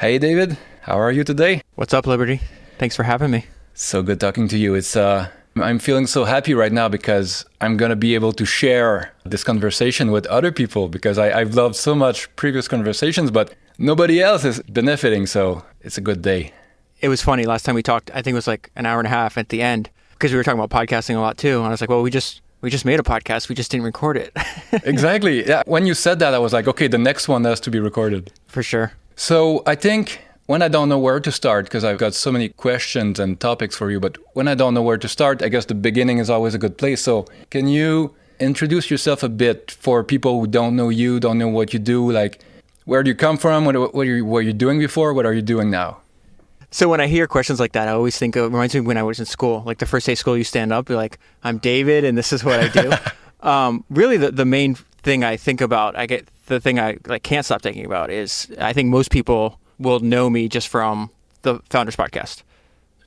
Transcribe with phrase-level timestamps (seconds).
[0.00, 0.56] Hey, David.
[0.80, 1.60] How are you today?
[1.74, 2.40] What's up, Liberty?
[2.78, 3.44] Thanks for having me.
[3.74, 4.74] So good talking to you.
[4.74, 9.12] It's uh, I'm feeling so happy right now because I'm gonna be able to share
[9.26, 14.22] this conversation with other people because I, I've loved so much previous conversations, but nobody
[14.22, 15.26] else is benefiting.
[15.26, 16.54] So it's a good day.
[17.02, 18.10] It was funny last time we talked.
[18.12, 20.38] I think it was like an hour and a half at the end because we
[20.38, 21.58] were talking about podcasting a lot too.
[21.58, 23.50] And I was like, well, we just we just made a podcast.
[23.50, 24.32] We just didn't record it.
[24.82, 25.46] exactly.
[25.46, 25.62] Yeah.
[25.66, 28.32] When you said that, I was like, okay, the next one has to be recorded.
[28.46, 28.92] For sure.
[29.16, 32.48] So I think when I don't know where to start, because I've got so many
[32.48, 35.66] questions and topics for you, but when I don't know where to start, I guess
[35.66, 37.00] the beginning is always a good place.
[37.02, 41.48] So can you introduce yourself a bit for people who don't know you, don't know
[41.48, 42.10] what you do?
[42.10, 42.42] Like,
[42.84, 43.64] where do you come from?
[43.64, 45.14] What, what, are you, what you doing before?
[45.14, 45.98] What are you doing now?
[46.72, 49.02] So when I hear questions like that, I always think of reminds me when I
[49.02, 49.62] was in school.
[49.64, 52.32] Like the first day of school, you stand up, you're like, "I'm David, and this
[52.32, 52.92] is what I do."
[53.48, 57.22] um, really, the the main thing I think about, I get the thing I like
[57.22, 61.10] can't stop thinking about is I think most people will know me just from
[61.42, 62.42] the Founders Podcast.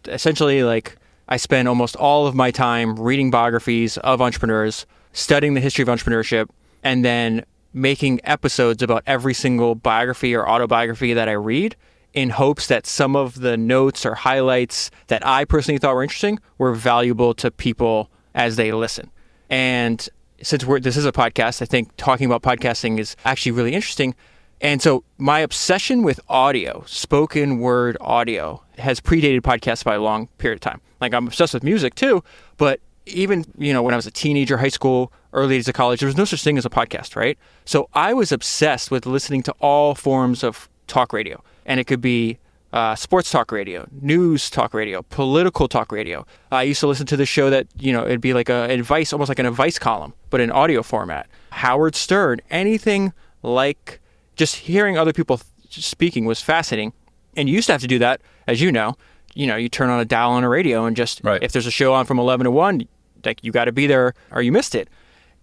[0.07, 0.97] Essentially, like
[1.29, 5.89] I spend almost all of my time reading biographies of entrepreneurs, studying the history of
[5.89, 6.49] entrepreneurship,
[6.83, 11.75] and then making episodes about every single biography or autobiography that I read
[12.13, 16.39] in hopes that some of the notes or highlights that I personally thought were interesting
[16.57, 19.09] were valuable to people as they listen.
[19.49, 20.07] And
[20.43, 24.13] since this is a podcast, I think talking about podcasting is actually really interesting.
[24.61, 30.27] And so my obsession with audio, spoken word audio, has predated podcasts by a long
[30.37, 30.81] period of time.
[31.01, 32.23] Like I'm obsessed with music too,
[32.57, 35.99] but even you know when I was a teenager, high school, early days of college,
[35.99, 37.37] there was no such thing as a podcast, right?
[37.65, 42.01] So I was obsessed with listening to all forms of talk radio and it could
[42.01, 42.37] be
[42.73, 46.25] uh, sports talk radio, news talk radio, political talk radio.
[46.51, 49.13] I used to listen to the show that you know it'd be like a advice,
[49.13, 51.27] almost like an advice column, but in audio format.
[51.51, 53.13] Howard Stern, anything
[53.43, 54.01] like
[54.35, 56.93] just hearing other people speaking was fascinating.
[57.35, 58.95] And you used to have to do that, as you know.
[59.35, 61.41] You know, you turn on a dial on a radio and just right.
[61.41, 62.87] if there's a show on from eleven to one,
[63.23, 64.89] like you got to be there or you missed it.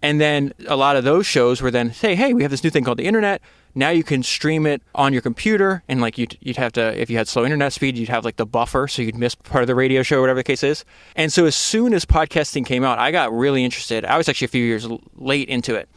[0.01, 2.71] And then a lot of those shows were then, say, hey, we have this new
[2.71, 3.41] thing called the internet.
[3.73, 7.09] Now you can stream it on your computer, and like you'd, you'd have to, if
[7.09, 9.67] you had slow internet speed, you'd have like the buffer, so you'd miss part of
[9.67, 10.83] the radio show, whatever the case is.
[11.15, 14.03] And so as soon as podcasting came out, I got really interested.
[14.05, 15.87] I was actually a few years late into it.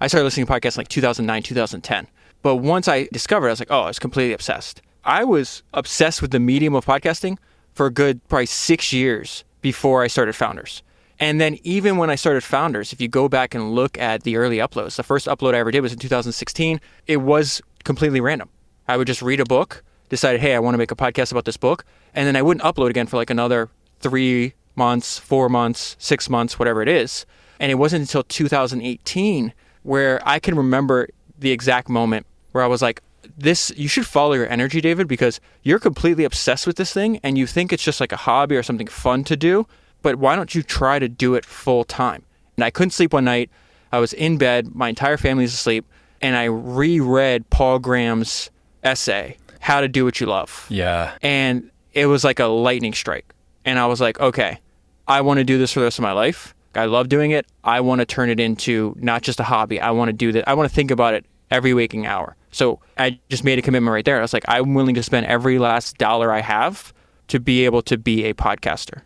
[0.00, 2.06] I started listening to podcasts like 2009, 2010.
[2.42, 4.80] But once I discovered, I was like, oh, I was completely obsessed.
[5.04, 7.38] I was obsessed with the medium of podcasting
[7.74, 10.82] for a good probably six years before I started Founders.
[11.20, 14.36] And then even when I started Founders, if you go back and look at the
[14.36, 16.80] early uploads, the first upload I ever did was in 2016.
[17.06, 18.48] It was completely random.
[18.86, 21.44] I would just read a book, decided, hey, I want to make a podcast about
[21.44, 21.84] this book,
[22.14, 23.68] and then I wouldn't upload again for like another
[24.00, 27.26] three months, four months, six months, whatever it is.
[27.58, 29.52] And it wasn't until 2018
[29.82, 31.08] where I can remember
[31.38, 33.02] the exact moment where I was like,
[33.36, 37.36] this you should follow your energy david because you're completely obsessed with this thing and
[37.36, 39.66] you think it's just like a hobby or something fun to do
[40.02, 42.24] but why don't you try to do it full time?
[42.56, 43.50] And I couldn't sleep one night.
[43.92, 45.86] I was in bed, my entire family's asleep,
[46.20, 48.50] and I reread Paul Graham's
[48.82, 50.66] essay, How to Do What You Love.
[50.68, 51.16] Yeah.
[51.22, 53.32] And it was like a lightning strike.
[53.64, 54.58] And I was like, okay,
[55.06, 56.54] I want to do this for the rest of my life.
[56.74, 57.46] I love doing it.
[57.64, 59.80] I want to turn it into not just a hobby.
[59.80, 60.48] I want to do that.
[60.48, 62.36] I want to think about it every waking hour.
[62.50, 64.18] So I just made a commitment right there.
[64.18, 66.92] I was like, I'm willing to spend every last dollar I have
[67.28, 69.02] to be able to be a podcaster.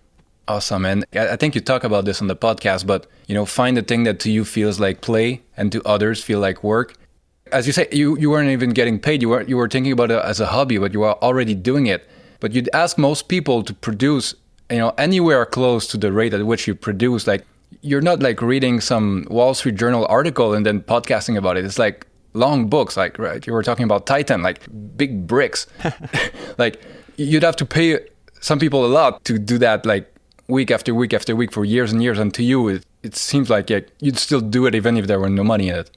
[0.49, 0.85] Awesome.
[0.85, 3.83] And I think you talk about this on the podcast, but you know, find the
[3.83, 6.95] thing that to you feels like play and to others feel like work.
[7.53, 9.23] As you say, you, you weren't even getting paid.
[9.23, 11.87] You were you were thinking about it as a hobby, but you were already doing
[11.87, 12.09] it.
[12.41, 14.35] But you'd ask most people to produce,
[14.69, 17.27] you know, anywhere close to the rate at which you produce.
[17.27, 17.45] Like
[17.83, 21.65] you're not like reading some Wall Street Journal article and then podcasting about it.
[21.65, 23.47] It's like long books, like right.
[23.47, 24.67] You were talking about Titan, like
[24.97, 25.69] big bricks.
[26.59, 26.83] like
[27.17, 28.01] you'd have to pay
[28.41, 30.12] some people a lot to do that like
[30.49, 32.19] week after week after week for years and years.
[32.19, 35.21] And to you, it, it seems like yeah, you'd still do it even if there
[35.21, 35.91] were no money in it.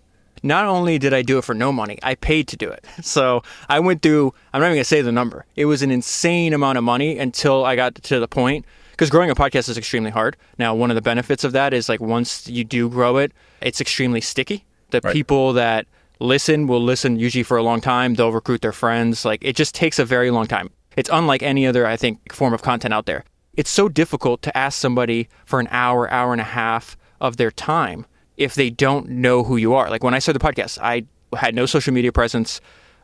[0.43, 2.85] Not only did I do it for no money, I paid to do it.
[3.03, 5.45] So I went through, I'm not even going to say the number.
[5.55, 8.65] It was an insane amount of money until I got to the point.
[8.91, 10.37] Because growing a podcast is extremely hard.
[10.57, 13.81] Now, one of the benefits of that is like once you do grow it, it's
[13.81, 14.63] extremely sticky.
[14.91, 15.11] The right.
[15.11, 15.85] people that
[16.19, 18.13] listen will listen usually for a long time.
[18.13, 19.25] They'll recruit their friends.
[19.25, 20.69] Like it just takes a very long time.
[20.95, 23.25] It's unlike any other, I think, form of content out there
[23.57, 27.51] it's so difficult to ask somebody for an hour, hour and a half of their
[27.51, 28.05] time
[28.37, 29.89] if they don't know who you are.
[29.89, 31.05] Like when I started the podcast, I
[31.37, 32.59] had no social media presence.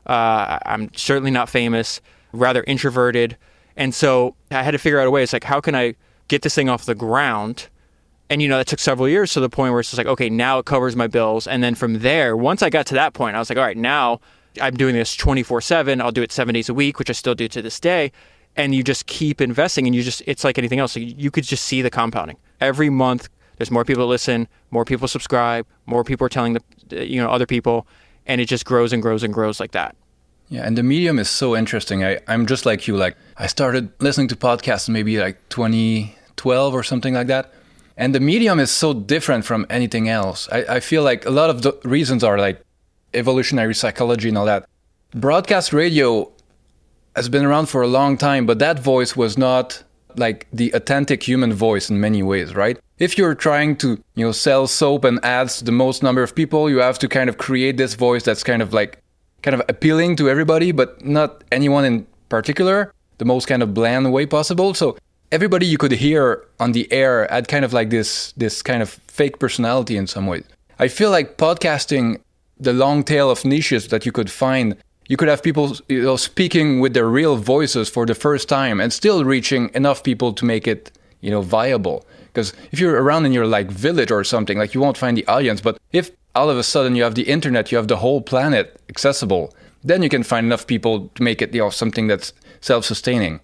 [0.05, 2.01] Uh, I'm certainly not famous,
[2.33, 3.37] rather introverted.
[3.77, 5.23] And so I had to figure out a way.
[5.23, 5.95] It's like, how can I
[6.27, 7.69] get this thing off the ground?
[8.29, 10.29] And, you know, that took several years to the point where it's just like, okay,
[10.29, 11.47] now it covers my bills.
[11.47, 13.77] And then from there, once I got to that point, I was like, all right,
[13.77, 14.21] now
[14.61, 16.01] I'm doing this 24 7.
[16.01, 18.11] I'll do it seven days a week, which I still do to this day.
[18.55, 20.95] And you just keep investing and you just, it's like anything else.
[20.95, 22.37] You could just see the compounding.
[22.59, 27.21] Every month, there's more people listen, more people subscribe, more people are telling the, you
[27.21, 27.87] know, other people,
[28.25, 29.95] and it just grows and grows and grows like that.
[30.49, 32.03] Yeah, and the medium is so interesting.
[32.03, 32.97] I, I'm just like you.
[32.97, 37.53] Like I started listening to podcasts maybe like 2012 or something like that.
[37.95, 40.49] And the medium is so different from anything else.
[40.51, 42.61] I, I feel like a lot of the reasons are like
[43.13, 44.67] evolutionary psychology and all that.
[45.11, 46.31] Broadcast radio
[47.15, 49.83] has been around for a long time, but that voice was not
[50.15, 52.77] like the authentic human voice in many ways, right?
[52.99, 56.35] If you're trying to, you know, sell soap and ads to the most number of
[56.35, 58.99] people, you have to kind of create this voice that's kind of like
[59.41, 64.11] kind of appealing to everybody, but not anyone in particular, the most kind of bland
[64.11, 64.73] way possible.
[64.73, 64.97] So
[65.31, 68.89] everybody you could hear on the air had kind of like this this kind of
[68.89, 70.43] fake personality in some ways.
[70.79, 72.19] I feel like podcasting,
[72.59, 74.75] the long tail of niches that you could find,
[75.07, 78.79] you could have people you know, speaking with their real voices for the first time
[78.79, 82.05] and still reaching enough people to make it you know viable.
[82.27, 85.27] Because if you're around in your like village or something, like you won't find the
[85.27, 85.61] audience.
[85.61, 88.79] But if all of a sudden you have the internet, you have the whole planet
[88.89, 89.53] accessible,
[89.83, 93.39] then you can find enough people to make it you know something that's self-sustaining.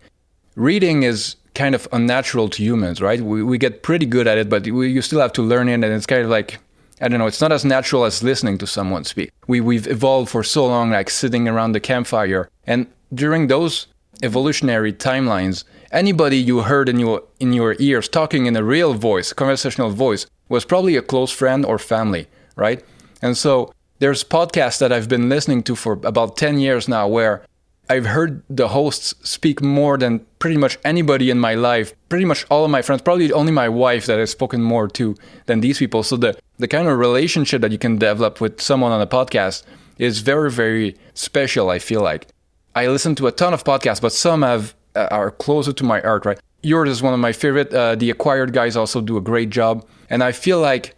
[0.56, 3.19] Reading is kind of unnatural to humans, right?
[3.19, 5.74] We, we get pretty good at it, but we, you still have to learn it,
[5.74, 6.59] and it's kind of like
[7.01, 7.27] I don't know.
[7.27, 9.31] It's not as natural as listening to someone speak.
[9.47, 13.88] We we've evolved for so long, like sitting around the campfire, and during those
[14.23, 19.33] evolutionary timelines, anybody you heard in your in your ears talking in a real voice,
[19.33, 22.27] conversational voice, was probably a close friend or family
[22.57, 22.83] right?
[23.21, 27.44] And so there's podcasts that I've been listening to for about 10 years now where
[27.89, 31.93] I've heard the hosts speak more than pretty much anybody in my life.
[32.09, 35.15] Pretty much all of my friends, probably only my wife that I've spoken more to
[35.45, 36.03] than these people.
[36.03, 39.63] So the, the kind of relationship that you can develop with someone on a podcast
[39.97, 42.27] is very, very special, I feel like.
[42.75, 46.01] I listen to a ton of podcasts, but some have uh, are closer to my
[46.01, 46.39] art, right?
[46.61, 47.73] Yours is one of my favorite.
[47.73, 49.85] Uh, the Acquired guys also do a great job.
[50.09, 50.95] And I feel like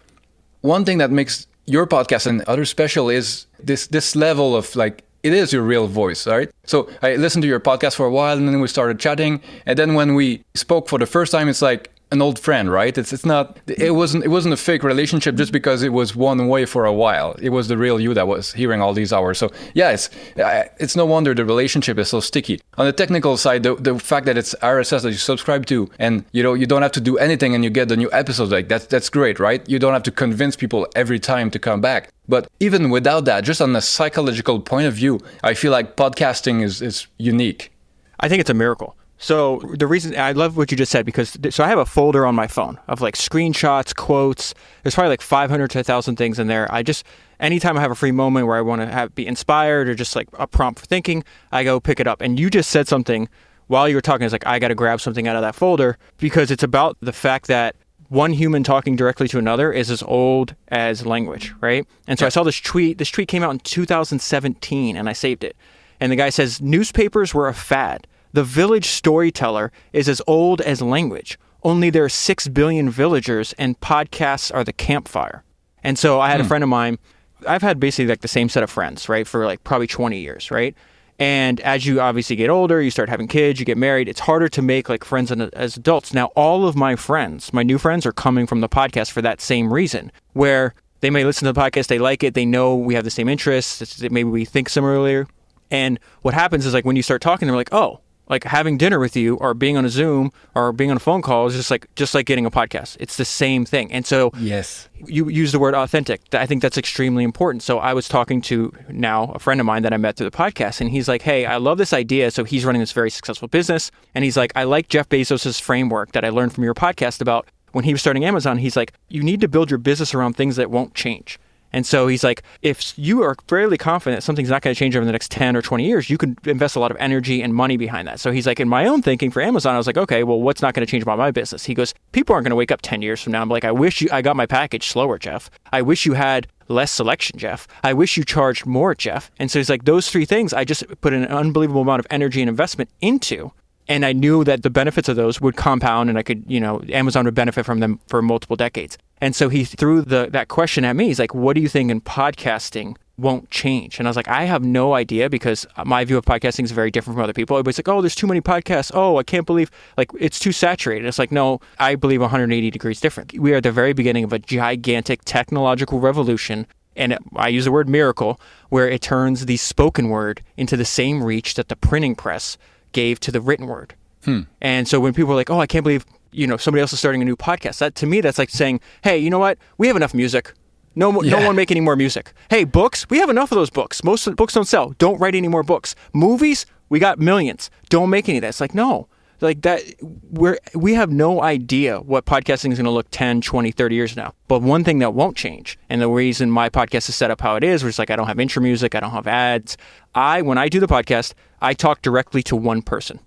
[0.61, 5.03] one thing that makes your podcast and other special is this this level of like
[5.23, 6.49] it is your real voice, right?
[6.65, 9.41] So I listened to your podcast for a while and then we started chatting.
[9.65, 12.97] And then when we spoke for the first time, it's like, an old friend, right?
[12.97, 16.47] It's it's not it wasn't it wasn't a fake relationship just because it was one
[16.47, 17.35] way for a while.
[17.41, 19.37] It was the real you that was hearing all these hours.
[19.37, 22.61] So yeah, it's it's no wonder the relationship is so sticky.
[22.77, 26.25] On the technical side, the, the fact that it's RSS that you subscribe to, and
[26.31, 28.67] you know you don't have to do anything and you get the new episodes like
[28.69, 29.67] that's that's great, right?
[29.69, 32.11] You don't have to convince people every time to come back.
[32.27, 36.63] But even without that, just on a psychological point of view, I feel like podcasting
[36.63, 37.71] is is unique.
[38.19, 38.95] I think it's a miracle.
[39.21, 42.25] So the reason I love what you just said because so I have a folder
[42.25, 44.53] on my phone of like screenshots, quotes.
[44.81, 46.73] There's probably like 500 to 1,000 things in there.
[46.73, 47.05] I just
[47.41, 50.15] anytime I have a free moment where I want to have be inspired or just
[50.15, 52.21] like a prompt for thinking, I go pick it up.
[52.21, 53.27] And you just said something
[53.67, 54.23] while you were talking.
[54.23, 57.13] It's like I got to grab something out of that folder because it's about the
[57.13, 57.75] fact that
[58.07, 61.85] one human talking directly to another is as old as language, right?
[62.07, 62.97] And so I saw this tweet.
[62.97, 65.57] This tweet came out in 2017, and I saved it.
[65.99, 70.81] And the guy says newspapers were a fad the village storyteller is as old as
[70.81, 75.43] language, only there are 6 billion villagers, and podcasts are the campfire.
[75.83, 76.45] And so I had hmm.
[76.45, 76.99] a friend of mine,
[77.47, 80.51] I've had basically like the same set of friends, right, for like probably 20 years,
[80.51, 80.75] right?
[81.17, 84.47] And as you obviously get older, you start having kids, you get married, it's harder
[84.49, 86.13] to make like friends as adults.
[86.13, 89.41] Now, all of my friends, my new friends, are coming from the podcast for that
[89.41, 92.95] same reason, where they may listen to the podcast, they like it, they know we
[92.95, 95.25] have the same interests, maybe we think similarly.
[95.69, 98.99] And what happens is like when you start talking, they're like, oh, like having dinner
[98.99, 101.71] with you or being on a Zoom or being on a phone call is just
[101.71, 102.95] like just like getting a podcast.
[102.99, 103.91] It's the same thing.
[103.91, 106.21] And so yes, you use the word authentic.
[106.33, 107.63] I think that's extremely important.
[107.63, 110.37] So I was talking to now a friend of mine that I met through the
[110.37, 113.47] podcast, and he's like, "Hey, I love this idea." So he's running this very successful
[113.47, 117.21] business, and he's like, "I like Jeff Bezos's framework that I learned from your podcast
[117.21, 120.33] about." When he was starting Amazon, he's like, you need to build your business around
[120.33, 121.37] things that won't change.
[121.71, 125.05] And so he's like, if you are fairly confident something's not going to change over
[125.05, 127.77] the next 10 or 20 years, you can invest a lot of energy and money
[127.77, 128.19] behind that.
[128.19, 130.61] So he's like, in my own thinking for Amazon, I was like, okay, well, what's
[130.61, 131.65] not going to change about my business?
[131.65, 133.41] He goes, people aren't going to wake up 10 years from now.
[133.41, 135.49] I'm like, I wish you, I got my package slower, Jeff.
[135.71, 137.67] I wish you had less selection, Jeff.
[137.83, 139.31] I wish you charged more, Jeff.
[139.39, 142.41] And so he's like, those three things I just put an unbelievable amount of energy
[142.41, 143.51] and investment into
[143.89, 146.81] and I knew that the benefits of those would compound and I could, you know,
[146.89, 148.99] Amazon would benefit from them for multiple decades.
[149.21, 151.07] And so he threw the that question at me.
[151.07, 154.45] He's like, "What do you think in podcasting won't change?" And I was like, "I
[154.45, 157.79] have no idea because my view of podcasting is very different from other people." Everybody's
[157.79, 158.91] like, "Oh, there's too many podcasts.
[158.93, 163.01] Oh, I can't believe like it's too saturated." It's like, "No, I believe 180 degrees
[163.01, 163.37] different.
[163.37, 167.71] We are at the very beginning of a gigantic technological revolution and I use the
[167.71, 172.13] word miracle, where it turns the spoken word into the same reach that the printing
[172.13, 172.57] press
[172.91, 173.95] gave to the written word.
[174.25, 174.41] Hmm.
[174.59, 176.99] And so when people are like, "Oh, I can't believe you know somebody else is
[176.99, 179.57] starting a new podcast," that to me that's like saying, "Hey, you know what?
[179.77, 180.53] We have enough music.
[180.95, 181.39] No, mo- Yeah.
[181.39, 182.33] no one make any more music.
[182.49, 184.03] Hey, books, we have enough of those books.
[184.03, 184.93] Most of the books don't sell.
[184.97, 185.95] Don't write any more books.
[186.13, 187.69] Movies, we got millions.
[187.89, 188.49] Don't make any of that.
[188.49, 189.07] It's like, no.
[189.41, 189.81] Like that
[190.29, 194.17] we're we have no idea what podcasting is going to look 10, 20, 30 years
[194.17, 194.33] now.
[194.49, 197.55] But one thing that won't change, and the reason my podcast is set up how
[197.55, 199.77] it is, where it's like I don't have intro music, I don't have ads.
[200.13, 203.21] I when I do the podcast, I talk directly to one person.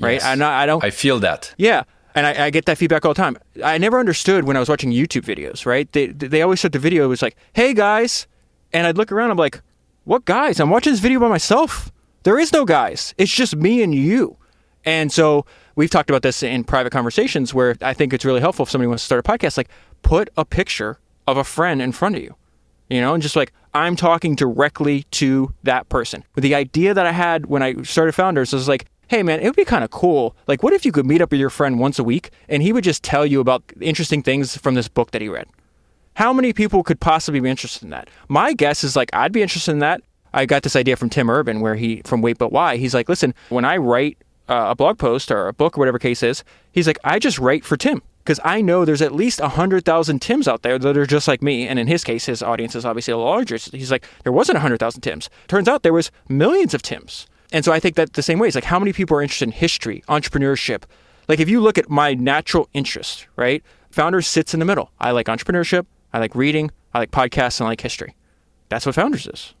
[0.00, 0.14] Right?
[0.20, 0.24] Yes.
[0.24, 1.54] I I don't I feel that.
[1.58, 1.84] yeah,
[2.16, 3.36] and I, I get that feedback all the time.
[3.62, 5.64] I never understood when I was watching YouTube videos.
[5.64, 5.90] Right?
[5.92, 8.26] They they always said the video was like, "Hey guys,"
[8.72, 9.30] and I'd look around.
[9.30, 9.60] I'm like,
[10.04, 10.58] "What guys?
[10.58, 11.92] I'm watching this video by myself.
[12.24, 13.14] There is no guys.
[13.18, 14.36] It's just me and you."
[14.84, 15.44] And so
[15.76, 18.88] we've talked about this in private conversations where I think it's really helpful if somebody
[18.88, 19.56] wants to start a podcast.
[19.56, 19.68] Like,
[20.02, 22.34] put a picture of a friend in front of you
[22.88, 26.24] you know, and just like I'm talking directly to that person.
[26.34, 29.46] But the idea that I had when I started Founders was like, hey man, it
[29.46, 30.36] would be kind of cool.
[30.46, 32.72] Like, what if you could meet up with your friend once a week and he
[32.72, 35.46] would just tell you about interesting things from this book that he read?
[36.14, 38.08] How many people could possibly be interested in that?
[38.28, 40.02] My guess is like I'd be interested in that.
[40.32, 42.76] I got this idea from Tim Urban where he from Wait But Why.
[42.76, 45.98] He's like, listen, when I write uh, a blog post or a book or whatever
[45.98, 49.40] case is, he's like, I just write for Tim because I know there's at least
[49.40, 51.68] 100,000 Tims out there that are just like me.
[51.68, 53.56] And in his case, his audience is obviously larger.
[53.56, 55.30] He's like, there wasn't 100,000 Tims.
[55.46, 57.26] Turns out there was millions of Tims.
[57.52, 59.46] And so I think that the same way, it's like how many people are interested
[59.46, 60.82] in history, entrepreneurship.
[61.28, 63.62] Like if you look at my natural interest, right?
[63.90, 64.90] Founders sits in the middle.
[65.00, 65.86] I like entrepreneurship.
[66.12, 66.70] I like reading.
[66.94, 68.14] I like podcasts and I like history.
[68.68, 69.54] That's what Founders is.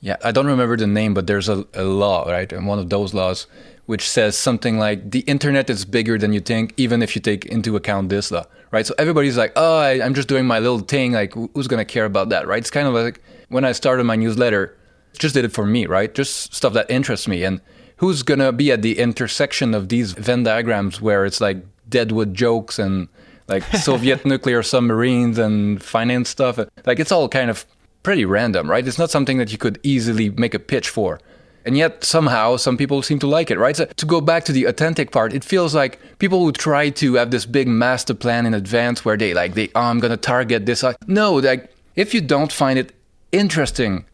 [0.00, 2.52] Yeah, I don't remember the name, but there's a, a law, right?
[2.52, 3.46] And one of those laws
[3.86, 7.46] which says something like the internet is bigger than you think, even if you take
[7.46, 8.84] into account this law, right?
[8.84, 11.12] So everybody's like, oh, I, I'm just doing my little thing.
[11.12, 12.58] Like, who's going to care about that, right?
[12.58, 14.76] It's kind of like when I started my newsletter,
[15.18, 16.14] just did it for me, right?
[16.14, 17.44] Just stuff that interests me.
[17.44, 17.60] And
[17.98, 21.58] who's going to be at the intersection of these Venn diagrams where it's like
[21.88, 23.08] Deadwood jokes and
[23.48, 26.58] like Soviet nuclear submarines and finance stuff?
[26.84, 27.64] Like, it's all kind of
[28.02, 28.86] pretty random, right?
[28.86, 31.20] It's not something that you could easily make a pitch for.
[31.64, 33.74] And yet somehow some people seem to like it, right?
[33.74, 37.14] So to go back to the authentic part, it feels like people who try to
[37.14, 40.64] have this big master plan in advance where they like they oh, I'm gonna target
[40.64, 40.84] this.
[40.84, 42.92] uh, No, like if you don't find it
[43.32, 44.04] interesting,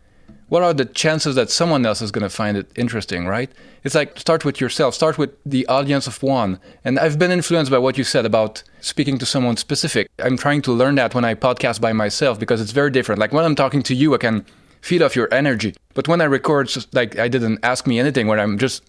[0.52, 3.50] what are the chances that someone else is gonna find it interesting, right?
[3.84, 6.60] It's like start with yourself, start with the audience of one.
[6.84, 10.10] And I've been influenced by what you said about speaking to someone specific.
[10.18, 13.18] I'm trying to learn that when I podcast by myself because it's very different.
[13.18, 14.44] Like when I'm talking to you, I can
[14.82, 15.74] feed off your energy.
[15.94, 18.82] But when I record, like I didn't ask me anything, when I'm just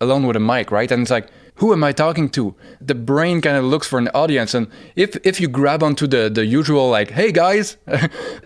[0.00, 0.90] alone with a mic, right?
[0.90, 2.54] And it's like, who am I talking to?
[2.80, 6.28] The brain kind of looks for an audience, and if if you grab onto the
[6.28, 7.76] the usual like, hey guys,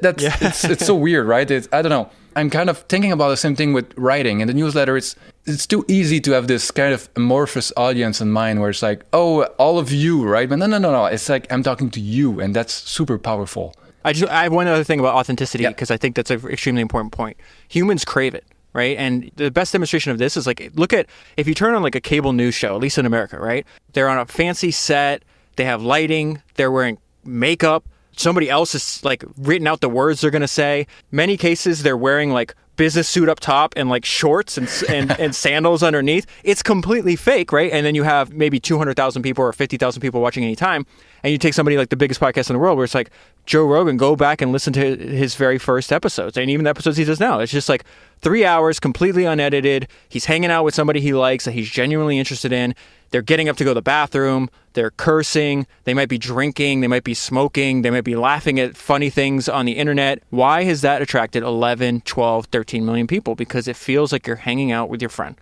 [0.01, 1.51] that's it's, it's so weird, right?
[1.51, 2.11] It's I don't know.
[2.37, 4.41] I'm kind of thinking about the same thing with writing.
[4.41, 8.31] In the newsletter, it's it's too easy to have this kind of amorphous audience in
[8.31, 10.49] mind, where it's like, oh, all of you, right?
[10.49, 11.07] But no, no, no, no.
[11.07, 13.75] It's like I'm talking to you, and that's super powerful.
[14.05, 15.71] I just I have one other thing about authenticity Yeah.
[15.71, 17.37] because I think that's an extremely important point.
[17.69, 18.45] Humans crave it,
[18.79, 18.97] right?
[18.97, 21.07] And the best demonstration of this is like look at
[21.37, 23.67] if you turn on like a cable news show, at least in America, right?
[23.93, 25.25] They're on a fancy set,
[25.57, 27.85] they have lighting, they're wearing makeup.
[28.17, 30.87] Somebody else is like written out the words they're gonna say.
[31.11, 35.35] Many cases they're wearing like business suit up top and like shorts and and, and
[35.45, 36.27] sandals underneath.
[36.45, 37.71] It's completely fake, right?
[37.73, 40.57] And then you have maybe two hundred thousand people or fifty thousand people watching any
[40.57, 40.87] time,
[41.23, 43.11] and you take somebody like the biggest podcast in the world, where it's like
[43.47, 46.97] Joe Rogan, go back and listen to his very first episodes, and even the episodes
[46.97, 47.41] he does now.
[47.41, 47.85] It's just like
[48.21, 49.89] three hours, completely unedited.
[50.09, 52.75] He's hanging out with somebody he likes that he's genuinely interested in.
[53.11, 54.51] They're getting up to go to the bathroom.
[54.75, 55.67] They're cursing.
[55.85, 56.81] They might be drinking.
[56.81, 57.83] They might be smoking.
[57.83, 60.23] They might be laughing at funny things on the internet.
[60.31, 63.35] Why has that attracted 11, 12, 13 million people?
[63.35, 65.37] Because it feels like you're hanging out with your friend.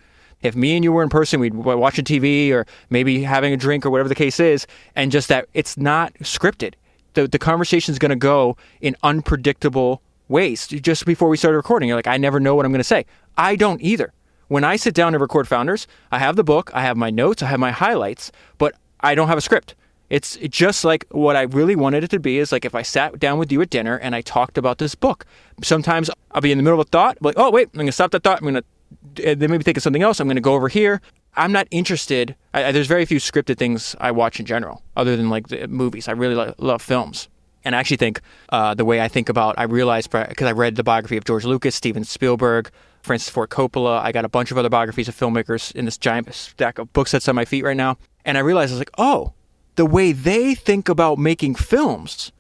[0.47, 3.57] If me and you were in person, we'd watch a TV or maybe having a
[3.57, 6.75] drink or whatever the case is, and just that it's not scripted.
[7.15, 10.67] The, the conversation is going to go in unpredictable ways.
[10.67, 13.07] Just before we started recording, you're like, I never know what I'm going to say.
[13.37, 14.13] I don't either.
[14.49, 17.43] When I sit down to record Founders, I have the book, I have my notes,
[17.43, 19.75] I have my highlights, but I don't have a script.
[20.09, 23.19] It's just like what I really wanted it to be is like if I sat
[23.19, 25.27] down with you at dinner and I talked about this book.
[25.65, 27.93] Sometimes I'll be in the middle of a thought, like, oh, wait, I'm going to
[27.93, 28.39] stop that thought.
[28.39, 28.65] I'm going to
[29.15, 30.21] then maybe think of something else.
[30.21, 31.01] I'm going to go over here.
[31.37, 32.35] I'm not interested.
[32.55, 35.67] I, I- there's very few scripted things I watch in general, other than like the
[35.69, 36.09] movies.
[36.09, 37.29] I really lo- love films.
[37.65, 40.77] And I actually think uh, the way I think about, I realized because I read
[40.77, 42.71] the biography of George Lucas, Steven Spielberg,
[43.03, 44.01] Francis Ford Coppola.
[44.01, 47.11] I got a bunch of other biographies of filmmakers in this giant stack of books
[47.11, 47.99] that's on my feet right now.
[48.25, 49.33] And I realized I was like, oh,
[49.75, 52.31] the way they think about making films,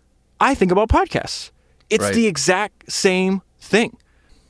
[0.40, 1.50] I think about podcasts.
[1.90, 2.14] It's Right.
[2.14, 3.96] the exact same thing.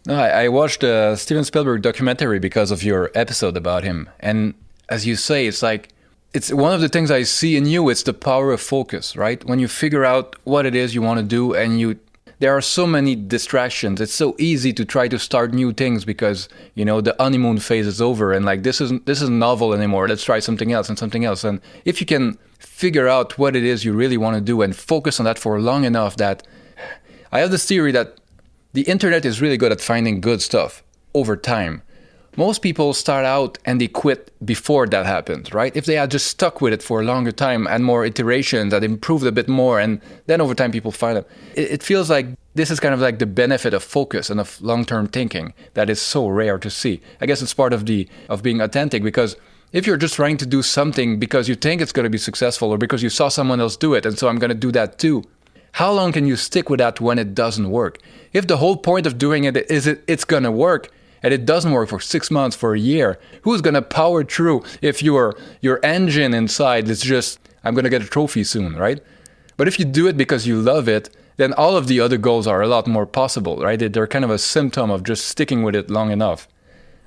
[0.06, 4.54] No, I, I watched a Steven Spielberg documentary because of your episode about him, and
[4.88, 5.88] as you say, it's like
[6.32, 7.88] it's one of the things I see in you.
[7.88, 9.44] It's the power of focus, right?
[9.44, 11.98] When you figure out what it is you want to do, and you
[12.38, 14.00] there are so many distractions.
[14.00, 17.88] It's so easy to try to start new things because you know the honeymoon phase
[17.88, 20.06] is over, and like this isn't this isn't novel anymore.
[20.06, 21.42] Let's try something else and something else.
[21.42, 24.76] And if you can figure out what it is you really want to do and
[24.76, 26.46] focus on that for long enough, that
[27.32, 28.18] I have this theory that
[28.76, 30.82] the internet is really good at finding good stuff
[31.14, 31.80] over time.
[32.36, 35.74] Most people start out and they quit before that happens, right?
[35.74, 38.84] If they had just stuck with it for a longer time and more iterations that
[38.84, 41.24] improved a bit more, and then over time people find them.
[41.54, 44.60] It, it feels like this is kind of like the benefit of focus and of
[44.60, 47.00] long-term thinking that is so rare to see.
[47.22, 49.36] I guess it's part of the of being authentic because
[49.72, 52.70] if you're just trying to do something because you think it's going to be successful
[52.70, 54.98] or because you saw someone else do it and so I'm going to do that
[54.98, 55.24] too,
[55.72, 57.98] how long can you stick with that when it doesn't work?
[58.32, 60.88] If the whole point of doing it is it it's gonna work
[61.22, 65.02] and it doesn't work for six months, for a year, who's gonna power through if
[65.02, 69.00] your your engine inside is just I'm gonna get a trophy soon, right?
[69.56, 72.46] But if you do it because you love it, then all of the other goals
[72.46, 73.78] are a lot more possible, right?
[73.92, 76.48] They're kind of a symptom of just sticking with it long enough.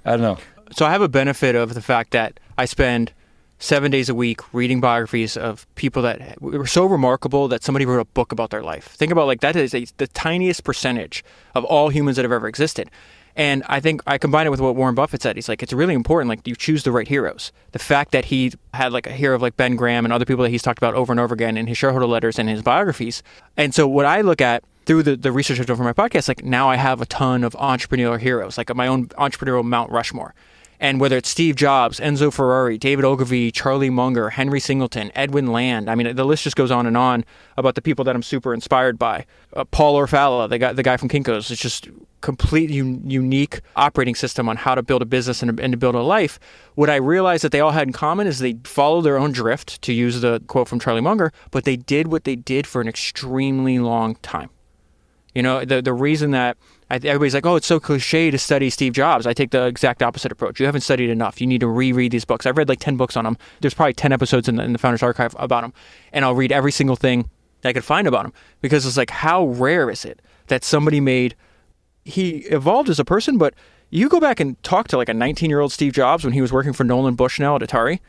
[0.05, 0.37] I don't know.
[0.71, 3.11] So I have a benefit of the fact that I spend
[3.59, 7.99] seven days a week reading biographies of people that were so remarkable that somebody wrote
[7.99, 8.87] a book about their life.
[8.87, 11.23] Think about like that is a, the tiniest percentage
[11.53, 12.89] of all humans that have ever existed.
[13.35, 15.35] And I think I combine it with what Warren Buffett said.
[15.35, 17.51] He's like, it's really important, like you choose the right heroes.
[17.71, 20.43] The fact that he had like a hero of like Ben Graham and other people
[20.43, 23.23] that he's talked about over and over again in his shareholder letters and his biographies.
[23.55, 26.27] And so what I look at through the, the research I've done for my podcast,
[26.27, 30.33] like now I have a ton of entrepreneurial heroes, like my own entrepreneurial Mount Rushmore.
[30.79, 35.89] And whether it's Steve Jobs, Enzo Ferrari, David Ogilvy, Charlie Munger, Henry Singleton, Edwin Land,
[35.89, 37.25] I mean, the list just goes on and on
[37.57, 39.25] about the people that I'm super inspired by.
[39.53, 41.89] Uh, Paul Orfalea, the guy, the guy from Kinko's, it's just
[42.21, 45.95] completely un- unique operating system on how to build a business and, and to build
[45.95, 46.39] a life.
[46.75, 49.81] What I realized that they all had in common is they followed their own drift,
[49.81, 52.87] to use the quote from Charlie Munger, but they did what they did for an
[52.87, 54.49] extremely long time.
[55.35, 56.57] You know, the the reason that
[56.89, 59.27] I, everybody's like, oh, it's so cliche to study Steve Jobs.
[59.27, 60.59] I take the exact opposite approach.
[60.59, 61.39] You haven't studied enough.
[61.39, 62.45] You need to reread these books.
[62.45, 63.37] I've read like ten books on him.
[63.61, 65.73] There's probably ten episodes in the, in the Founders Archive about him,
[66.11, 67.29] and I'll read every single thing
[67.61, 70.99] that I could find about him because it's like, how rare is it that somebody
[70.99, 71.35] made?
[72.05, 73.53] He evolved as a person, but
[73.91, 76.41] you go back and talk to like a 19 year old Steve Jobs when he
[76.41, 77.99] was working for Nolan Bushnell at Atari,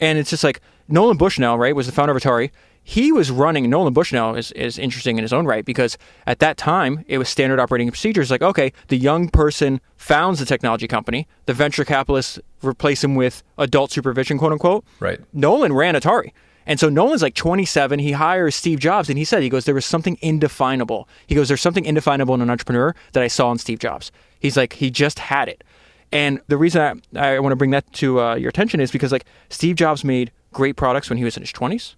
[0.00, 2.50] and it's just like Nolan Bushnell, right, was the founder of Atari
[2.88, 6.56] he was running Nolan Bushnell is, is interesting in his own right because at that
[6.56, 11.26] time it was standard operating procedures like okay the young person founds the technology company
[11.46, 14.84] the venture capitalists replace him with adult supervision quote unquote.
[15.00, 15.20] Right.
[15.32, 16.30] Nolan ran Atari.
[16.64, 19.74] And so Nolan's like 27 he hires Steve Jobs and he said he goes there
[19.74, 21.08] was something indefinable.
[21.26, 24.12] He goes there's something indefinable in an entrepreneur that I saw in Steve Jobs.
[24.38, 25.64] He's like he just had it.
[26.12, 29.10] And the reason I, I want to bring that to uh, your attention is because
[29.10, 31.96] like Steve Jobs made great products when he was in his 20s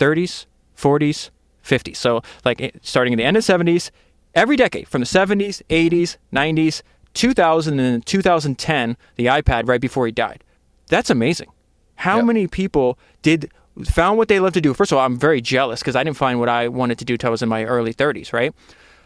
[0.00, 1.30] 30s, 40s,
[1.64, 1.96] 50s.
[1.96, 3.90] So, like starting in the end of 70s,
[4.34, 6.82] every decade from the 70s, 80s, 90s,
[7.14, 10.42] 2000, and 2010, the iPad right before he died.
[10.88, 11.48] That's amazing.
[11.96, 12.24] How Yep.
[12.26, 13.50] many people did
[13.84, 14.72] found what they love to do?
[14.74, 17.16] First of all, I'm very jealous because I didn't find what I wanted to do
[17.16, 18.54] till I was in my early 30s, right?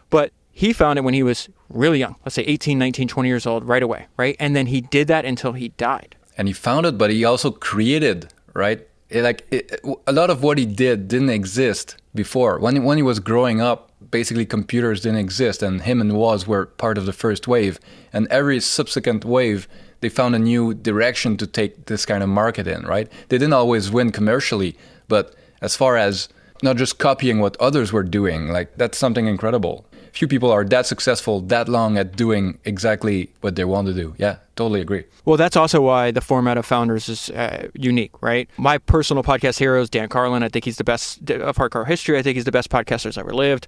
[0.09, 3.45] But he found it when he was really young, let's say 18, 19, 20 years
[3.45, 4.35] old, right away, right?
[4.39, 6.15] And then he did that until he died.
[6.37, 8.85] and he found it, but he also created, right?
[9.21, 12.59] Like it, a lot of what he did didn't exist before.
[12.59, 16.65] When when he was growing up, basically computers didn't exist, and him and Woz were
[16.65, 17.79] part of the first wave.
[18.11, 19.67] And every subsequent wave,
[20.01, 23.11] they found a new direction to take this kind of market in, right?
[23.29, 26.29] They didn't always win commercially, but as far as
[26.61, 29.85] not just copying what others were doing, like that's something incredible.
[30.15, 34.15] Few people are that successful that long at doing exactly what they want to do.
[34.17, 35.03] Yeah, totally agree.
[35.25, 38.49] Well, that's also why the format of Founders is uh, unique, right?
[38.55, 40.41] My personal podcast hero is Dan Carlin.
[40.41, 42.17] I think he's the best of hardcore history.
[42.17, 43.67] I think he's the best podcaster that's ever lived.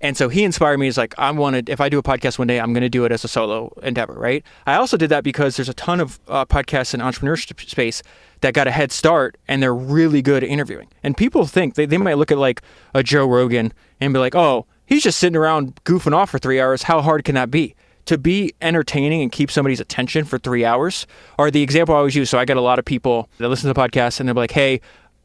[0.00, 0.86] And so he inspired me.
[0.86, 3.04] He's like, I wanted, if I do a podcast one day, I'm going to do
[3.04, 4.44] it as a solo endeavor, right?
[4.68, 8.04] I also did that because there's a ton of uh, podcasts in entrepreneurship space
[8.42, 10.86] that got a head start and they're really good at interviewing.
[11.02, 12.62] And people think, they, they might look at like
[12.94, 16.60] a Joe Rogan and be like, oh, he's just sitting around goofing off for three
[16.60, 16.82] hours.
[16.82, 17.76] How hard can that be?
[18.06, 21.06] to be entertaining and keep somebody's attention for three hours
[21.38, 22.30] are the example I always use.
[22.30, 24.50] So I get a lot of people that listen to the podcast and they're like,
[24.50, 24.80] hey,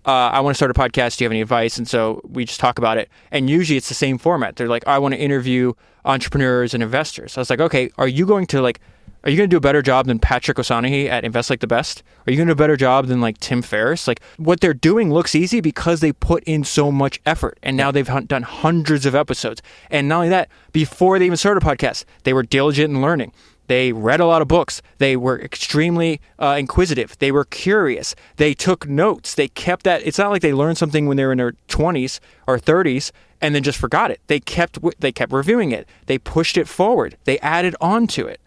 [0.05, 1.17] uh, I want to start a podcast.
[1.17, 1.77] Do you have any advice?
[1.77, 3.09] And so we just talk about it.
[3.31, 4.57] And usually it's the same format.
[4.57, 5.71] They're like, I want to interview
[6.03, 7.37] entrepreneurs and investors.
[7.37, 8.81] I was like, okay, are you going to like
[9.23, 11.67] Are you going to do a better job than Patrick O'Shaughnessy at Invest Like the
[11.67, 12.03] Best?
[12.27, 14.05] Are you going to do a better job than like Tim Ferriss?
[14.05, 17.89] Like what they're doing looks easy because they put in so much effort, and now
[17.89, 19.61] they've done hundreds of episodes.
[19.89, 23.31] And not only that, before they even started a podcast, they were diligent in learning.
[23.67, 24.81] They read a lot of books.
[24.97, 27.17] They were extremely uh, inquisitive.
[27.19, 28.15] They were curious.
[28.35, 29.35] They took notes.
[29.35, 30.05] They kept that.
[30.05, 33.55] It's not like they learned something when they were in their 20s or 30s and
[33.55, 34.19] then just forgot it.
[34.27, 35.87] They kept they kept reviewing it.
[36.07, 37.17] They pushed it forward.
[37.23, 38.41] They added on to it.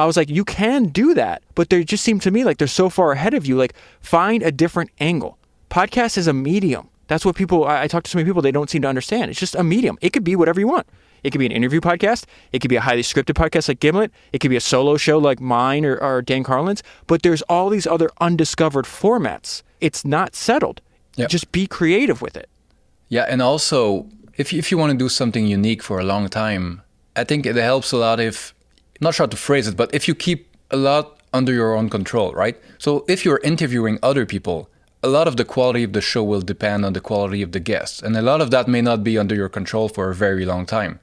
[0.00, 2.66] I was like, you can do that, but they just seem to me like they're
[2.68, 3.56] so far ahead of you.
[3.56, 5.36] Like, find a different angle.
[5.68, 6.88] Podcast is a medium.
[7.06, 7.64] That's what people.
[7.64, 9.30] I, I talk to so many people they don't seem to understand.
[9.30, 9.98] It's just a medium.
[10.00, 10.86] It could be whatever you want.
[11.22, 12.24] It could be an interview podcast.
[12.50, 14.10] It could be a highly scripted podcast like Gimlet.
[14.32, 16.82] It could be a solo show like mine or, or Dan Carlin's.
[17.06, 19.62] But there's all these other undiscovered formats.
[19.82, 20.80] It's not settled.
[21.16, 21.28] Yep.
[21.28, 22.48] Just be creative with it.
[23.10, 24.06] Yeah, and also
[24.38, 26.80] if if you want to do something unique for a long time,
[27.16, 28.54] I think it helps a lot if
[29.00, 31.88] not sure how to phrase it, but if you keep a lot under your own
[31.88, 32.56] control, right?
[32.78, 34.68] So if you're interviewing other people,
[35.02, 37.60] a lot of the quality of the show will depend on the quality of the
[37.60, 40.44] guests, and a lot of that may not be under your control for a very
[40.44, 41.00] long time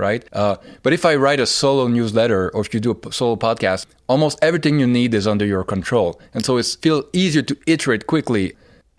[0.00, 0.24] right?
[0.32, 3.86] Uh, but if I write a solo newsletter or if you do a solo podcast,
[4.08, 8.06] almost everything you need is under your control, and so it's feel easier to iterate
[8.06, 8.54] quickly.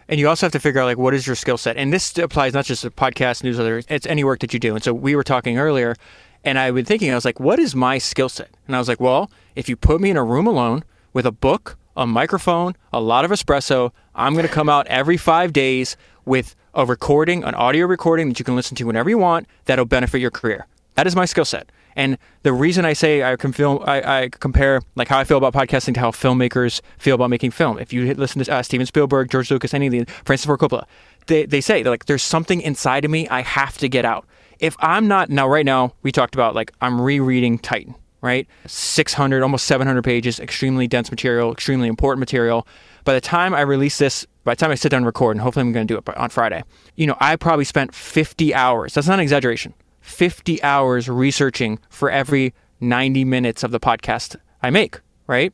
[0.08, 2.18] And you also have to figure out like what is your skill set, and this
[2.18, 4.76] applies not just to podcast, newsletter, it's any work that you do.
[4.76, 5.96] And so we were talking earlier,
[6.44, 8.50] and I was thinking, I was like, what is my skill set?
[8.68, 11.32] And I was like, well, if you put me in a room alone with a
[11.32, 15.98] book, a microphone, a lot of espresso, I'm going to come out every five days
[16.26, 19.86] with a recording, an audio recording that you can listen to whenever you want that'll
[19.86, 20.68] benefit your career.
[20.96, 21.72] That is my skill set.
[21.96, 25.38] And the reason I say I can film, I, I, compare like how I feel
[25.38, 27.78] about podcasting to how filmmakers feel about making film.
[27.80, 30.86] If you listen to uh, Steven Spielberg, George Lucas, any of the Francis Ford Coppola,
[31.28, 34.26] they, they say like there's something inside of me I have to get out.
[34.62, 38.48] If I'm not now, right now we talked about like I'm rereading Titan, right?
[38.68, 42.68] 600, almost 700 pages, extremely dense material, extremely important material.
[43.04, 45.42] By the time I release this, by the time I sit down and record, and
[45.42, 46.64] hopefully I'm going to do it on Friday,
[46.96, 48.94] you know, I probably spent 50 hours.
[48.94, 54.70] That's not an exaggeration 50 hours researching for every 90 minutes of the podcast I
[54.70, 55.54] make, right?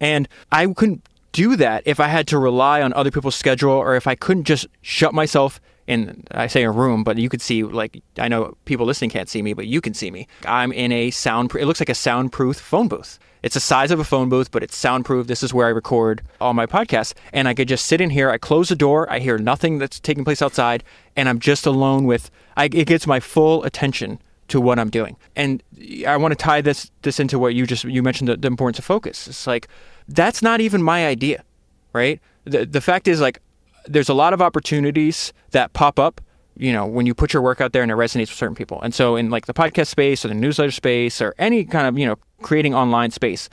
[0.00, 3.96] And I couldn't do that if I had to rely on other people's schedule or
[3.96, 7.62] if I couldn't just shut myself in I say a room, but you could see
[7.62, 10.26] like I know people listening can't see me, but you can see me.
[10.46, 13.18] I'm in a sound it looks like a soundproof phone booth.
[13.44, 15.26] It's the size of a phone booth, but it's soundproof.
[15.26, 17.12] This is where I record all my podcasts.
[17.30, 18.30] And I could just sit in here.
[18.30, 19.06] I close the door.
[19.12, 20.82] I hear nothing that's taking place outside.
[21.14, 24.18] And I'm just alone with, I, it gets my full attention
[24.48, 25.16] to what I'm doing.
[25.36, 25.62] And
[26.06, 28.78] I want to tie this this into what you just you mentioned the, the, importance
[28.78, 29.28] of focus.
[29.28, 29.68] It's like
[30.08, 31.44] that's not even my idea,
[31.92, 32.20] right?
[32.44, 33.40] The the fact is like
[33.86, 36.20] there's a lot of opportunities that pop up,
[36.56, 38.80] you know, when you put your work out there and it resonates with certain people.
[38.82, 41.98] And so in like the podcast space or the newsletter space or any kind of,
[41.98, 43.48] you know, creating online space.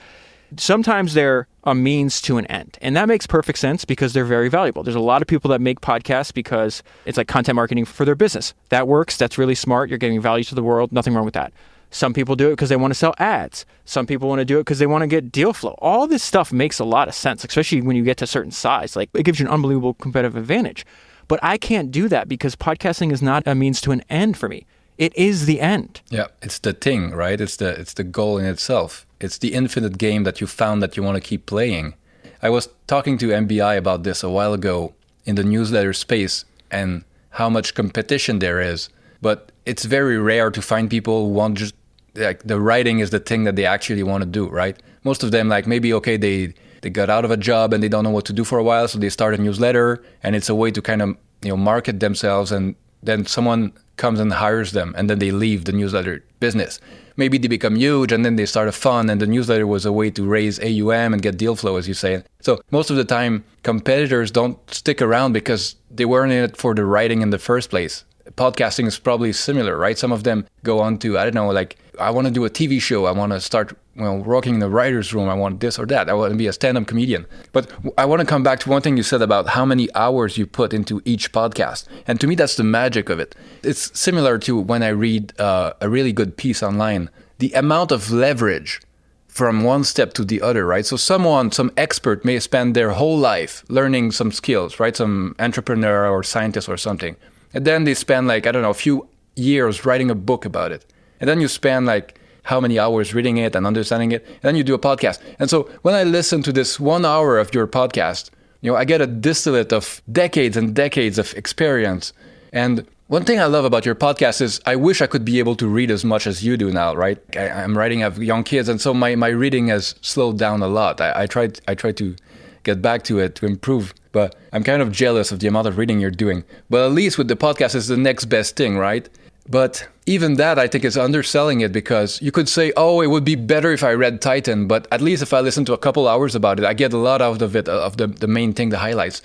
[0.57, 2.77] Sometimes they're a means to an end.
[2.81, 4.83] And that makes perfect sense because they're very valuable.
[4.83, 8.15] There's a lot of people that make podcasts because it's like content marketing for their
[8.15, 8.53] business.
[8.69, 9.15] That works.
[9.15, 9.87] That's really smart.
[9.87, 10.91] You're giving value to the world.
[10.91, 11.53] Nothing wrong with that.
[11.91, 13.65] Some people do it because they want to sell ads.
[13.83, 15.75] Some people want to do it because they want to get deal flow.
[15.79, 18.51] All this stuff makes a lot of sense, especially when you get to a certain
[18.51, 18.95] size.
[18.95, 20.85] Like it gives you an unbelievable competitive advantage.
[21.27, 24.49] But I can't do that because podcasting is not a means to an end for
[24.49, 24.65] me.
[24.97, 26.01] It is the end.
[26.09, 27.39] Yeah, it's the thing, right?
[27.39, 29.05] It's the it's the goal in itself.
[29.19, 31.95] It's the infinite game that you found that you want to keep playing.
[32.41, 34.93] I was talking to MBI about this a while ago
[35.25, 38.89] in the newsletter space and how much competition there is.
[39.21, 41.75] But it's very rare to find people who want just
[42.15, 44.81] like the writing is the thing that they actually want to do, right?
[45.03, 47.89] Most of them like maybe okay they they got out of a job and they
[47.89, 50.49] don't know what to do for a while, so they start a newsletter and it's
[50.49, 51.09] a way to kind of
[51.41, 55.65] you know market themselves and then someone comes and hires them and then they leave
[55.65, 56.79] the newsletter business.
[57.17, 59.91] Maybe they become huge and then they start a fund and the newsletter was a
[59.91, 62.23] way to raise AUM and get deal flow, as you say.
[62.41, 66.73] So most of the time, competitors don't stick around because they weren't in it for
[66.73, 68.05] the writing in the first place.
[68.35, 69.97] Podcasting is probably similar, right?
[69.97, 72.49] Some of them go on to, I don't know, like, I want to do a
[72.49, 73.05] TV show.
[73.05, 76.09] I want to start well, working in the writer's room, I want this or that.
[76.09, 77.25] I want to be a stand up comedian.
[77.51, 80.37] But I want to come back to one thing you said about how many hours
[80.37, 81.87] you put into each podcast.
[82.07, 83.35] And to me, that's the magic of it.
[83.63, 87.09] It's similar to when I read uh, a really good piece online.
[87.39, 88.81] The amount of leverage
[89.27, 90.85] from one step to the other, right?
[90.85, 94.95] So someone, some expert may spend their whole life learning some skills, right?
[94.95, 97.15] Some entrepreneur or scientist or something.
[97.53, 100.71] And then they spend like, I don't know, a few years writing a book about
[100.71, 100.85] it.
[101.21, 104.25] And then you spend like how many hours reading it and understanding it.
[104.25, 105.19] And then you do a podcast.
[105.39, 108.31] And so when I listen to this one hour of your podcast,
[108.61, 112.11] you know, I get a distillate of decades and decades of experience.
[112.51, 115.57] And One thing I love about your podcast is I wish I could be able
[115.57, 117.17] to read as much as you do now, right?
[117.35, 120.69] I, am writing, have young kids, and so my, my reading has slowed down a
[120.69, 121.01] lot.
[121.01, 122.15] I, I tried I tried to
[122.63, 125.77] get back to it to improve, but I'm kind of jealous of the amount of
[125.77, 126.45] reading you're doing.
[126.69, 129.09] But at least with the podcast is the next best thing, right?
[129.51, 133.25] But even that, I think, is underselling it because you could say, oh, it would
[133.25, 136.07] be better if I read Titan, but at least if I listen to a couple
[136.07, 138.69] hours about it, I get a lot out of it, of the, the main thing,
[138.69, 139.21] the highlights.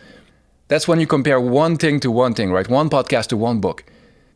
[0.67, 2.69] That's when you compare one thing to one thing, right?
[2.69, 3.85] One podcast to one book.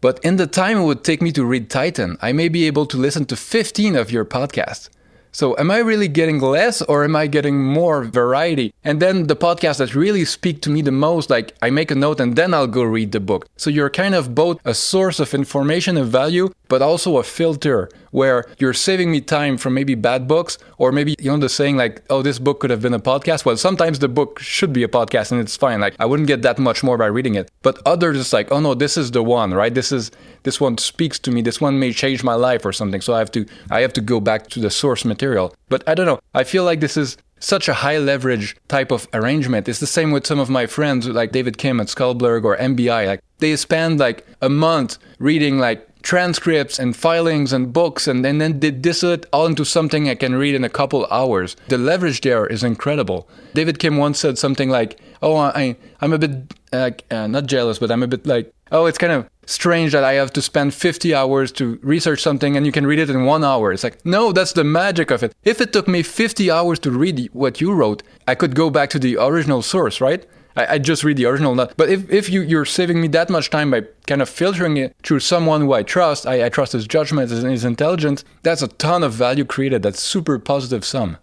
[0.00, 2.86] But in the time it would take me to read Titan, I may be able
[2.86, 4.90] to listen to 15 of your podcasts.
[5.32, 8.74] So, am I really getting less or am I getting more variety?
[8.82, 11.94] And then the podcasts that really speak to me the most, like I make a
[11.94, 13.46] note and then I'll go read the book.
[13.56, 17.88] So, you're kind of both a source of information and value, but also a filter
[18.10, 21.76] where you're saving me time from maybe bad books or maybe, you know, the saying
[21.76, 23.44] like, oh, this book could have been a podcast.
[23.44, 25.80] Well, sometimes the book should be a podcast and it's fine.
[25.80, 27.50] Like, I wouldn't get that much more by reading it.
[27.62, 29.74] But others, it's like, oh no, this is the one, right?
[29.74, 30.10] This is,
[30.42, 31.42] this one speaks to me.
[31.42, 33.00] This one may change my life or something.
[33.00, 35.54] So I have to, I have to go back to the source material.
[35.68, 36.20] But I don't know.
[36.34, 39.68] I feel like this is such a high leverage type of arrangement.
[39.68, 43.06] It's the same with some of my friends like David Kim at Scuttleblurb or MBI.
[43.06, 48.40] Like they spend like a month reading like transcripts and filings and books and, and
[48.40, 51.56] then they distill it all into something I can read in a couple hours.
[51.68, 53.28] The leverage there is incredible.
[53.54, 57.78] David Kim once said something like, "Oh, I I'm a bit uh, uh, not jealous,
[57.78, 60.74] but I'm a bit like, oh, it's kind of strange that I have to spend
[60.74, 63.72] 50 hours to research something and you can read it in one hour.
[63.72, 65.34] It's like, no, that's the magic of it.
[65.42, 68.90] If it took me 50 hours to read what you wrote, I could go back
[68.90, 70.24] to the original source, right?
[70.56, 71.54] I, I just read the original.
[71.54, 74.76] Not, But if, if you, you're saving me that much time by kind of filtering
[74.76, 78.62] it through someone who I trust, I, I trust his judgment and his intelligence, that's
[78.62, 79.82] a ton of value created.
[79.82, 81.16] That's super positive sum.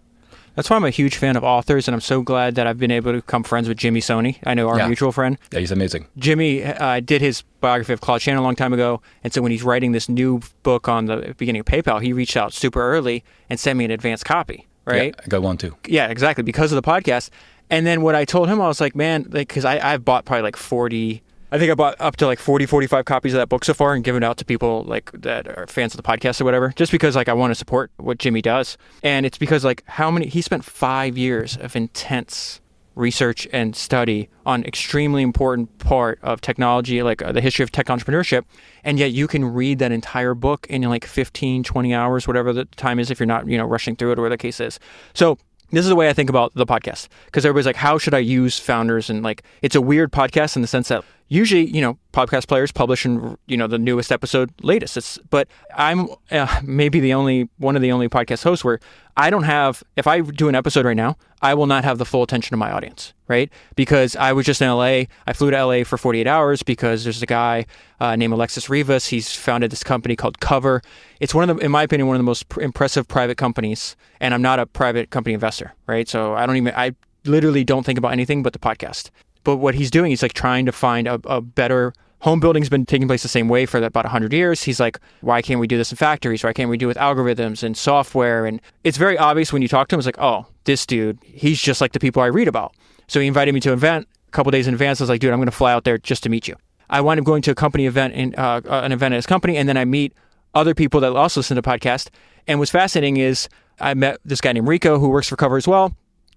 [0.58, 2.90] That's why I'm a huge fan of authors, and I'm so glad that I've been
[2.90, 4.38] able to become friends with Jimmy Soni.
[4.44, 4.88] I know our yeah.
[4.88, 5.38] mutual friend.
[5.52, 6.08] Yeah, he's amazing.
[6.18, 9.52] Jimmy uh, did his biography of Claude Shannon a long time ago, and so when
[9.52, 13.22] he's writing this new book on the beginning of PayPal, he reached out super early
[13.48, 14.66] and sent me an advance copy.
[14.84, 15.14] Right?
[15.16, 15.76] Yeah, I got one too.
[15.86, 17.30] Yeah, exactly because of the podcast.
[17.70, 20.42] And then what I told him, I was like, man, like, because I've bought probably
[20.42, 23.64] like 40 I think I bought up to like 40, 45 copies of that book
[23.64, 26.40] so far and given it out to people like that are fans of the podcast
[26.40, 28.76] or whatever, just because like I want to support what Jimmy does.
[29.02, 32.60] And it's because like how many, he spent five years of intense
[32.96, 37.86] research and study on extremely important part of technology, like uh, the history of tech
[37.86, 38.42] entrepreneurship.
[38.84, 42.64] And yet you can read that entire book in like 15, 20 hours, whatever the
[42.64, 44.80] time is, if you're not, you know, rushing through it or whatever the case is.
[45.14, 45.38] So
[45.70, 48.18] this is the way I think about the podcast because everybody's like, how should I
[48.18, 49.10] use founders?
[49.10, 52.72] And like, it's a weird podcast in the sense that usually, you know, podcast players
[52.72, 54.96] publish in, you know, the newest episode latest.
[54.96, 58.80] It's, but I'm uh, maybe the only one of the only podcast hosts where
[59.16, 62.04] I don't have, if I do an episode right now, I will not have the
[62.04, 63.50] full attention of my audience, right?
[63.76, 65.04] Because I was just in LA.
[65.26, 67.66] I flew to LA for 48 hours because there's a guy
[68.00, 69.08] uh, named Alexis Rivas.
[69.08, 70.82] He's founded this company called Cover.
[71.20, 73.96] It's one of the, in my opinion, one of the most pr- impressive private companies.
[74.20, 76.08] And I'm not a private company investor, right?
[76.08, 79.10] So I don't even, I literally don't think about anything but the podcast.
[79.44, 82.84] But what he's doing, he's like trying to find a, a better home building's been
[82.84, 84.62] taking place the same way for about 100 years.
[84.62, 86.42] He's like, why can't we do this in factories?
[86.42, 88.44] Why can't we do it with algorithms and software?
[88.44, 91.60] And it's very obvious when you talk to him, it's like, oh, this dude, he's
[91.60, 92.74] just like the people I read about.
[93.06, 95.00] So he invited me to an event a couple days in advance.
[95.00, 96.56] I was like, dude, I'm going to fly out there just to meet you.
[96.90, 99.26] I wind up going to a company event, in, uh, uh, an event at his
[99.26, 100.14] company, and then I meet
[100.54, 102.08] other people that also listen to the podcast.
[102.46, 103.48] And what's fascinating is
[103.78, 105.94] I met this guy named Rico who works for Cover as well.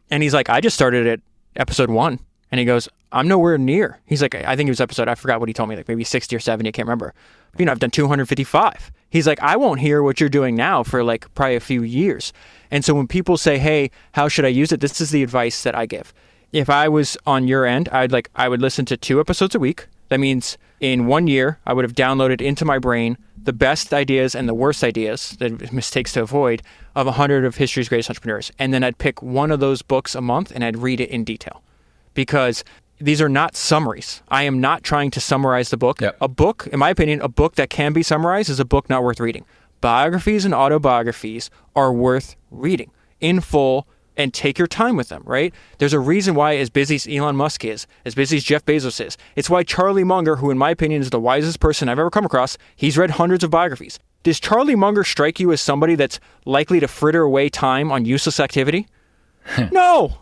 [0.10, 1.22] And he's like, I just started at
[1.56, 2.20] episode one.
[2.52, 4.00] And he goes, I'm nowhere near.
[4.06, 6.04] He's like, I think it was episode, I forgot what he told me, like maybe
[6.04, 7.14] 60 or 70, I can't remember.
[7.58, 8.92] You know, I've done 255.
[9.10, 12.32] He's like, I won't hear what you're doing now for like probably a few years.
[12.70, 14.80] And so when people say, hey, how should I use it?
[14.80, 16.14] This is the advice that I give.
[16.54, 19.60] If I was on your end, I'd like, I would listen to two episodes a
[19.60, 19.88] week.
[20.10, 24.36] That means in one year, I would have downloaded into my brain the best ideas
[24.36, 26.62] and the worst ideas, the mistakes to avoid,
[26.96, 28.52] of 100 of history's greatest entrepreneurs.
[28.60, 31.24] And then I'd pick one of those books a month and I'd read it in
[31.24, 31.64] detail
[32.14, 32.64] because
[33.00, 34.22] these are not summaries.
[34.30, 36.02] I am not trying to summarize the book.
[36.02, 36.18] Yep.
[36.22, 39.04] A book, in my opinion, a book that can be summarized is a book not
[39.04, 39.46] worth reading.
[39.82, 45.54] Biographies and autobiographies are worth reading in full and take your time with them, right?
[45.78, 49.04] There's a reason why, as busy as Elon Musk is, as busy as Jeff Bezos
[49.04, 52.12] is, it's why Charlie Munger, who in my opinion is the wisest person I've ever
[52.12, 54.00] come across, he's read hundreds of biographies.
[54.24, 58.40] Does Charlie Munger strike you as somebody that's likely to fritter away time on useless
[58.40, 58.88] activity?
[59.72, 60.18] no.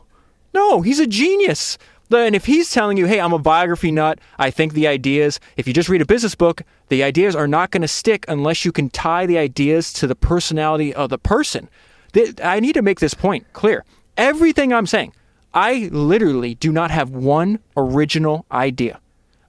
[0.54, 1.78] No, he's a genius.
[2.12, 5.68] And if he's telling you, hey, I'm a biography nut, I think the ideas, if
[5.68, 8.72] you just read a business book, the ideas are not going to stick unless you
[8.72, 11.70] can tie the ideas to the personality of the person.
[12.44, 13.86] I need to make this point clear.
[14.18, 15.14] Everything I'm saying,
[15.54, 19.00] I literally do not have one original idea.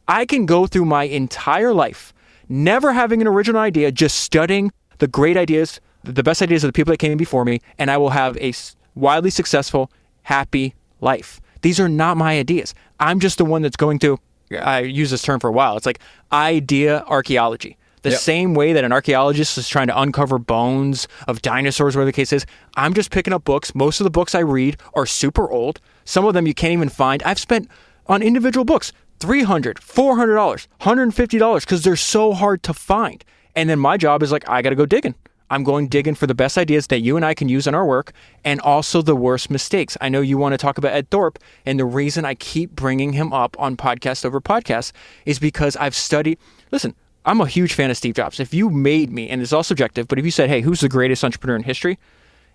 [0.06, 2.12] I can go through my entire life
[2.50, 6.72] never having an original idea, just studying the great ideas, the best ideas of the
[6.72, 8.52] people that came before me, and I will have a
[8.94, 9.90] wildly successful,
[10.24, 11.40] happy life.
[11.62, 12.74] These are not my ideas.
[12.98, 14.18] I'm just the one that's going to,
[14.52, 15.76] I use this term for a while.
[15.76, 16.00] It's like
[16.32, 17.76] idea archaeology.
[18.02, 18.18] The yep.
[18.18, 22.32] same way that an archaeologist is trying to uncover bones of dinosaurs, whatever the case
[22.32, 23.74] is, I'm just picking up books.
[23.74, 25.80] Most of the books I read are super old.
[26.06, 27.22] Some of them you can't even find.
[27.24, 27.68] I've spent
[28.06, 33.22] on individual books $300, $400, $150 because they're so hard to find.
[33.54, 35.14] And then my job is like, I got to go digging.
[35.50, 37.84] I'm going digging for the best ideas that you and I can use in our
[37.84, 38.12] work
[38.44, 39.96] and also the worst mistakes.
[40.00, 43.12] I know you want to talk about Ed Thorp, and the reason I keep bringing
[43.12, 44.92] him up on podcast over podcast
[45.26, 46.38] is because I've studied.
[46.70, 48.40] Listen, I'm a huge fan of Steve Jobs.
[48.40, 50.88] If you made me, and it's all subjective, but if you said, hey, who's the
[50.88, 51.98] greatest entrepreneur in history?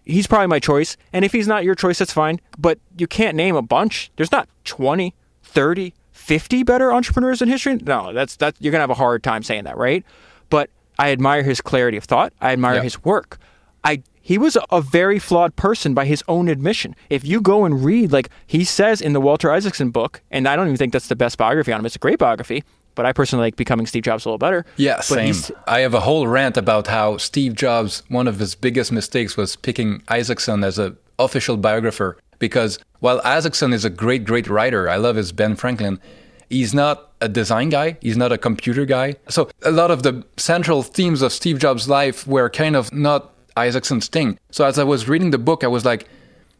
[0.05, 0.97] He's probably my choice.
[1.11, 2.39] And if he's not your choice, that's fine.
[2.57, 4.11] But you can't name a bunch.
[4.15, 7.75] There's not 20, 30, 50 better entrepreneurs in history?
[7.75, 10.03] No, that's that you're gonna have a hard time saying that, right?
[10.49, 12.33] But I admire his clarity of thought.
[12.41, 12.83] I admire yep.
[12.83, 13.37] his work.
[13.83, 16.95] I he was a, a, very flawed person by his own admission.
[17.11, 20.55] If you go and read, like he says in the Walter Isaacson book, and I
[20.55, 21.85] don't even think that's the best biography on him.
[21.85, 22.63] It's a great biography,
[22.95, 24.65] but I personally like becoming Steve Jobs a little better.
[24.77, 25.35] Yeah, same.
[25.67, 29.55] I have a whole rant about how Steve Jobs, one of his biggest mistakes was
[29.55, 34.95] picking Isaacson as a official biographer because while Isaacson is a great, great writer, I
[34.95, 35.99] love his Ben Franklin,
[36.49, 39.15] he's not a design guy, he's not a computer guy.
[39.27, 43.33] So a lot of the central themes of Steve Jobs' life were kind of not
[43.57, 44.39] Isaacson's thing.
[44.51, 46.07] So as I was reading the book, I was like,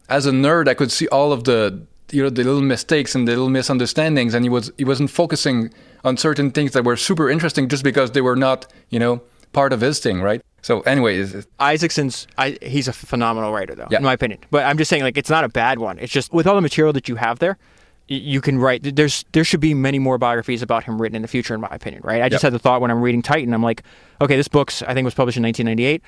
[0.09, 1.79] as a nerd, I could see all of the
[2.11, 5.71] you know the little mistakes and the little misunderstandings, and he was he wasn't focusing
[6.03, 9.21] on certain things that were super interesting just because they were not you know
[9.53, 10.41] part of his thing, right?
[10.61, 13.99] So, anyways, Isaacson's I, he's a phenomenal writer, though, yeah.
[13.99, 14.39] in my opinion.
[14.51, 15.99] But I'm just saying, like, it's not a bad one.
[15.99, 17.57] It's just with all the material that you have there,
[18.07, 18.95] you can write.
[18.95, 21.69] There's there should be many more biographies about him written in the future, in my
[21.71, 22.03] opinion.
[22.03, 22.21] Right?
[22.21, 22.51] I just yep.
[22.51, 23.83] had the thought when I'm reading Titan, I'm like,
[24.21, 26.01] okay, this book's I think was published in 1998.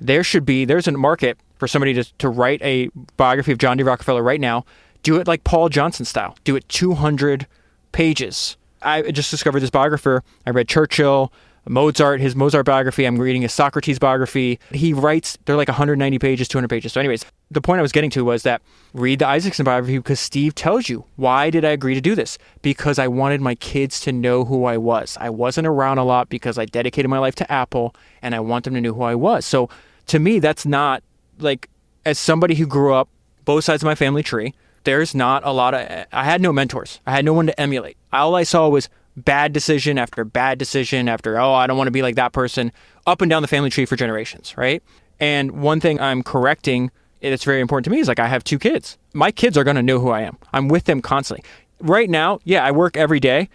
[0.00, 3.76] There should be there's a market for somebody to to write a biography of John
[3.76, 3.82] D.
[3.82, 4.64] Rockefeller right now.
[5.02, 6.36] Do it like Paul Johnson style.
[6.44, 7.46] Do it 200
[7.90, 8.56] pages.
[8.80, 10.22] I just discovered this biographer.
[10.46, 11.32] I read Churchill.
[11.68, 13.04] Mozart, his Mozart biography.
[13.04, 14.58] I'm reading his Socrates biography.
[14.72, 16.92] He writes, they're like 190 pages, 200 pages.
[16.92, 18.62] So, anyways, the point I was getting to was that
[18.94, 22.36] read the Isaacson biography because Steve tells you why did I agree to do this?
[22.62, 25.16] Because I wanted my kids to know who I was.
[25.20, 28.64] I wasn't around a lot because I dedicated my life to Apple and I want
[28.64, 29.44] them to know who I was.
[29.44, 29.68] So,
[30.08, 31.02] to me, that's not
[31.38, 31.68] like,
[32.04, 33.08] as somebody who grew up
[33.44, 37.00] both sides of my family tree, there's not a lot of, I had no mentors.
[37.06, 37.96] I had no one to emulate.
[38.12, 41.92] All I saw was bad decision after bad decision after, oh, I don't want to
[41.92, 42.72] be like that person,
[43.06, 44.82] up and down the family tree for generations, right?
[45.20, 48.58] And one thing I'm correcting that's very important to me is like I have two
[48.58, 48.98] kids.
[49.12, 50.36] My kids are going to know who I am.
[50.52, 51.44] I'm with them constantly.
[51.80, 53.48] Right now, yeah, I work every day.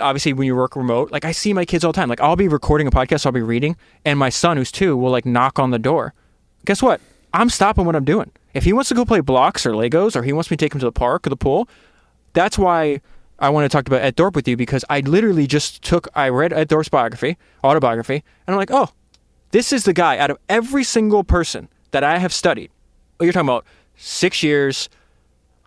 [0.00, 2.08] Obviously, when you work remote, like I see my kids all the time.
[2.08, 5.10] Like I'll be recording a podcast, I'll be reading, and my son, who's two, will
[5.10, 6.14] like knock on the door.
[6.64, 7.00] Guess what?
[7.34, 8.30] I'm stopping what I'm doing.
[8.54, 10.74] If he wants to go play blocks or Legos, or he wants me to take
[10.74, 11.68] him to the park or the pool,
[12.32, 13.00] that's why
[13.42, 16.28] I want to talk about Ed Thorp with you because I literally just took, I
[16.28, 18.90] read Ed Thorp's biography, autobiography, and I'm like, oh,
[19.50, 22.70] this is the guy out of every single person that I have studied.
[23.18, 24.88] Oh, you're talking about six years,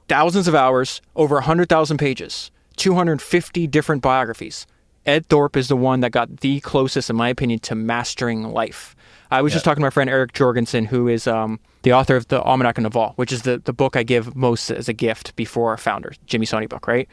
[0.08, 4.66] thousands of hours, over 100,000 pages, 250 different biographies.
[5.06, 8.96] Ed Thorp is the one that got the closest, in my opinion, to mastering life.
[9.30, 9.56] I was yeah.
[9.56, 12.78] just talking to my friend Eric Jorgensen, who is um, the author of the Almanac
[12.78, 15.78] of Naval, which is the, the book I give most as a gift before our
[15.78, 17.10] founder, Jimmy Soni book, right?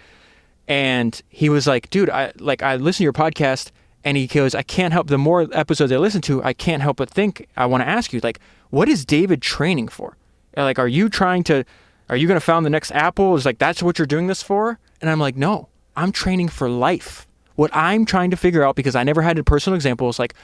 [0.68, 3.70] And he was like, "Dude, I like I listen to your podcast."
[4.05, 5.07] And he goes, I can't help.
[5.07, 7.46] The more episodes I listen to, I can't help but think.
[7.57, 10.16] I want to ask you, like, what is David training for?
[10.57, 11.64] Like, are you trying to?
[12.09, 13.35] Are you going to found the next Apple?
[13.37, 14.79] Is like that's what you're doing this for?
[15.01, 17.27] And I'm like, no, I'm training for life.
[17.55, 20.35] What I'm trying to figure out because I never had a personal example is like,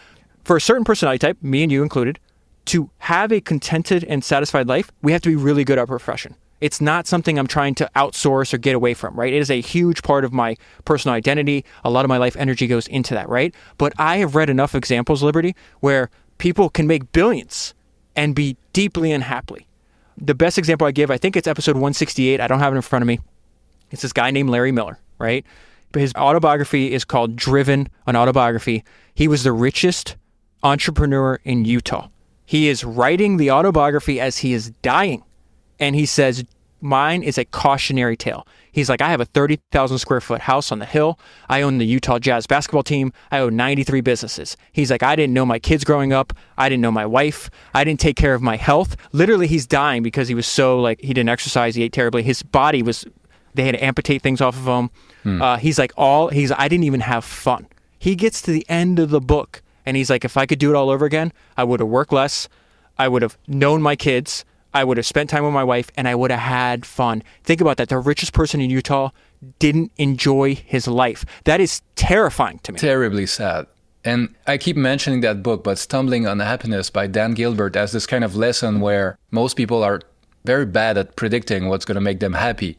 [0.44, 2.18] for a certain personality type, me and you included,
[2.66, 5.87] to have a contented and satisfied life, we have to be really good at our
[5.87, 6.37] profession.
[6.61, 9.33] It's not something I'm trying to outsource or get away from, right?
[9.33, 11.64] It is a huge part of my personal identity.
[11.85, 13.55] A lot of my life energy goes into that, right?
[13.77, 17.75] But I have read enough examples, Liberty, where people can make billions
[18.16, 19.68] and be deeply unhappy.
[20.16, 22.40] The best example I give, I think it's episode 168.
[22.40, 23.21] I don't have it in front of me.
[23.92, 25.47] It's this guy named Larry Miller, right?
[25.92, 28.85] But his autobiography is called Driven, an autobiography.
[29.14, 30.16] He was the richest
[30.64, 32.09] entrepreneur in Utah.
[32.44, 35.23] He is writing the autobiography as he is dying
[35.79, 36.44] and he says,
[36.81, 38.46] Mine is a cautionary tale.
[38.70, 41.18] He's like, I have a 30,000 square foot house on the hill.
[41.48, 43.12] I own the Utah Jazz basketball team.
[43.33, 44.56] I own 93 businesses.
[44.70, 46.33] He's like, I didn't know my kids growing up.
[46.56, 47.50] I didn't know my wife.
[47.74, 48.96] I didn't take care of my health.
[49.10, 51.74] Literally, he's dying because he was so like, he didn't exercise.
[51.74, 52.22] He ate terribly.
[52.22, 53.04] His body was
[53.54, 54.90] They had to amputate things off of him.
[55.42, 56.52] Uh, he's like, all he's.
[56.52, 57.66] I didn't even have fun.
[57.98, 60.70] He gets to the end of the book, and he's like, if I could do
[60.70, 62.48] it all over again, I would have worked less.
[62.96, 64.44] I would have known my kids.
[64.75, 67.23] I would have spent time with my wife, and I would have had fun.
[67.44, 67.88] Think about that.
[67.88, 69.10] The richest person in Utah
[69.58, 71.25] didn't enjoy his life.
[71.44, 72.79] That is terrifying to me.
[72.79, 73.66] Terribly sad.
[74.04, 78.06] And I keep mentioning that book, but Stumbling on Happiness by Dan Gilbert as this
[78.06, 80.00] kind of lesson where most people are
[80.44, 82.77] very bad at predicting what's going to make them happy.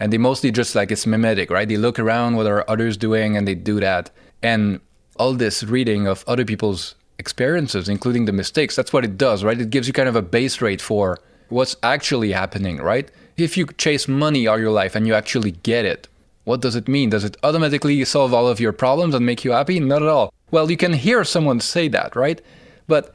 [0.00, 1.68] And they mostly just like it's mimetic, right?
[1.68, 4.10] They look around what are others doing and they do that.
[4.42, 4.80] And
[5.16, 9.60] all this reading of other people's experiences, including the mistakes, that's what it does, right?
[9.60, 11.18] It gives you kind of a base rate for
[11.52, 13.10] what's actually happening, right?
[13.36, 16.08] If you chase money all your life and you actually get it,
[16.44, 17.10] what does it mean?
[17.10, 19.78] Does it automatically solve all of your problems and make you happy?
[19.78, 20.32] Not at all.
[20.50, 22.40] Well, you can hear someone say that, right?
[22.88, 23.14] But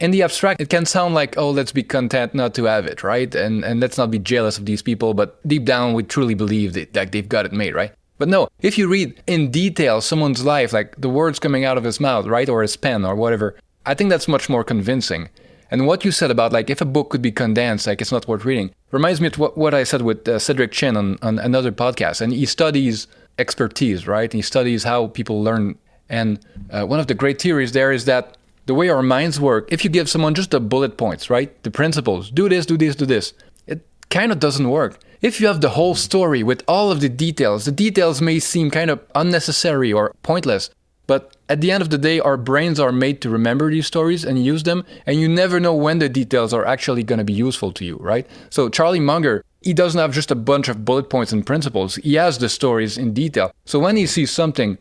[0.00, 3.02] in the abstract, it can sound like, oh, let's be content not to have it,
[3.02, 3.34] right?
[3.34, 5.14] And and let's not be jealous of these people.
[5.14, 7.92] But deep down, we truly believe that they've got it made, right?
[8.18, 11.84] But no, if you read in detail someone's life, like the words coming out of
[11.84, 13.56] his mouth, right, or his pen or whatever,
[13.86, 15.28] I think that's much more convincing.
[15.72, 18.28] And what you said about like if a book could be condensed, like it's not
[18.28, 21.38] worth reading, reminds me of what, what I said with uh, Cedric Chin on, on
[21.38, 22.20] another podcast.
[22.20, 23.06] And he studies
[23.38, 24.30] expertise, right?
[24.30, 25.78] He studies how people learn.
[26.10, 29.66] And uh, one of the great theories there is that the way our minds work,
[29.72, 31.50] if you give someone just the bullet points, right?
[31.62, 33.32] The principles, do this, do this, do this,
[33.66, 34.98] it kind of doesn't work.
[35.22, 38.70] If you have the whole story with all of the details, the details may seem
[38.70, 40.68] kind of unnecessary or pointless.
[41.06, 44.24] But at the end of the day, our brains are made to remember these stories
[44.24, 47.32] and use them, and you never know when the details are actually going to be
[47.32, 48.26] useful to you, right?
[48.50, 52.14] So, Charlie Munger, he doesn't have just a bunch of bullet points and principles, he
[52.14, 53.52] has the stories in detail.
[53.64, 54.78] So, when he sees something,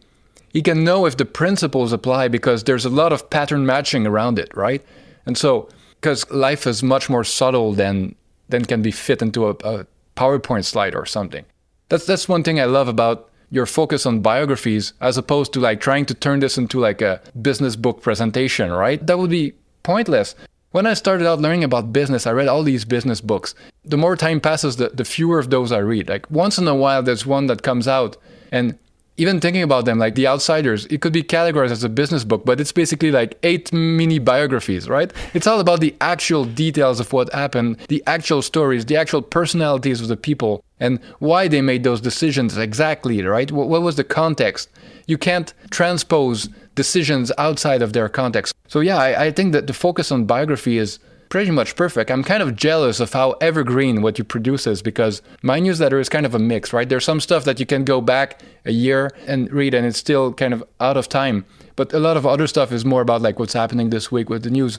[0.53, 4.37] he can know if the principles apply because there's a lot of pattern matching around
[4.37, 4.83] it, right?
[5.25, 5.69] And so,
[5.99, 8.15] because life is much more subtle than
[8.49, 11.45] than can be fit into a, a PowerPoint slide or something.
[11.89, 15.79] That's that's one thing I love about your focus on biographies as opposed to like
[15.79, 19.05] trying to turn this into like a business book presentation, right?
[19.05, 20.33] That would be pointless.
[20.71, 23.53] When I started out learning about business, I read all these business books.
[23.83, 26.07] The more time passes, the, the fewer of those I read.
[26.07, 28.15] Like once in a while, there's one that comes out,
[28.53, 28.79] and
[29.17, 32.45] even thinking about them, like The Outsiders, it could be categorized as a business book,
[32.45, 35.11] but it's basically like eight mini biographies, right?
[35.33, 40.01] It's all about the actual details of what happened, the actual stories, the actual personalities
[40.01, 43.51] of the people, and why they made those decisions exactly, right?
[43.51, 44.69] What, what was the context?
[45.07, 48.55] You can't transpose decisions outside of their context.
[48.67, 50.99] So, yeah, I, I think that the focus on biography is
[51.31, 52.11] pretty much perfect.
[52.11, 56.09] I'm kind of jealous of how evergreen what you produce is because my newsletter is
[56.09, 56.87] kind of a mix, right?
[56.87, 60.33] There's some stuff that you can go back a year and read and it's still
[60.33, 61.45] kind of out of time.
[61.77, 64.43] But a lot of other stuff is more about like what's happening this week with
[64.43, 64.77] the news.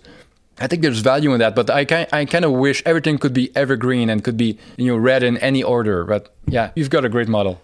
[0.61, 3.32] I think there's value in that, but I kind I kind of wish everything could
[3.32, 6.05] be evergreen and could be you know read in any order.
[6.05, 7.62] But yeah, you've got a great model.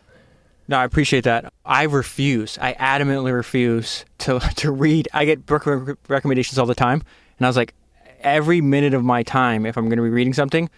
[0.67, 1.53] No, I appreciate that.
[1.67, 2.59] I refuse.
[2.59, 5.09] I adamantly refuse to to read.
[5.13, 5.67] I get book
[6.09, 7.03] recommendations all the time,
[7.39, 7.75] and I was like,
[8.21, 10.69] every minute of my time, if I'm going to be reading something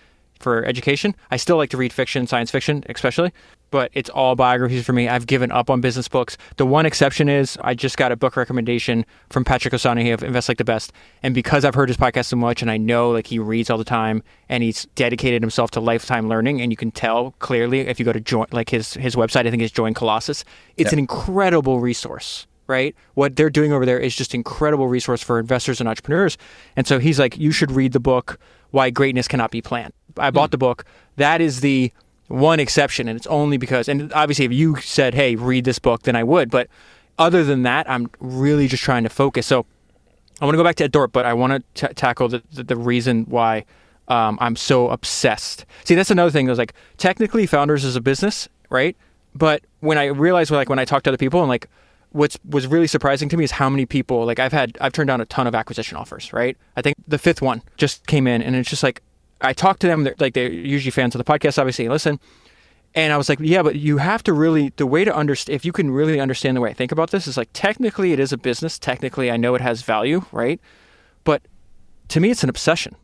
[0.40, 3.32] for education, I still like to read fiction, science fiction, especially,
[3.70, 5.08] but it's all biographies for me.
[5.08, 6.36] I've given up on business books.
[6.56, 10.48] The one exception is I just got a book recommendation from Patrick O'Shaughnessy of Invest
[10.48, 10.92] Like the Best.
[11.22, 13.78] And because I've heard his podcast so much and I know like he reads all
[13.78, 17.98] the time and he's dedicated himself to lifetime learning and you can tell clearly if
[17.98, 20.44] you go to join like his his website, I think is Join Colossus.
[20.76, 20.94] It's yeah.
[20.94, 22.94] an incredible resource right?
[23.14, 26.38] What they're doing over there is just incredible resource for investors and entrepreneurs.
[26.76, 28.38] And so he's like, you should read the book,
[28.70, 29.92] Why Greatness Cannot Be Planned.
[30.16, 30.52] I bought mm.
[30.52, 30.84] the book.
[31.16, 31.92] That is the
[32.28, 36.04] one exception, and it's only because, and obviously, if you said, hey, read this book,
[36.04, 36.48] then I would.
[36.48, 36.68] But
[37.18, 39.46] other than that, I'm really just trying to focus.
[39.48, 39.66] So
[40.40, 42.42] I want to go back to Ed Thorp, but I want to t- tackle the,
[42.52, 43.64] the, the, reason why
[44.08, 45.66] um, I'm so obsessed.
[45.84, 46.48] See, that's another thing.
[46.48, 48.96] I was like, technically, Founders is a business, right?
[49.34, 51.68] But when I realized, like, when I talk to other people and like,
[52.10, 55.08] what's was really surprising to me is how many people like I've had I've turned
[55.08, 56.56] down a ton of acquisition offers, right?
[56.76, 59.02] I think the fifth one just came in and it's just like
[59.40, 62.20] I talked to them they're, like they're usually fans of the podcast obviously listen
[62.94, 65.64] and I was like, yeah, but you have to really the way to understand if
[65.64, 68.32] you can really understand the way I think about this is like technically it is
[68.32, 70.60] a business, technically I know it has value, right?
[71.22, 71.42] But
[72.08, 72.96] to me it's an obsession.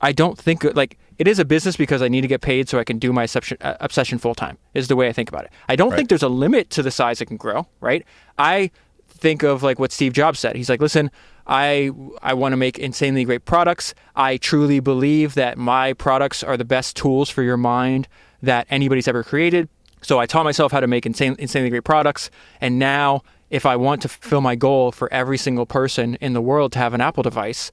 [0.00, 2.80] I don't think like it is a business because I need to get paid so
[2.80, 4.58] I can do my obsession, uh, obsession full time.
[4.74, 5.52] Is the way I think about it.
[5.68, 5.96] I don't right.
[5.96, 7.68] think there's a limit to the size it can grow.
[7.80, 8.04] Right.
[8.38, 8.72] I
[9.06, 10.56] think of like what Steve Jobs said.
[10.56, 11.12] He's like, listen,
[11.46, 11.92] I
[12.22, 13.94] I want to make insanely great products.
[14.16, 18.08] I truly believe that my products are the best tools for your mind
[18.42, 19.68] that anybody's ever created.
[20.00, 23.76] So I taught myself how to make insane, insanely great products, and now if I
[23.76, 27.00] want to fulfill my goal for every single person in the world to have an
[27.00, 27.70] Apple device,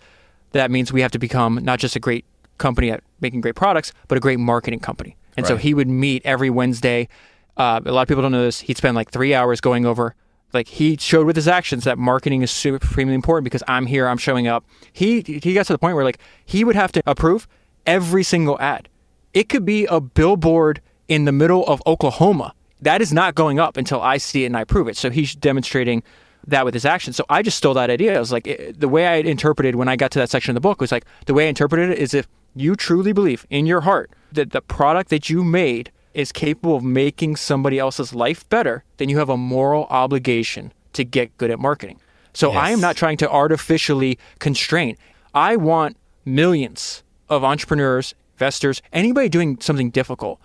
[0.51, 2.25] that means we have to become not just a great
[2.59, 5.15] company at making great products, but a great marketing company.
[5.37, 7.07] And so he would meet every Wednesday.
[7.55, 8.59] Uh, a lot of people don't know this.
[8.59, 10.15] He'd spend like three hours going over.
[10.53, 14.17] Like he showed with his actions that marketing is supremely important because I'm here, I'm
[14.17, 14.65] showing up.
[14.91, 17.47] He he got to the point where like he would have to approve
[17.85, 18.89] every single ad.
[19.33, 22.53] It could be a billboard in the middle of Oklahoma.
[22.81, 24.97] That is not going up until I see it and I approve it.
[24.97, 26.01] So he's demonstrating
[26.47, 27.15] that with his actions.
[27.15, 28.15] So I just stole that idea.
[28.15, 30.55] I was like, it, the way I interpreted when I got to that section of
[30.55, 33.65] the book was like, the way I interpreted it is if you truly believe in
[33.65, 38.47] your heart that the product that you made is capable of making somebody else's life
[38.49, 41.99] better, then you have a moral obligation to get good at marketing.
[42.33, 44.95] So I am not trying to artificially constrain.
[45.33, 50.39] I want millions of entrepreneurs, investors, anybody doing something difficult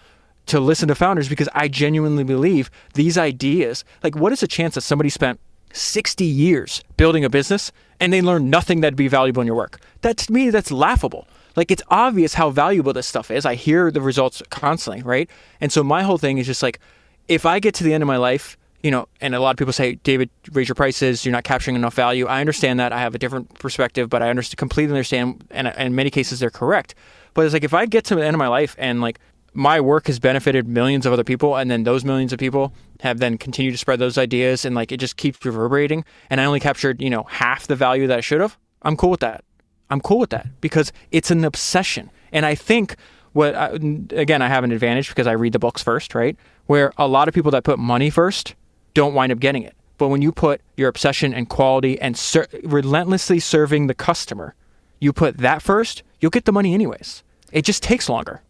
[0.46, 3.84] to listen to founders because I genuinely believe these ideas.
[4.02, 5.40] Like, what is the chance that somebody spent
[5.74, 9.80] 60 years building a business and they learn nothing that'd be valuable in your work?
[10.00, 11.28] That to me, that's laughable.
[11.56, 13.46] Like, it's obvious how valuable this stuff is.
[13.46, 15.30] I hear the results constantly, right?
[15.60, 16.80] And so, my whole thing is just like,
[17.28, 19.56] if I get to the end of my life, you know, and a lot of
[19.56, 21.24] people say, David, raise your prices.
[21.24, 22.26] You're not capturing enough value.
[22.26, 22.92] I understand that.
[22.92, 25.46] I have a different perspective, but I understand, completely understand.
[25.50, 26.94] And and in many cases, they're correct.
[27.32, 29.20] But it's like, if I get to the end of my life and like
[29.54, 33.18] my work has benefited millions of other people, and then those millions of people have
[33.18, 36.60] then continued to spread those ideas, and like it just keeps reverberating, and I only
[36.60, 39.44] captured, you know, half the value that I should have, I'm cool with that.
[39.90, 42.10] I'm cool with that because it's an obsession.
[42.32, 42.96] And I think
[43.32, 43.68] what, I,
[44.10, 46.36] again, I have an advantage because I read the books first, right?
[46.66, 48.54] Where a lot of people that put money first
[48.94, 49.74] don't wind up getting it.
[49.98, 54.54] But when you put your obsession and quality and ser- relentlessly serving the customer,
[55.00, 57.22] you put that first, you'll get the money anyways.
[57.52, 58.42] It just takes longer.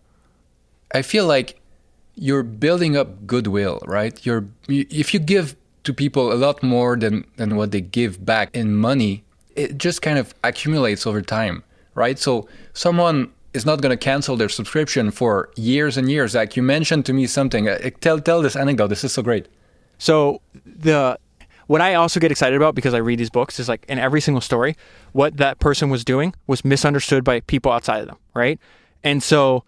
[0.94, 1.60] I feel like
[2.14, 4.24] you're building up goodwill, right?
[4.24, 8.54] You're if you give to people a lot more than than what they give back
[8.54, 9.24] in money,
[9.56, 11.64] it just kind of accumulates over time,
[11.94, 12.18] right?
[12.18, 16.34] So someone is not going to cancel their subscription for years and years.
[16.34, 17.68] Like you mentioned to me something.
[17.68, 18.88] Uh, Tell tell this anecdote.
[18.88, 19.48] This is so great.
[19.98, 21.18] So the
[21.66, 24.20] what I also get excited about because I read these books is like in every
[24.20, 24.76] single story,
[25.12, 28.60] what that person was doing was misunderstood by people outside of them, right?
[29.02, 29.64] And so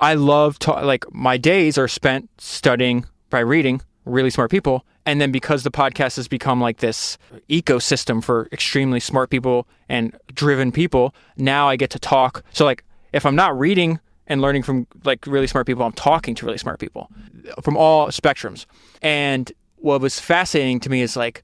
[0.00, 4.84] I love to like my days are spent studying by reading really smart people.
[5.06, 10.16] And then because the podcast has become like this ecosystem for extremely smart people and
[10.34, 12.44] driven people, now I get to talk.
[12.52, 16.34] So like if I'm not reading and learning from like really smart people, I'm talking
[16.36, 17.10] to really smart people
[17.62, 18.66] from all spectrums.
[19.02, 21.42] And what was fascinating to me is like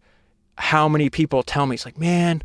[0.59, 2.43] how many people tell me it's like, man,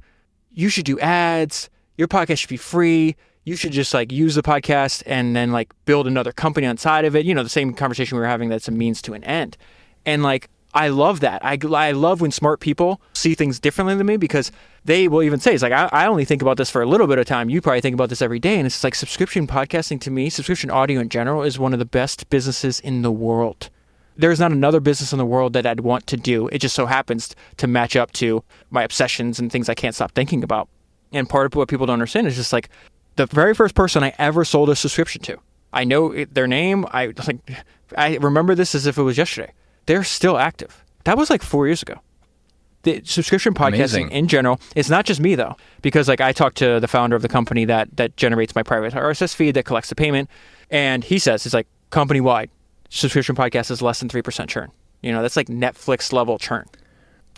[0.51, 1.69] you should do ads.
[1.97, 3.15] Your podcast should be free.
[3.43, 7.05] You should just like use the podcast and then like build another company on side
[7.05, 7.25] of it.
[7.25, 9.57] You know, the same conversation we were having that's a means to an end.
[10.05, 11.43] And like, I love that.
[11.43, 14.51] I, I love when smart people see things differently than me because
[14.85, 17.07] they will even say, it's like, I, I only think about this for a little
[17.07, 17.49] bit of time.
[17.49, 18.55] You probably think about this every day.
[18.57, 21.85] And it's like subscription podcasting to me, subscription audio in general is one of the
[21.85, 23.69] best businesses in the world.
[24.15, 26.47] There's not another business in the world that I'd want to do.
[26.49, 30.13] It just so happens to match up to my obsessions and things I can't stop
[30.13, 30.69] thinking about.
[31.11, 32.69] And part of what people don't understand is just like
[33.15, 35.37] the very first person I ever sold a subscription to.
[35.73, 36.85] I know it- their name.
[36.91, 37.39] I like,
[37.97, 39.53] I remember this as if it was yesterday.
[39.85, 40.83] They're still active.
[41.05, 41.95] That was like four years ago.
[42.83, 44.11] The subscription podcasting Amazing.
[44.11, 47.21] in general, it's not just me though, because like I talked to the founder of
[47.21, 50.29] the company that that generates my private RSS feed that collects the payment,
[50.71, 52.49] and he says it's like company wide
[52.89, 54.71] subscription podcast is less than three percent churn.
[55.03, 56.65] You know, that's like Netflix level churn.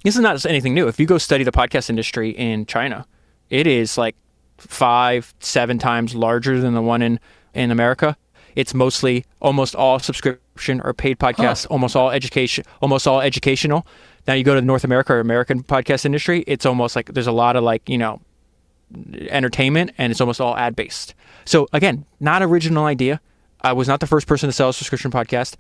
[0.06, 0.88] This is not anything new.
[0.88, 3.06] If you go study the podcast industry in China,
[3.50, 4.16] it is like
[4.68, 7.20] five, seven times larger than the one in
[7.54, 8.18] in America.
[8.56, 13.88] It's mostly almost all subscription or paid podcasts, almost all education, almost all educational.
[14.28, 17.28] Now you go to the North America or American podcast industry, it's almost like there's
[17.28, 18.22] a lot of like you know
[19.30, 21.14] entertainment and it's almost all ad based.
[21.46, 23.22] So again, not original idea.
[23.62, 25.56] I was not the first person to sell a subscription podcast.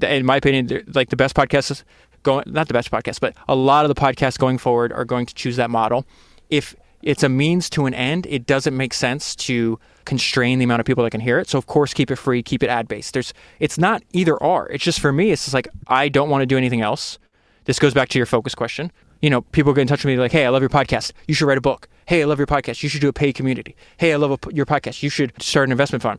[0.00, 1.84] In my opinion, like the best podcasts
[2.22, 5.26] going, not the best podcast, but a lot of the podcasts going forward are going
[5.26, 6.06] to choose that model.
[6.50, 10.80] If it's a means to an end, it doesn't make sense to constrain the amount
[10.80, 11.48] of people that can hear it.
[11.48, 13.12] So of course, keep it free, keep it ad based.
[13.14, 14.68] There's, it's not either or.
[14.68, 17.18] It's just for me, it's just like I don't want to do anything else.
[17.64, 18.90] This goes back to your focus question.
[19.20, 21.12] You know, people get in touch with me like, "Hey, I love your podcast.
[21.28, 21.88] You should write a book.
[22.06, 22.82] Hey, I love your podcast.
[22.82, 23.76] You should do a paid community.
[23.98, 25.02] Hey, I love a, your podcast.
[25.02, 26.18] You should start an investment fund."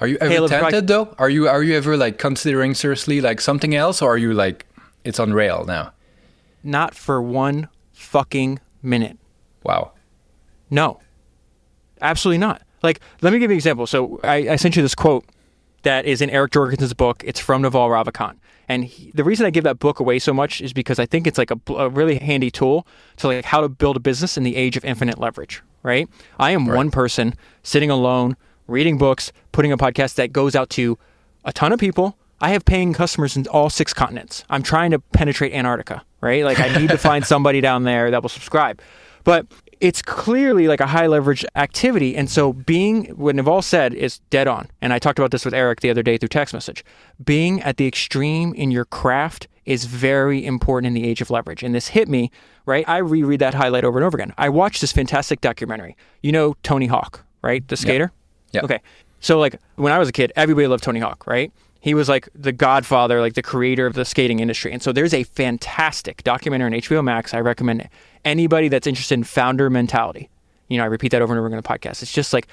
[0.00, 1.14] Are you ever look, tempted though?
[1.18, 4.66] Are you are you ever like considering seriously like something else, or are you like
[5.04, 5.92] it's on rail now?
[6.62, 9.18] Not for one fucking minute.
[9.64, 9.92] Wow.
[10.70, 11.00] No,
[12.00, 12.62] absolutely not.
[12.82, 13.86] Like, let me give you an example.
[13.86, 15.24] So I, I sent you this quote
[15.82, 17.22] that is in Eric Jorgensen's book.
[17.24, 18.36] It's from Naval Ravikant.
[18.68, 21.26] And he, the reason I give that book away so much is because I think
[21.26, 24.42] it's like a, a really handy tool to like how to build a business in
[24.42, 26.08] the age of infinite leverage, right?
[26.38, 30.98] I am one person sitting alone, reading books, putting a podcast that goes out to
[31.44, 32.18] a ton of people.
[32.40, 34.44] I have paying customers in all six continents.
[34.50, 36.44] I'm trying to penetrate Antarctica, right?
[36.44, 38.80] Like I need to find somebody down there that will subscribe.
[39.24, 39.46] But
[39.80, 42.16] it's clearly like a high leverage activity.
[42.16, 44.68] And so being what Naval said is dead on.
[44.80, 46.84] And I talked about this with Eric the other day through text message.
[47.24, 51.62] Being at the extreme in your craft is very important in the age of leverage.
[51.62, 52.30] And this hit me,
[52.66, 52.88] right?
[52.88, 54.32] I reread that highlight over and over again.
[54.38, 55.96] I watched this fantastic documentary.
[56.22, 57.66] You know Tony Hawk, right?
[57.68, 58.12] The skater?
[58.52, 58.62] Yeah.
[58.64, 58.80] Okay.
[59.20, 61.52] So like when I was a kid, everybody loved Tony Hawk, right?
[61.80, 64.72] He was like the godfather, like the creator of the skating industry.
[64.72, 67.34] And so there's a fantastic documentary on HBO Max.
[67.34, 67.88] I recommend
[68.24, 70.28] anybody that's interested in founder mentality.
[70.68, 72.02] You know, I repeat that over and over again in the podcast.
[72.02, 72.48] It's just like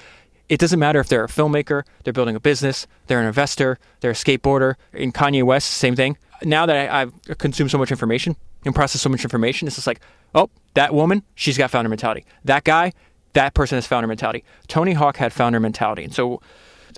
[0.48, 4.12] it doesn't matter if they're a filmmaker, they're building a business, they're an investor, they're
[4.12, 4.74] a skateboarder.
[4.92, 6.16] In Kanye West, same thing.
[6.42, 9.86] Now that I, I've consumed so much information and processed so much information, it's just
[9.86, 10.00] like,
[10.34, 12.24] oh, that woman, she's got founder mentality.
[12.44, 12.92] That guy,
[13.32, 14.44] that person has founder mentality.
[14.68, 16.04] Tony Hawk had founder mentality.
[16.04, 16.40] And so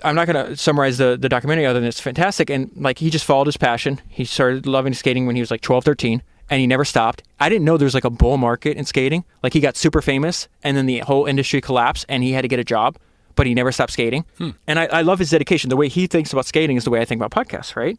[0.03, 2.49] I'm not going to summarize the, the documentary other than it's fantastic.
[2.49, 3.99] And like he just followed his passion.
[4.07, 7.23] He started loving skating when he was like 12, 13, and he never stopped.
[7.39, 9.23] I didn't know there was like a bull market in skating.
[9.43, 12.47] Like he got super famous and then the whole industry collapsed and he had to
[12.47, 12.97] get a job,
[13.35, 14.25] but he never stopped skating.
[14.37, 14.51] Hmm.
[14.67, 15.69] And I, I love his dedication.
[15.69, 17.97] The way he thinks about skating is the way I think about podcasts, right?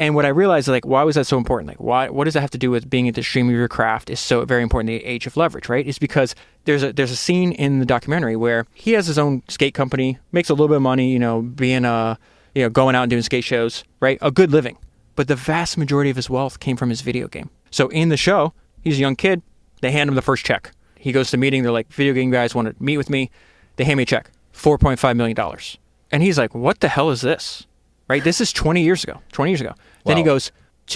[0.00, 1.68] And what I realized, like, why was that so important?
[1.68, 2.08] Like, why?
[2.08, 4.10] What does that have to do with being at the stream of your craft?
[4.10, 5.84] Is so very important in the age of leverage, right?
[5.84, 9.42] Is because there's a there's a scene in the documentary where he has his own
[9.48, 12.16] skate company, makes a little bit of money, you know, being a
[12.54, 14.18] you know going out and doing skate shows, right?
[14.22, 14.78] A good living,
[15.16, 17.50] but the vast majority of his wealth came from his video game.
[17.70, 19.42] So in the show, he's a young kid.
[19.80, 20.72] They hand him the first check.
[20.98, 21.62] He goes to a meeting.
[21.62, 23.30] They're like, video game guys want to meet with me.
[23.76, 25.78] They hand me a check, four point five million dollars,
[26.10, 27.66] and he's like, what the hell is this?
[28.08, 28.24] Right?
[28.24, 29.20] This is 20 years ago.
[29.32, 29.74] 20 years ago.
[30.06, 30.50] Then he goes,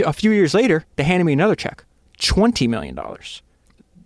[0.05, 1.85] a few years later, they handed me another check,
[2.19, 2.99] $20 million.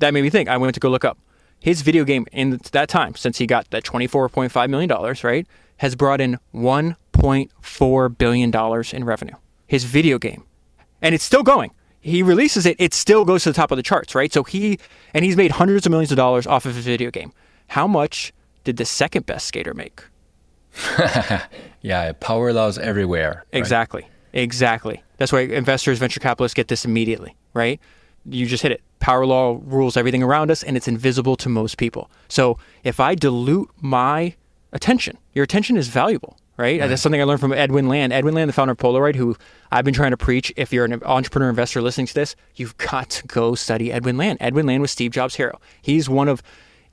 [0.01, 0.49] That made me think.
[0.49, 1.17] I went to go look up.
[1.61, 5.47] His video game in that time, since he got that $24.5 million, right,
[5.79, 9.35] has brought in $1.4 billion in revenue.
[9.67, 10.45] His video game.
[11.01, 11.71] And it's still going.
[12.07, 14.33] He releases it, it still goes to the top of the charts, right?
[14.33, 14.79] So he,
[15.13, 17.33] and he's made hundreds of millions of dollars off of his video game.
[17.67, 18.33] How much
[18.63, 20.05] did the second best skater make?
[21.81, 23.45] yeah, power laws everywhere.
[23.53, 23.59] Right?
[23.59, 24.09] Exactly.
[24.33, 25.03] Exactly.
[25.17, 27.81] That's why investors, venture capitalists get this immediately, right?
[28.25, 28.83] You just hit it.
[29.01, 32.09] Power law rules everything around us and it's invisible to most people.
[32.29, 34.37] So if I dilute my
[34.73, 36.81] attention, your attention is valuable, right?
[36.81, 36.89] right.
[36.89, 38.13] That's something I learned from Edwin Land.
[38.13, 39.37] Edwin Land, the founder of Polaroid, who
[39.71, 40.53] I've been trying to preach.
[40.57, 44.39] If you're an entrepreneur investor listening to this, you've got to go study Edwin Land.
[44.41, 45.61] Edwin Land was Steve Jobs' hero.
[45.83, 46.43] He's one of,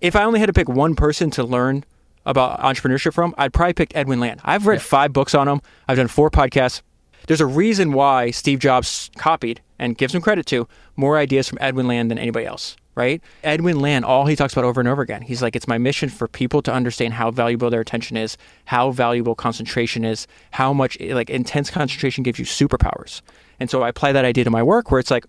[0.02, 1.84] if I only had to pick one person to learn
[2.26, 4.42] about entrepreneurship from, I'd probably pick Edwin Land.
[4.44, 4.84] I've read yeah.
[4.84, 5.62] five books on him.
[5.88, 6.82] I've done four podcasts.
[7.28, 11.58] There's a reason why Steve Jobs copied and gives him credit to more ideas from
[11.62, 13.22] Edwin Land than anybody else, right?
[13.44, 16.10] Edwin Land, all he talks about over and over again, he's like, it's my mission
[16.10, 21.00] for people to understand how valuable their attention is, how valuable concentration is, how much
[21.00, 23.22] like intense concentration gives you superpowers.
[23.60, 25.26] And so I apply that idea to my work where it's like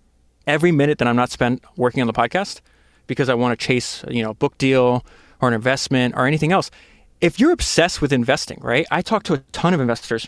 [0.47, 2.61] every minute that I'm not spent working on the podcast
[3.07, 5.05] because I want to chase, you know, a book deal
[5.41, 6.71] or an investment or anything else.
[7.21, 8.85] If you're obsessed with investing, right?
[8.91, 10.27] I talk to a ton of investors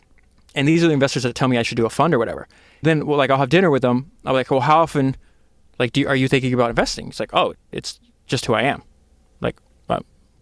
[0.56, 2.48] and these are the investors that tell me I should do a fund or whatever.
[2.82, 4.12] Then, well, like I'll have dinner with them.
[4.26, 5.16] I'm like, well, how often,
[5.80, 7.08] like, do you, are you thinking about investing?
[7.08, 8.84] It's like, oh, it's just who I am.
[9.42, 9.58] Like,
[9.90, 10.00] uh,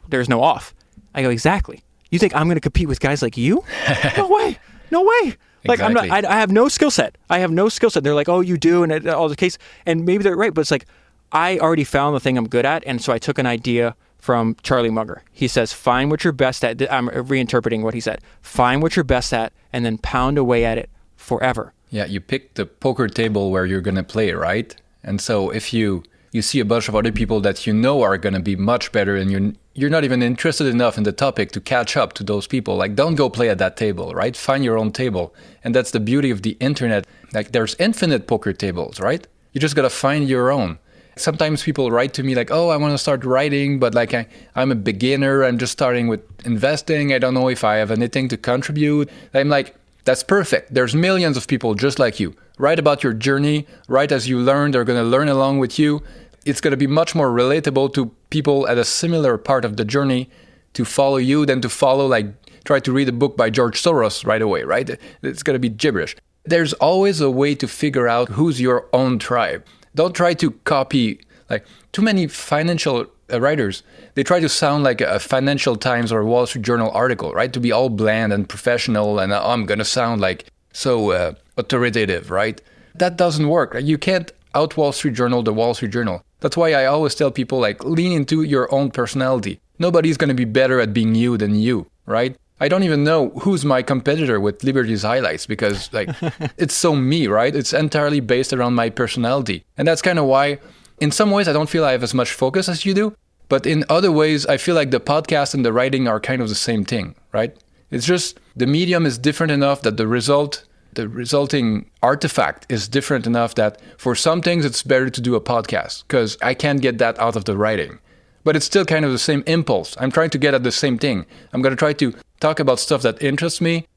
[0.09, 0.73] there's no off.
[1.13, 1.83] I go, exactly.
[2.11, 3.63] You think I'm going to compete with guys like you?
[4.17, 4.57] no way.
[4.91, 5.37] No way.
[5.67, 5.85] Like exactly.
[5.85, 6.25] I'm not.
[6.25, 7.17] I, I have no skill set.
[7.29, 8.03] I have no skill set.
[8.03, 10.61] They're like, oh, you do, and it, all the case, and maybe they're right, but
[10.61, 10.85] it's like
[11.31, 14.55] I already found the thing I'm good at, and so I took an idea from
[14.63, 15.21] Charlie Munger.
[15.31, 16.81] He says, find what you're best at.
[16.91, 18.21] I'm reinterpreting what he said.
[18.41, 21.73] Find what you're best at and then pound away at it forever.
[21.91, 24.75] Yeah, you pick the poker table where you're going to play, right?
[25.05, 26.03] And so if you
[26.33, 28.91] you see a bunch of other people that you know are going to be much
[28.91, 32.23] better and you're you're not even interested enough in the topic to catch up to
[32.25, 35.33] those people like don't go play at that table right find your own table
[35.63, 39.77] and that's the beauty of the internet like there's infinite poker tables right you just
[39.77, 40.77] got to find your own
[41.17, 44.27] Sometimes people write to me like, "Oh, I want to start writing, but like I,
[44.53, 45.43] I'm a beginner.
[45.45, 47.13] I'm just starting with investing.
[47.13, 49.75] I don't know if I have anything to contribute." I'm like,
[50.05, 50.73] "That's perfect.
[50.73, 52.35] There's millions of people just like you.
[52.57, 53.67] Write about your journey.
[53.87, 54.71] Write as you learn.
[54.71, 56.01] They're going to learn along with you.
[56.45, 59.85] It's going to be much more relatable to people at a similar part of the
[59.85, 60.29] journey
[60.73, 62.27] to follow you than to follow like
[62.63, 64.89] try to read a book by George Soros right away, right?
[65.21, 66.15] It's going to be gibberish.
[66.45, 71.19] There's always a way to figure out who's your own tribe don't try to copy
[71.49, 73.83] like too many financial uh, writers
[74.15, 77.53] they try to sound like a financial times or wall street journal article right?
[77.53, 82.31] To be all bland and professional and uh, i'm gonna sound like so uh, authoritative
[82.31, 82.61] right?
[82.95, 83.75] That doesn't work.
[83.81, 86.23] You can't out wall street journal the wall street journal.
[86.39, 89.59] That's why i always tell people like lean into your own personality.
[89.79, 92.35] Nobody's gonna be better at being you than you right?
[92.59, 96.09] I don't even know who's my competitor with Liberty's highlights because like
[96.57, 97.53] it's so me, right?
[97.53, 99.65] It's entirely based around my personality.
[99.77, 100.59] And that's kind of why
[100.99, 103.15] in some ways I don't feel I have as much focus as you do,
[103.49, 106.49] but in other ways I feel like the podcast and the writing are kind of
[106.49, 107.55] the same thing, right?
[107.91, 110.65] It's just the medium is different enough that the result
[110.95, 115.41] the resulting artifact is different enough that for some things it's better to do a
[115.41, 117.99] podcast because I can't get that out of the writing.
[118.43, 119.95] But it's still kind of the same impulse.
[119.99, 121.25] I'm trying to get at the same thing.
[121.51, 123.87] I'm going to try to talk about stuff that interests me.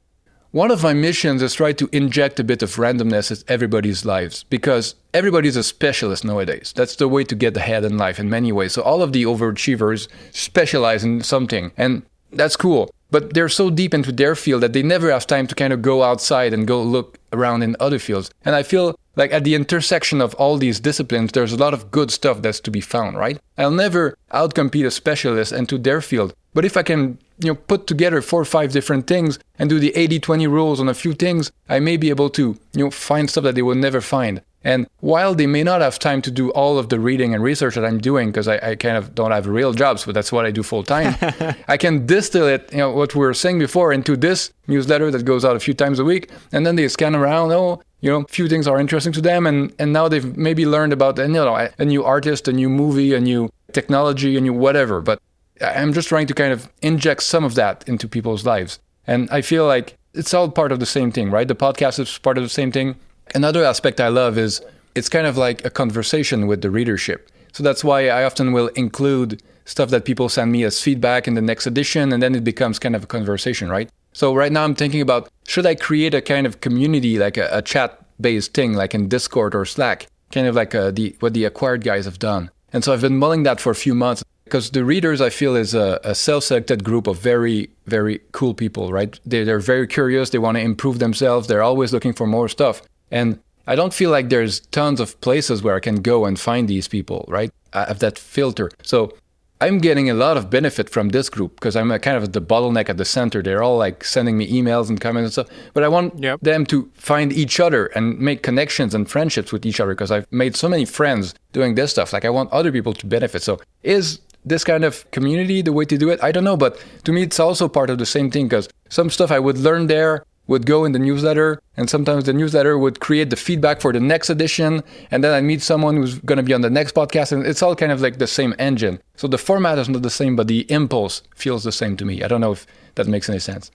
[0.51, 4.45] One of my missions is try to inject a bit of randomness in everybody's lives
[4.49, 6.73] because everybody's a specialist nowadays.
[6.75, 8.73] That's the way to get ahead in life in many ways.
[8.73, 12.89] So all of the overachievers specialize in something, and that's cool.
[13.11, 15.83] But they're so deep into their field that they never have time to kind of
[15.83, 18.31] go outside and go look around in other fields.
[18.43, 21.91] And I feel like at the intersection of all these disciplines, there's a lot of
[21.91, 23.39] good stuff that's to be found, right?
[23.55, 26.33] I'll never outcompete a specialist into their field.
[26.55, 29.79] But if I can you know put together four or five different things and do
[29.79, 33.29] the 80-20 rules on a few things i may be able to you know find
[33.29, 34.41] stuff that they will never find.
[34.61, 37.75] And while they may not have time to do all of the reading and research
[37.75, 40.45] that i'm doing because I, I, kind of don't have real jobs but that's what
[40.45, 41.15] i do full time
[41.69, 45.23] i can distill it you know what we were saying before into this newsletter that
[45.23, 46.29] goes out a few times a week.
[46.51, 49.45] And then they scan around oh you know, a few things are interesting to them,
[49.45, 53.13] and, and now they've maybe learned about you know a new artist, a new movie,
[53.13, 55.01] a new technology, a new whatever.
[55.01, 55.19] But
[55.61, 58.79] I'm just trying to kind of inject some of that into people's lives.
[59.07, 61.47] And I feel like it's all part of the same thing, right?
[61.47, 62.95] The podcast is part of the same thing.
[63.35, 64.61] Another aspect I love is
[64.95, 67.29] it's kind of like a conversation with the readership.
[67.53, 71.35] So that's why I often will include stuff that people send me as feedback in
[71.35, 73.89] the next edition, and then it becomes kind of a conversation, right?
[74.13, 77.49] So right now I'm thinking about should I create a kind of community, like a,
[77.51, 81.33] a chat based thing, like in Discord or Slack, kind of like uh, the, what
[81.33, 82.49] the acquired guys have done.
[82.73, 85.55] And so I've been mulling that for a few months because the readers i feel
[85.55, 89.19] is a, a, self-selected group of very very cool people right?
[89.25, 90.29] They, they're very curious.
[90.29, 91.47] They want to improve themselves.
[91.47, 92.81] They're always looking for more stuff.
[93.11, 96.67] And i don't feel like there's tons of places where i can go and find
[96.67, 97.51] these people right?
[97.73, 98.69] I have that filter.
[98.83, 99.13] So
[99.61, 102.41] i'm getting a lot of benefit from this group because i'm a kind of the
[102.41, 103.39] bottleneck at the center.
[103.43, 105.57] They're all like sending me emails and comments and stuff.
[105.75, 106.39] But i want yep.
[106.41, 110.27] them to find each other and make connections and friendships with each other because i've
[110.31, 112.13] made so many friends doing this stuff.
[112.13, 113.41] Like i want other people to benefit.
[113.43, 114.19] So is
[114.49, 116.21] this kind of community the way to do it?
[116.21, 119.09] I don't know, but to me, it's also part of the same thing because some
[119.09, 122.99] stuff I would learn there would go in the newsletter, and sometimes the newsletter would
[122.99, 124.81] create the feedback for the next edition,
[125.11, 127.61] and then I meet someone who's going to be on the next podcast, and it's
[127.61, 128.99] all kind of like the same engine.
[129.15, 132.23] So the format is not the same, but the impulse feels the same to me.
[132.23, 133.69] I don't know if that makes any sense.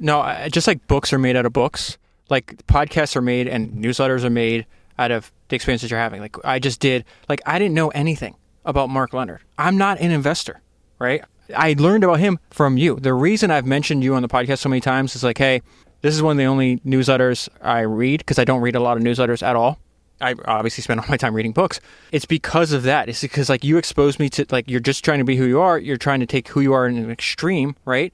[0.00, 1.98] No, just like books are made out of books,
[2.30, 4.66] like podcasts are made and newsletters are made
[4.98, 6.22] out of the experiences you're having.
[6.22, 8.36] Like I just did, like I didn't know anything
[8.66, 9.40] about Mark Leonard.
[9.56, 10.60] I'm not an investor,
[10.98, 11.24] right?
[11.54, 12.96] I learned about him from you.
[12.96, 15.62] The reason I've mentioned you on the podcast so many times is like, hey,
[16.02, 18.96] this is one of the only newsletters I read because I don't read a lot
[18.96, 19.78] of newsletters at all.
[20.20, 21.78] I obviously spend all my time reading books.
[22.10, 23.08] It's because of that.
[23.08, 25.60] It's because like you expose me to like you're just trying to be who you
[25.60, 25.78] are.
[25.78, 28.12] You're trying to take who you are in an extreme, right?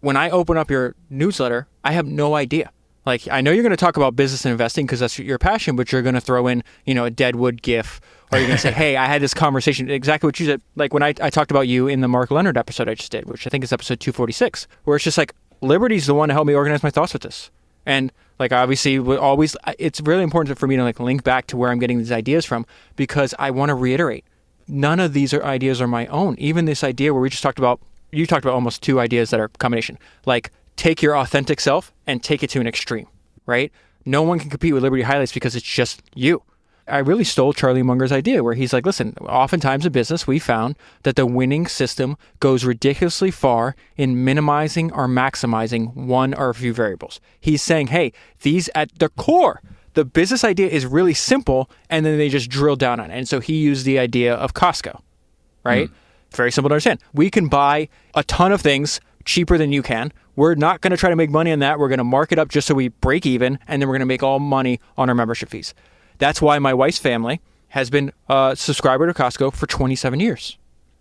[0.00, 2.72] When I open up your newsletter, I have no idea.
[3.04, 5.76] Like I know you're going to talk about business and investing because that's your passion,
[5.76, 8.00] but you're going to throw in, you know, a Deadwood GIF
[8.32, 10.62] or you're going to say, hey, I had this conversation, exactly what you said.
[10.76, 13.26] Like when I, I talked about you in the Mark Leonard episode I just did,
[13.26, 16.46] which I think is episode 246, where it's just like, Liberty's the one to help
[16.46, 17.50] me organize my thoughts with this.
[17.86, 21.70] And like obviously always it's really important for me to like link back to where
[21.70, 22.66] I'm getting these ideas from
[22.96, 24.24] because I want to reiterate
[24.68, 26.34] none of these are ideas are my own.
[26.38, 27.80] Even this idea where we just talked about
[28.10, 29.98] you talked about almost two ideas that are combination.
[30.26, 33.06] Like take your authentic self and take it to an extreme,
[33.46, 33.72] right?
[34.04, 36.42] No one can compete with Liberty Highlights because it's just you.
[36.88, 40.76] I really stole Charlie Munger's idea where he's like, listen, oftentimes in business, we found
[41.04, 46.72] that the winning system goes ridiculously far in minimizing or maximizing one or a few
[46.72, 47.20] variables.
[47.40, 48.12] He's saying, hey,
[48.42, 49.62] these at the core,
[49.94, 53.14] the business idea is really simple, and then they just drill down on it.
[53.14, 55.00] And so he used the idea of Costco,
[55.64, 55.88] right?
[55.88, 55.92] Mm.
[56.32, 57.00] Very simple to understand.
[57.12, 60.12] We can buy a ton of things cheaper than you can.
[60.34, 61.78] We're not going to try to make money on that.
[61.78, 64.00] We're going to mark it up just so we break even, and then we're going
[64.00, 65.74] to make all money on our membership fees.
[66.18, 70.58] That's why my wife's family has been a subscriber to Costco for 27 years.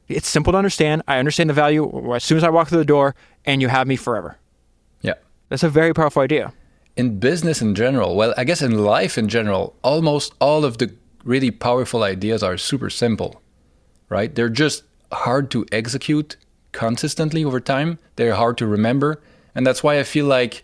[0.08, 1.04] It's simple to understand.
[1.08, 3.88] I understand the value as soon as I walk through the door, and you have
[3.88, 4.38] me forever.
[5.02, 5.16] Yeah.
[5.50, 6.54] That's a very powerful idea.
[6.96, 10.94] In business in general, well, I guess in life in general, almost all of the
[11.24, 13.42] really powerful ideas are super simple,
[14.10, 14.34] right?
[14.34, 16.36] They're just hard to execute
[16.72, 18.00] consistently over time.
[18.16, 19.22] They're hard to remember.
[19.56, 20.64] And that's why I feel like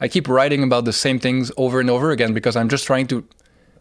[0.00, 3.06] I keep writing about the same things over and over again because I'm just trying
[3.08, 3.24] to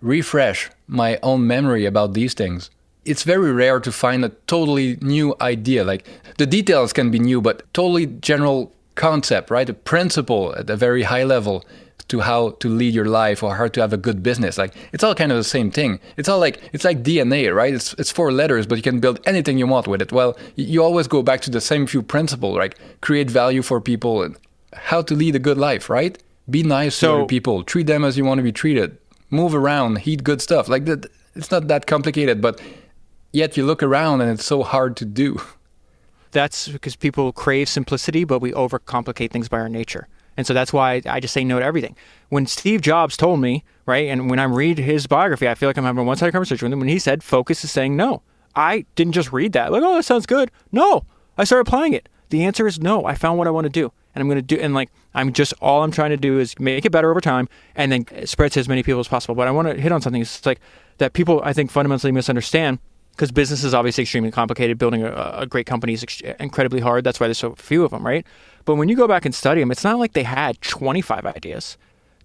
[0.03, 2.69] refresh my own memory about these things.
[3.05, 5.83] It's very rare to find a totally new idea.
[5.83, 6.05] Like
[6.37, 9.67] the details can be new, but totally general concept, right?
[9.67, 11.65] A principle at a very high level
[12.09, 14.57] to how to lead your life or how to have a good business.
[14.57, 15.99] Like it's all kind of the same thing.
[16.17, 17.73] It's all like it's like DNA, right?
[17.73, 20.11] It's it's four letters, but you can build anything you want with it.
[20.11, 22.75] Well, you always go back to the same few principles, right?
[23.01, 24.37] Create value for people and
[24.73, 26.21] how to lead a good life, right?
[26.49, 28.97] Be nice so, to people, treat them as you want to be treated,
[29.33, 30.69] move around, eat good stuff.
[30.69, 32.61] Like that, it's not that complicated, but
[33.31, 35.41] yet you look around and it's so hard to do.
[36.31, 40.07] That's because people crave simplicity, but we overcomplicate things by our nature.
[40.35, 41.95] And so that's why I just say no to everything.
[42.29, 45.77] When Steve Jobs told me, right, and when I read his biography, I feel like
[45.77, 46.79] I'm having a one sided conversation with him.
[46.79, 48.23] When he said focus is saying no,
[48.55, 50.51] I didn't just read that, like, oh, that sounds good.
[50.71, 51.05] No,
[51.37, 52.09] I started applying it.
[52.29, 53.05] The answer is no.
[53.05, 53.91] I found what I want to do.
[54.15, 56.57] And I'm going to do, and like, I'm just, all I'm trying to do is
[56.59, 59.35] make it better over time and then spread to as many people as possible.
[59.35, 60.21] But I want to hit on something.
[60.21, 60.59] It's like
[60.99, 62.79] that people, I think, fundamentally misunderstand
[63.11, 64.77] because business is obviously extremely complicated.
[64.77, 67.03] Building a, a great company is ex- incredibly hard.
[67.03, 68.25] That's why there's so few of them, right?
[68.65, 71.77] But when you go back and study them, it's not like they had 25 ideas.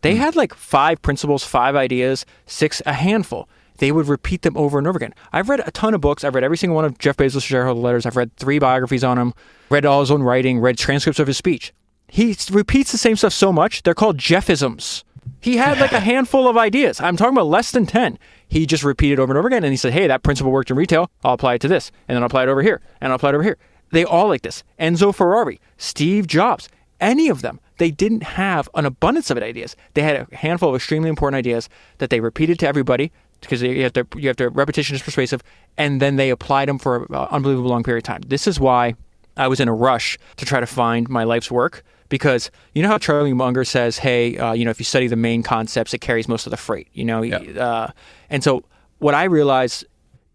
[0.02, 0.18] They mm.
[0.18, 3.48] had like five principles, five ideas, six, a handful.
[3.78, 5.14] They would repeat them over and over again.
[5.32, 6.24] I've read a ton of books.
[6.24, 8.06] I've read every single one of Jeff Bezos' shareholder letters.
[8.06, 9.34] I've read three biographies on him,
[9.70, 11.72] read all his own writing, read transcripts of his speech.
[12.08, 15.04] He repeats the same stuff so much, they're called Jeffisms.
[15.40, 17.00] He had like a handful of ideas.
[17.00, 18.18] I'm talking about less than 10.
[18.48, 19.62] He just repeated over and over again.
[19.62, 21.10] And he said, hey, that principle worked in retail.
[21.22, 21.92] I'll apply it to this.
[22.08, 22.80] And then I'll apply it over here.
[23.00, 23.58] And I'll apply it over here.
[23.90, 24.64] They all like this.
[24.78, 26.68] Enzo Ferrari, Steve Jobs,
[27.00, 27.60] any of them.
[27.78, 29.76] They didn't have an abundance of ideas.
[29.94, 31.68] They had a handful of extremely important ideas
[31.98, 35.42] that they repeated to everybody because you have to you have to repetition is persuasive,
[35.76, 38.22] and then they applied them for an unbelievable long period of time.
[38.26, 38.94] This is why
[39.36, 42.88] I was in a rush to try to find my life's work because you know
[42.88, 46.00] how Charlie Munger says, "Hey, uh, you know, if you study the main concepts, it
[46.00, 47.38] carries most of the freight." You know, yeah.
[47.38, 47.90] uh,
[48.30, 48.64] and so
[48.98, 49.84] what I realized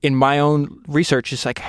[0.01, 1.61] in my own research is like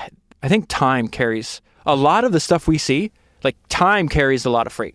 [0.42, 3.12] I think time carries a lot of the stuff we see,
[3.42, 4.94] like time carries a lot of freight.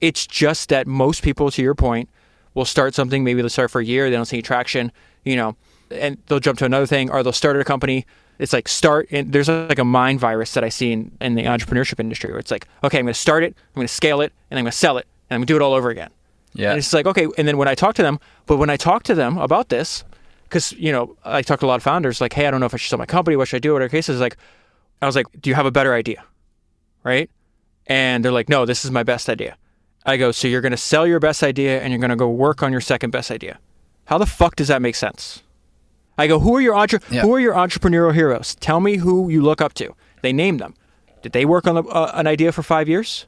[0.00, 2.08] It's just that most people, to your point,
[2.54, 3.22] will start something.
[3.22, 4.92] Maybe they'll start for a year, they don't see any traction,
[5.24, 5.56] you know,
[5.90, 8.06] and they'll jump to another thing, or they'll start a company.
[8.38, 9.08] It's like start.
[9.10, 12.38] And there's like a mind virus that I see in, in the entrepreneurship industry, where
[12.38, 14.64] it's like, okay, I'm going to start it, I'm going to scale it, and I'm
[14.64, 16.10] going to sell it, and I'm going to do it all over again.
[16.52, 16.70] Yeah.
[16.70, 19.04] And it's like okay, and then when I talk to them, but when I talk
[19.04, 20.04] to them about this,
[20.44, 22.66] because you know I talk to a lot of founders, like, hey, I don't know
[22.66, 23.36] if I should sell my company.
[23.36, 23.72] What should I do?
[23.72, 24.36] Whatever case is like,
[25.00, 26.24] I was like, do you have a better idea?
[27.04, 27.30] right?
[27.86, 29.56] And they're like, no, this is my best idea.
[30.06, 32.30] I go, so you're going to sell your best idea and you're going to go
[32.30, 33.58] work on your second best idea.
[34.06, 35.42] How the fuck does that make sense?
[36.20, 37.22] I go, who are your entre- yeah.
[37.22, 38.54] who are your entrepreneurial heroes?
[38.56, 39.94] Tell me who you look up to.
[40.22, 40.74] They name them.
[41.22, 43.26] Did they work on a, uh, an idea for five years?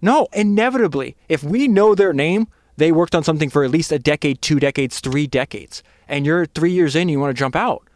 [0.00, 1.16] No, inevitably.
[1.28, 4.58] If we know their name, they worked on something for at least a decade, two
[4.58, 5.82] decades, three decades.
[6.08, 7.86] And you're three years in, you want to jump out.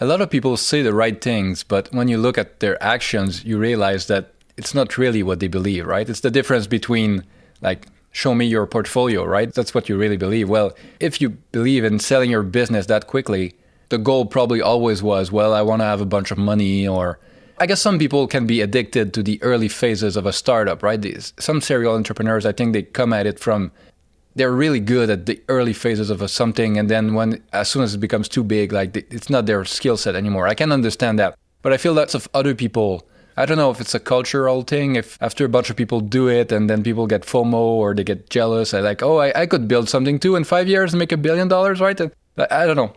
[0.00, 3.44] A lot of people say the right things, but when you look at their actions,
[3.44, 6.08] you realize that it's not really what they believe, right?
[6.08, 7.24] It's the difference between
[7.62, 9.52] like show me your portfolio, right?
[9.52, 10.48] That's what you really believe.
[10.48, 13.54] Well, if you believe in selling your business that quickly,
[13.88, 17.18] the goal probably always was, well, I want to have a bunch of money or
[17.58, 21.00] I guess some people can be addicted to the early phases of a startup, right?
[21.00, 23.72] These, some serial entrepreneurs, I think they come at it from
[24.34, 27.82] they're really good at the early phases of a something and then when as soon
[27.82, 30.46] as it becomes too big like it's not their skill set anymore.
[30.46, 31.38] I can understand that.
[31.62, 33.06] But I feel lots of other people
[33.38, 36.28] I don't know if it's a cultural thing, if after a bunch of people do
[36.28, 39.46] it and then people get FOMO or they get jealous, I like, oh, I, I
[39.46, 42.00] could build something too in five years and make a billion dollars, right?
[42.00, 42.12] And
[42.50, 42.94] I don't know.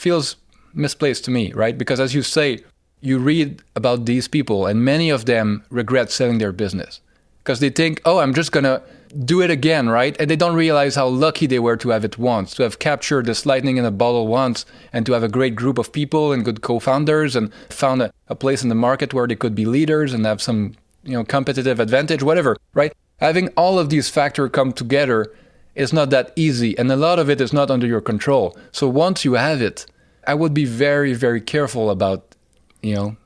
[0.00, 0.36] Feels
[0.72, 1.76] misplaced to me, right?
[1.76, 2.64] Because as you say,
[3.02, 7.02] you read about these people and many of them regret selling their business
[7.40, 8.82] because they think, oh, I'm just going to
[9.26, 10.16] do it again, right?
[10.18, 13.26] And they don't realize how lucky they were to have it once, to have captured
[13.26, 16.46] this lightning in a bottle once, and to have a great group of people and
[16.46, 20.14] good co-founders, and found a, a place in the market where they could be leaders
[20.14, 20.74] and have some,
[21.04, 22.94] you know, competitive advantage, whatever, right?
[23.18, 25.30] Having all of these factors come together
[25.74, 28.56] is not that easy, and a lot of it is not under your control.
[28.72, 29.86] So once you have it,
[30.26, 32.34] I would be very, very careful about,
[32.82, 33.16] you know,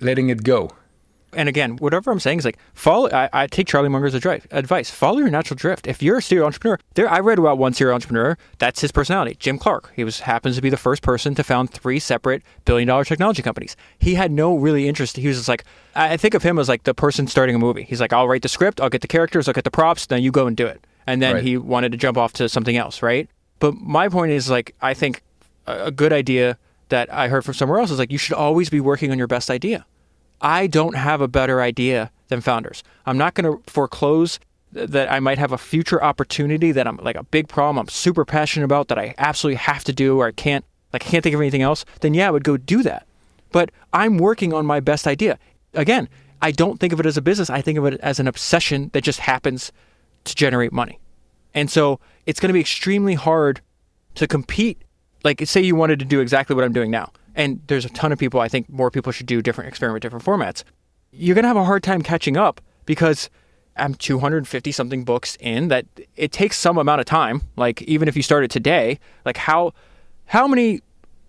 [0.00, 0.70] letting it go
[1.36, 3.10] and again, whatever I'm saying is like follow.
[3.10, 4.90] I, I take Charlie Munger's advice.
[4.90, 5.86] Follow your natural drift.
[5.86, 8.36] If you're a serial entrepreneur, there I read about one serial entrepreneur.
[8.58, 9.36] That's his personality.
[9.38, 9.92] Jim Clark.
[9.94, 13.42] He was happens to be the first person to found three separate billion dollar technology
[13.42, 13.76] companies.
[13.98, 15.16] He had no really interest.
[15.16, 17.82] He was just like I think of him as like the person starting a movie.
[17.82, 20.22] He's like, I'll write the script, I'll get the characters, I'll get the props, then
[20.22, 20.84] you go and do it.
[21.06, 21.44] And then right.
[21.44, 23.28] he wanted to jump off to something else, right?
[23.58, 25.22] But my point is like I think
[25.66, 26.58] a good idea
[26.88, 29.26] that I heard from somewhere else is like you should always be working on your
[29.26, 29.86] best idea
[30.44, 32.84] I don't have a better idea than founders.
[33.06, 34.38] I'm not going to foreclose
[34.72, 38.24] that I might have a future opportunity that I'm like a big problem I'm super
[38.24, 41.34] passionate about that I absolutely have to do or I can't like I can't think
[41.34, 43.06] of anything else, then yeah, I would go do that.
[43.52, 45.38] But I'm working on my best idea.
[45.72, 46.08] Again,
[46.42, 47.50] I don't think of it as a business.
[47.50, 49.72] I think of it as an obsession that just happens
[50.24, 50.98] to generate money.
[51.54, 53.60] And so it's going to be extremely hard
[54.16, 54.82] to compete.
[55.24, 58.12] Like, say you wanted to do exactly what I'm doing now, and there's a ton
[58.12, 60.62] of people, I think more people should do different, experiment different formats.
[61.10, 63.30] You're to have a hard time catching up because
[63.76, 67.42] I'm 250 something books in that it takes some amount of time.
[67.56, 69.72] Like, even if you started today, like, how,
[70.26, 70.80] how many,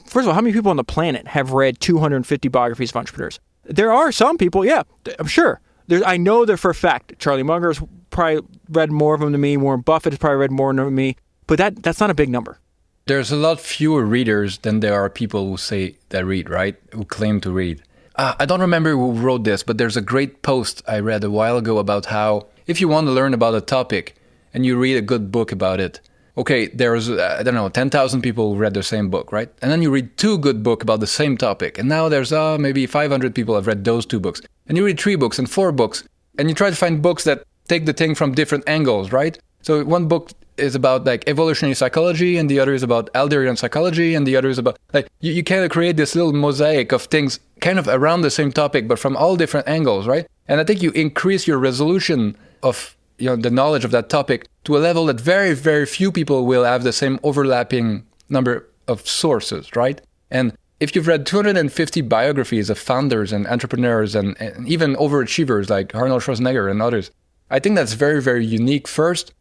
[0.05, 3.39] first of all, how many people on the planet have read 250 biographies of entrepreneurs?
[3.63, 4.83] There are some people, yeah,
[5.17, 5.61] I'm sure.
[5.87, 7.17] There's, I know that for a fact.
[7.19, 9.57] Charlie Munger's probably read more of them than me.
[9.57, 11.15] Warren Buffett has probably read more than me.
[11.47, 12.59] But that that's not a big number.
[13.07, 16.75] There's a lot fewer readers than there are people who say they read, right?
[16.91, 17.83] Who claim to read.
[18.15, 21.29] Uh, I don't remember who wrote this, but there's a great post I read a
[21.29, 24.15] while ago about how if you want to learn about a topic
[24.55, 25.99] and you read a good book about it,
[26.35, 29.51] okay, there's, uh, I don't know, 10,000 people who read the same book, right?
[29.61, 31.77] And then you read two good books about the same topic.
[31.77, 34.41] And now there's uh, maybe 500 people have read those two books.
[34.65, 36.03] And you read three books and four books.
[36.39, 39.37] And you try to find books that take the thing from different angles, right?
[39.65, 44.13] So one book is about like evolutionary psychology and the other is about Adlerian psychology
[44.13, 47.05] and the other is about like you, you kind of create this little mosaic of
[47.05, 50.27] things kind of around the same topic but from all different angles, right?
[50.47, 54.47] And I think you increase your resolution of you know the knowledge of that topic
[54.65, 59.07] to a level that very very few people will have the same overlapping number of
[59.07, 59.99] sources, right?
[60.29, 65.95] And if you've read 250 biographies of founders and entrepreneurs and, and even overachievers like
[65.95, 67.09] Arnold Schwarzenegger and others,
[67.49, 69.33] I think that's very very unique first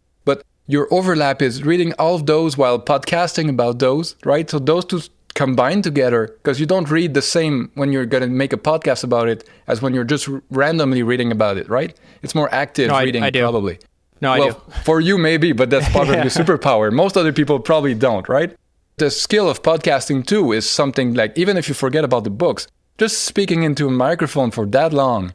[0.66, 4.48] your overlap is reading all of those while podcasting about those, right?
[4.48, 5.00] So those two
[5.34, 9.04] combine together because you don't read the same when you're going to make a podcast
[9.04, 11.98] about it as when you're just randomly reading about it, right?
[12.22, 13.78] It's more active no, reading, I, I probably.
[14.20, 14.56] No, well, I do.
[14.84, 16.14] for you, maybe, but that's part yeah.
[16.14, 16.92] of your superpower.
[16.92, 18.56] Most other people probably don't, right?
[18.96, 22.68] The skill of podcasting, too, is something like even if you forget about the books,
[22.96, 25.34] just speaking into a microphone for that long,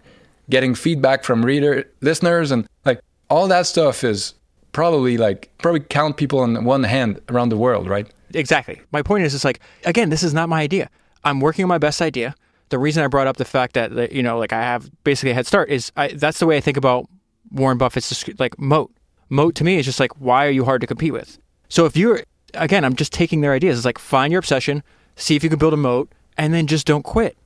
[0.50, 4.34] getting feedback from reader listeners, and like all that stuff is
[4.72, 8.08] probably like probably count people on one hand around the world, right?
[8.34, 8.82] Exactly.
[8.92, 10.90] My point is, it's like again, this is not my idea.
[11.24, 12.36] I'm working on my best idea.
[12.70, 15.34] The reason I brought up the fact that, you know, like I have basically a
[15.34, 17.10] head start is I, that's the way I think about
[17.52, 18.92] Warren Buffett's like moat.
[19.30, 21.40] Moat to me is just like why are you hard to compete with?
[21.68, 23.78] So if you're again, I'm just taking their ideas.
[23.78, 24.84] It's like find your obsession,
[25.16, 27.38] see if you can build a moat, and then just don't quit.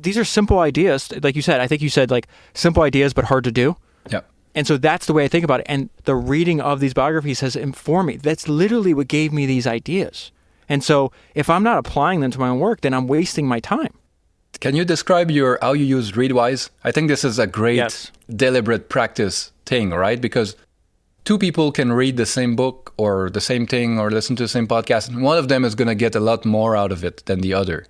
[0.00, 1.60] These are simple ideas, like you said.
[1.60, 3.76] I think you said like simple ideas but hard to do.
[4.10, 4.22] Yeah.
[4.54, 5.66] And so that's the way I think about it.
[5.68, 8.16] And the reading of these biographies has informed me.
[8.16, 10.30] That's literally what gave me these ideas.
[10.68, 13.60] And so if I'm not applying them to my own work, then I'm wasting my
[13.60, 13.94] time.
[14.60, 16.70] Can you describe your how you use Readwise?
[16.84, 18.12] I think this is a great yes.
[18.30, 20.20] deliberate practice thing, right?
[20.20, 20.54] Because
[21.24, 24.48] two people can read the same book or the same thing or listen to the
[24.48, 27.02] same podcast, and one of them is going to get a lot more out of
[27.02, 27.86] it than the other,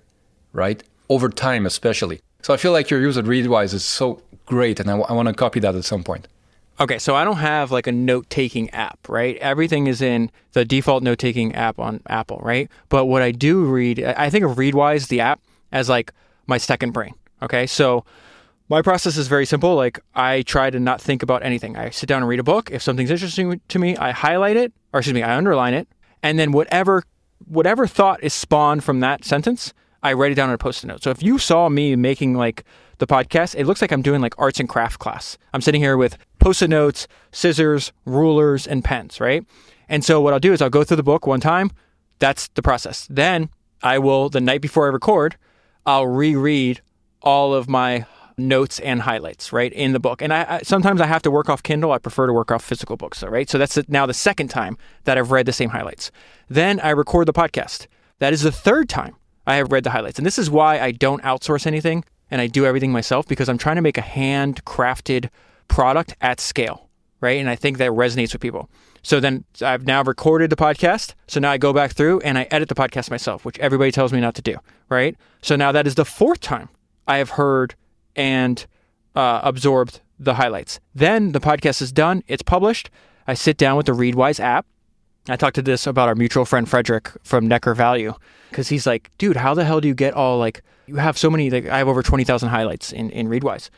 [0.51, 0.81] right?
[1.09, 2.21] Over time, especially.
[2.41, 5.13] So I feel like your use of Readwise is so great, and I, w- I
[5.13, 6.27] want to copy that at some point.
[6.79, 9.37] Okay, so I don't have like a note taking app, right?
[9.37, 12.69] Everything is in the default note taking app on Apple, right?
[12.89, 15.39] But what I do read, I think of Readwise, the app,
[15.71, 16.11] as like
[16.47, 17.13] my second brain.
[17.43, 18.05] Okay, so
[18.69, 19.75] my process is very simple.
[19.75, 21.77] Like I try to not think about anything.
[21.77, 22.71] I sit down and read a book.
[22.71, 25.87] If something's interesting to me, I highlight it, or excuse me, I underline it,
[26.23, 27.03] and then whatever
[27.45, 31.03] whatever thought is spawned from that sentence, I write it down on a post-it note.
[31.03, 32.63] So if you saw me making like
[32.97, 35.37] the podcast, it looks like I'm doing like arts and craft class.
[35.53, 39.45] I'm sitting here with post-it notes, scissors, rulers, and pens, right?
[39.89, 41.71] And so what I'll do is I'll go through the book one time.
[42.19, 43.07] That's the process.
[43.09, 43.49] Then
[43.81, 45.35] I will, the night before I record,
[45.85, 46.81] I'll reread
[47.21, 48.05] all of my
[48.37, 51.49] notes and highlights right in the book and I, I, sometimes i have to work
[51.49, 54.47] off kindle i prefer to work off physical books right so that's now the second
[54.47, 56.11] time that i've read the same highlights
[56.49, 57.85] then i record the podcast
[58.19, 59.15] that is the third time
[59.45, 62.03] i have read the highlights and this is why i don't outsource anything
[62.33, 65.29] and I do everything myself because I'm trying to make a handcrafted
[65.67, 66.89] product at scale,
[67.21, 67.39] right?
[67.39, 68.71] And I think that resonates with people.
[69.03, 71.13] So then I've now recorded the podcast.
[71.27, 74.11] So now I go back through and I edit the podcast myself, which everybody tells
[74.11, 74.57] me not to do,
[74.89, 75.15] right?
[75.43, 76.69] So now that is the fourth time
[77.07, 77.75] I have heard
[78.15, 78.65] and
[79.13, 80.79] uh, absorbed the highlights.
[80.95, 82.89] Then the podcast is done, it's published.
[83.27, 84.65] I sit down with the Readwise app.
[85.29, 88.13] I talked to this about our mutual friend Frederick from Neckar Value
[88.49, 91.29] because he's like, dude, how the hell do you get all like you have so
[91.29, 93.69] many like I have over 20,000 highlights in in Readwise.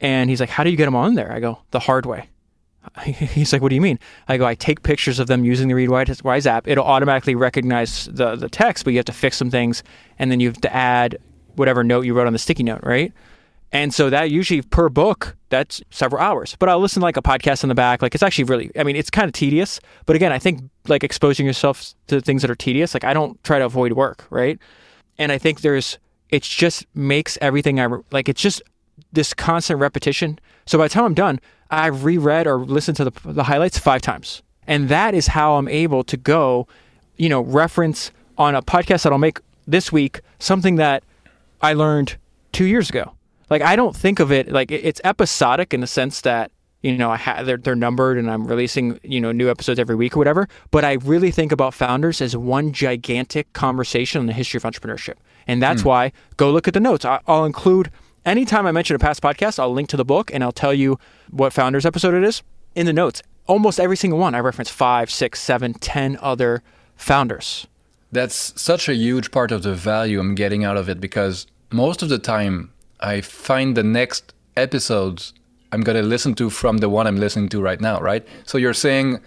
[0.00, 2.28] And he's like, "How do you get them on there?" I go, "The hard way."
[3.04, 5.74] He's like, "What do you mean?" I go, "I take pictures of them using the
[5.74, 6.68] Readwise app.
[6.68, 9.82] It'll automatically recognize the the text, but you have to fix some things
[10.18, 11.18] and then you have to add
[11.56, 13.12] whatever note you wrote on the sticky note, right?"
[13.72, 16.56] And so that usually per book, that's several hours.
[16.58, 18.00] But I'll listen to like a podcast in the back.
[18.00, 19.78] Like it's actually really, I mean, it's kind of tedious.
[20.06, 23.42] But again, I think like exposing yourself to things that are tedious, like I don't
[23.44, 24.58] try to avoid work, right?
[25.18, 25.98] And I think there's
[26.30, 28.28] it just makes everything I like.
[28.28, 28.62] It's just
[29.12, 30.38] this constant repetition.
[30.66, 31.40] So by the time I'm done,
[31.70, 34.42] I've reread or listened to the, the highlights five times.
[34.66, 36.66] And that is how I'm able to go,
[37.16, 41.02] you know, reference on a podcast that I'll make this week something that
[41.62, 42.16] I learned
[42.52, 43.12] two years ago.
[43.50, 46.50] Like I don't think of it like it's episodic in the sense that
[46.82, 49.94] you know I ha- they're they're numbered and I'm releasing you know new episodes every
[49.94, 50.48] week or whatever.
[50.70, 55.14] But I really think about founders as one gigantic conversation on the history of entrepreneurship,
[55.46, 55.88] and that's hmm.
[55.88, 57.04] why go look at the notes.
[57.04, 57.90] I, I'll include
[58.24, 60.98] anytime I mention a past podcast, I'll link to the book and I'll tell you
[61.30, 62.42] what founders episode it is
[62.74, 63.22] in the notes.
[63.46, 66.62] Almost every single one, I reference five, six, seven, ten other
[66.96, 67.66] founders.
[68.12, 72.02] That's such a huge part of the value I'm getting out of it because most
[72.02, 75.32] of the time I find the next episodes
[75.70, 78.26] I'm gonna listen to from the one I'm listening to right now, right?
[78.44, 79.20] So you're saying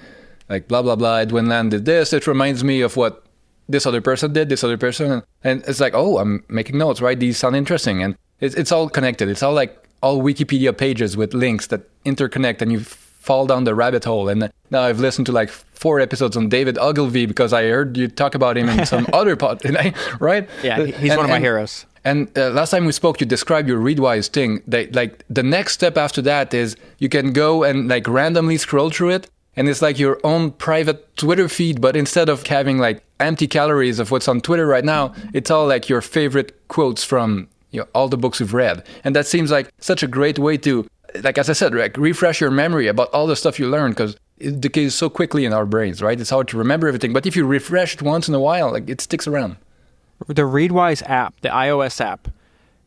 [0.50, 3.26] like blah blah blah Edwin Land did this, it reminds me of what
[3.70, 7.20] this other person did, this other person and it's like, oh, I'm making notes, right?
[7.20, 9.30] These sound interesting and it's it's all connected.
[9.30, 12.82] It's all like all Wikipedia pages with links that interconnect and you
[13.22, 14.28] fall down the rabbit hole.
[14.28, 18.08] And now I've listened to like four episodes on David Ogilvy because I heard you
[18.08, 19.62] talk about him in some other pod,
[20.20, 20.50] right?
[20.64, 21.86] Yeah, he's and, one of my and, heroes.
[22.04, 24.64] And uh, last time we spoke, you described your Readwise thing.
[24.68, 28.90] That, like the next step after that is you can go and like randomly scroll
[28.90, 31.80] through it, and it's like your own private Twitter feed.
[31.80, 35.68] But instead of having like empty calories of what's on Twitter right now, it's all
[35.68, 38.86] like your favorite quotes from you know, all the books you've read.
[39.04, 40.88] And that seems like such a great way to
[41.24, 44.16] like as I said, like refresh your memory about all the stuff you learned because
[44.38, 46.20] it decays so quickly in our brains, right?
[46.20, 47.14] It's hard to remember everything.
[47.14, 49.58] But if you refresh it once in a while, like it sticks around.
[50.28, 52.28] The Readwise app, the iOS app,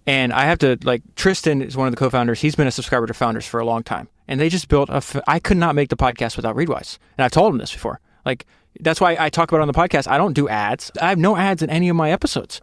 [0.06, 2.40] and I have to like Tristan is one of the co-founders.
[2.40, 4.96] He's been a subscriber to Founders for a long time, and they just built a.
[4.96, 8.00] F- I could not make the podcast without Readwise, and I've told him this before.
[8.24, 8.46] Like
[8.80, 10.08] that's why I talk about on the podcast.
[10.08, 10.90] I don't do ads.
[11.00, 12.60] I have no ads in any of my episodes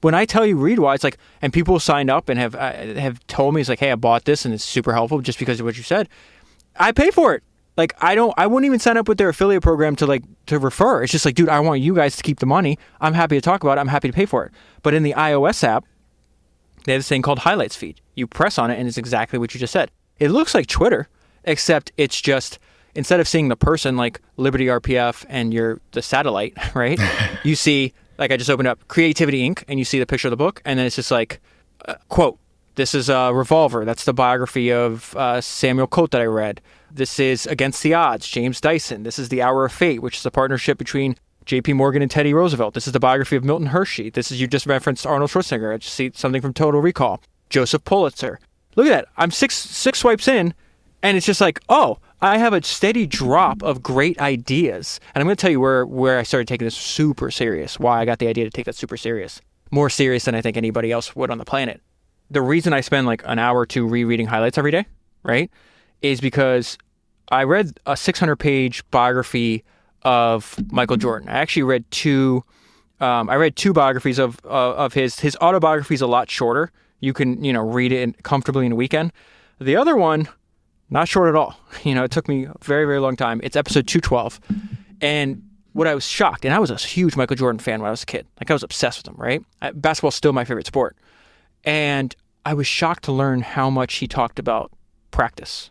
[0.00, 3.54] when I tell you Readwise, like, and people signed up and have uh, have told
[3.54, 5.76] me it's like, hey, I bought this and it's super helpful just because of what
[5.76, 6.08] you said.
[6.76, 7.42] I pay for it.
[7.76, 10.58] Like, I don't, I wouldn't even sign up with their affiliate program to like to
[10.58, 11.02] refer.
[11.02, 12.78] It's just like, dude, I want you guys to keep the money.
[13.00, 13.80] I'm happy to talk about it.
[13.80, 14.52] I'm happy to pay for it.
[14.82, 15.84] But in the iOS app,
[16.84, 18.00] they have this thing called Highlights feed.
[18.14, 19.90] You press on it, and it's exactly what you just said.
[20.18, 21.08] It looks like Twitter,
[21.44, 22.58] except it's just
[22.94, 27.00] instead of seeing the person like Liberty RPF and your the satellite, right?
[27.44, 29.64] you see like I just opened up Creativity Inc.
[29.66, 31.40] and you see the picture of the book, and then it's just like,
[31.86, 32.38] uh, quote,
[32.76, 33.84] this is a Revolver.
[33.84, 36.60] That's the biography of uh, Samuel Colt that I read.
[36.92, 39.02] This is Against the Odds, James Dyson.
[39.02, 41.16] This is The Hour of Fate, which is a partnership between
[41.46, 41.72] J.P.
[41.72, 42.74] Morgan and Teddy Roosevelt.
[42.74, 44.10] This is the biography of Milton Hershey.
[44.10, 45.74] This is you just referenced Arnold Schwarzenegger.
[45.74, 47.20] I just see something from Total Recall.
[47.48, 48.38] Joseph Pulitzer.
[48.76, 49.08] Look at that.
[49.16, 50.54] I'm six six swipes in,
[51.02, 55.00] and it's just like, oh, I have a steady drop of great ideas.
[55.14, 58.00] And I'm going to tell you where, where I started taking this super serious, why
[58.00, 59.40] I got the idea to take that super serious.
[59.70, 61.80] More serious than I think anybody else would on the planet.
[62.30, 64.86] The reason I spend like an hour or two rereading highlights every day,
[65.22, 65.50] right,
[66.02, 66.76] is because
[67.30, 69.64] I read a 600 page biography
[70.02, 71.28] of Michael Jordan.
[71.28, 72.44] I actually read two.
[73.00, 75.20] Um, I read two biographies of uh, of his.
[75.20, 76.70] His autobiography is a lot shorter.
[77.00, 79.12] You can you know read it comfortably in a weekend.
[79.60, 80.28] The other one
[80.90, 81.56] not short at all.
[81.82, 83.40] You know, it took me a very, very long time.
[83.42, 84.38] It's episode 212.
[85.00, 87.90] And what I was shocked, and I was a huge Michael Jordan fan when I
[87.90, 88.26] was a kid.
[88.38, 89.42] Like I was obsessed with him, right?
[89.80, 90.96] Basketball's still my favorite sport.
[91.64, 92.14] And
[92.44, 94.72] I was shocked to learn how much he talked about
[95.10, 95.70] practice.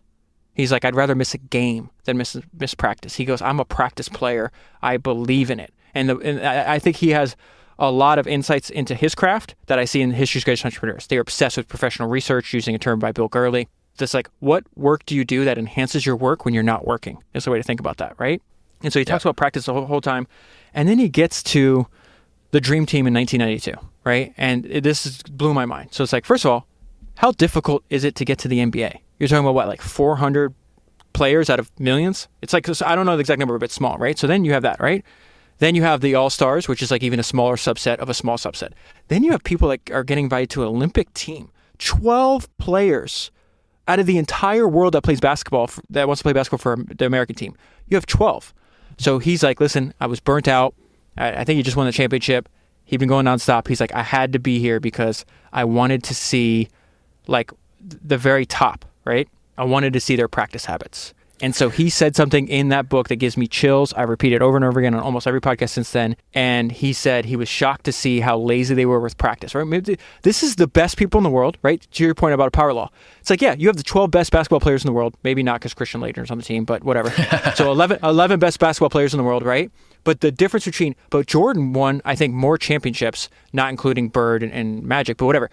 [0.54, 3.16] He's like, I'd rather miss a game than miss miss practice.
[3.16, 4.52] He goes, I'm a practice player.
[4.82, 7.36] I believe in it, and, the, and I, I think he has
[7.78, 11.08] a lot of insights into his craft that I see in History's Greatest Entrepreneurs.
[11.08, 13.70] They are obsessed with professional research, using a term by Bill Gurley
[14.00, 17.24] this like what work do you do that enhances your work when you're not working
[17.34, 18.42] is the way to think about that right?
[18.82, 19.30] And so he talks yeah.
[19.30, 20.28] about practice the whole, whole, time
[20.74, 21.88] and then he gets to
[22.52, 24.34] the dream team in 1992 right?
[24.38, 25.90] And it, this is, blew my mind.
[25.94, 26.68] So it's like first of all
[27.18, 30.54] how difficult is it to get to the nba you're talking about what like 400
[31.14, 32.28] players out of millions?
[32.42, 34.18] It's like i don't know the exact number but it's small right?
[34.18, 35.04] So then you have that right?
[35.60, 38.14] Then you have the all stars which is like even a smaller subset of a
[38.14, 38.72] small subset.
[39.10, 41.52] Then you have people that are getting invited to an olympic team.
[41.80, 43.32] 12 players
[43.90, 47.06] out of the entire world that plays basketball, that wants to play basketball for the
[47.08, 47.58] American team,
[47.88, 48.54] you have 12.
[49.00, 50.76] So he's like, listen, I was burnt out.
[51.18, 52.48] I, I think he just won the championship.
[52.86, 53.68] He'd been going nonstop.
[53.68, 56.70] He's like, I had to be here because I wanted to see
[57.26, 57.52] like
[57.82, 59.28] the very top, right?
[59.58, 61.14] I wanted to see their practice habits.
[61.42, 63.94] And so he said something in that book that gives me chills.
[63.94, 66.18] I repeat it over and over again on almost every podcast since then.
[66.34, 69.66] And he said he was shocked to see how lazy they were with practice, right?
[69.66, 71.86] Maybe this is the best people in the world, right?
[71.92, 72.90] To your point about a power law.
[73.22, 75.16] It's like, yeah, you have the 12 best basketball players in the world.
[75.24, 77.10] Maybe not because Christian Laettner's on the team, but whatever.
[77.56, 79.72] so 11, 11 best basketball players in the world, right?
[80.04, 84.52] But the difference between, but Jordan won, I think, more championships, not including Bird and,
[84.52, 85.50] and Magic, but whatever.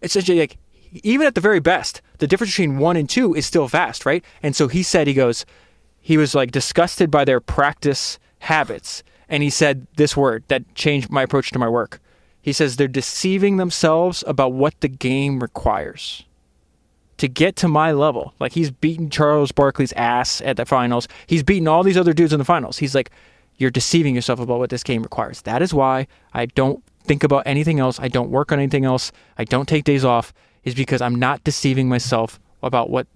[0.00, 0.56] It's essentially like
[1.02, 4.24] even at the very best, the difference between one and two is still vast, right?
[4.42, 5.46] And so he said, he goes,
[6.00, 9.02] he was like disgusted by their practice habits.
[9.28, 12.00] And he said this word that changed my approach to my work.
[12.40, 16.24] He says they're deceiving themselves about what the game requires
[17.18, 18.32] to get to my level.
[18.40, 21.08] Like he's beaten Charles Barkley's ass at the finals.
[21.26, 22.78] He's beaten all these other dudes in the finals.
[22.78, 23.10] He's like,
[23.56, 25.42] you're deceiving yourself about what this game requires.
[25.42, 27.98] That is why I don't think about anything else.
[28.00, 29.10] I don't work on anything else.
[29.36, 30.32] I don't take days off.
[30.68, 33.06] Is because I'm not deceiving myself about what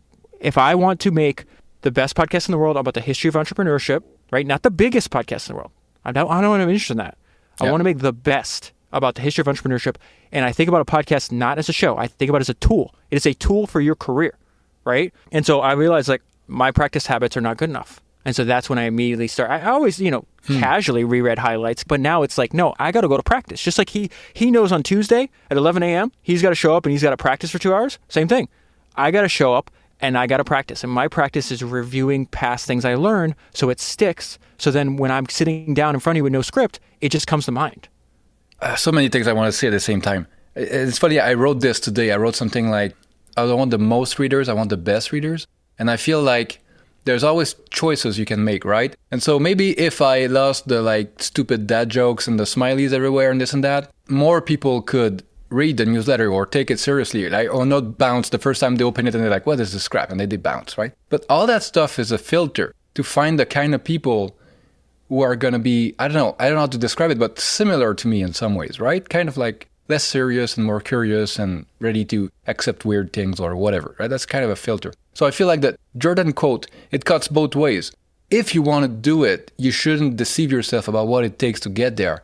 [0.41, 1.45] if I want to make
[1.83, 4.47] the best podcast in the world about the history of entrepreneurship, right?
[4.47, 5.71] Not the biggest podcast in the world.
[6.05, 7.19] I don't, I don't want to be interested in that.
[7.61, 9.97] I want to make the best about the history of entrepreneurship.
[10.33, 11.97] And I think about a podcast not as a show.
[11.97, 12.95] I think about it as a tool.
[13.11, 14.37] It is a tool for your career,
[14.85, 15.13] right?
[15.31, 18.01] And so I realized like my practice habits are not good enough.
[18.25, 19.51] And so that's when I immediately start.
[19.51, 20.61] I always, you know, hmm.
[20.61, 23.63] casually reread highlights, but now it's like, no, I got to go to practice.
[23.63, 26.13] Just like he he knows on Tuesday at 11 a.m.
[26.23, 27.99] he's got to show up and he's got to practice for two hours.
[28.09, 28.49] Same thing.
[28.97, 29.71] I got to show up
[30.01, 30.85] and I got to practice.
[30.85, 34.39] And my practice is reviewing past things I learned so it sticks.
[34.59, 37.27] So then when I'm sitting down in front of you with no script, it just
[37.27, 37.89] comes to mind
[38.63, 40.27] uh, so many things I want to say at the same time.
[40.55, 41.19] It's funny.
[41.19, 42.13] I wrote this today.
[42.13, 42.95] I wrote something like,
[43.37, 44.49] "I don't want the most readers.
[44.49, 45.47] I want the best readers."
[45.79, 46.61] And I feel like
[47.05, 48.97] there's always choices you can make, right?
[49.11, 53.31] And so maybe if I lost the like stupid dad jokes and the smileys everywhere
[53.31, 57.53] and this and that, more people could read the newsletter or take it seriously, like,
[57.53, 59.89] or not bounce the first time they open it and they're like, "What is this
[59.89, 60.93] crap?" and they did bounce, right?
[61.11, 64.37] But all that stuff is a filter to find the kind of people
[65.09, 67.19] who are going to be, I don't know, I don't know how to describe it,
[67.19, 69.07] but similar to me in some ways, right?
[69.07, 73.57] Kind of like less serious and more curious and ready to accept weird things or
[73.57, 74.09] whatever, right?
[74.09, 74.93] That's kind of a filter.
[75.15, 77.93] So I feel like that Jordan quote, it cuts both ways.
[78.31, 81.69] If you want to do it, you shouldn't deceive yourself about what it takes to
[81.69, 82.23] get there.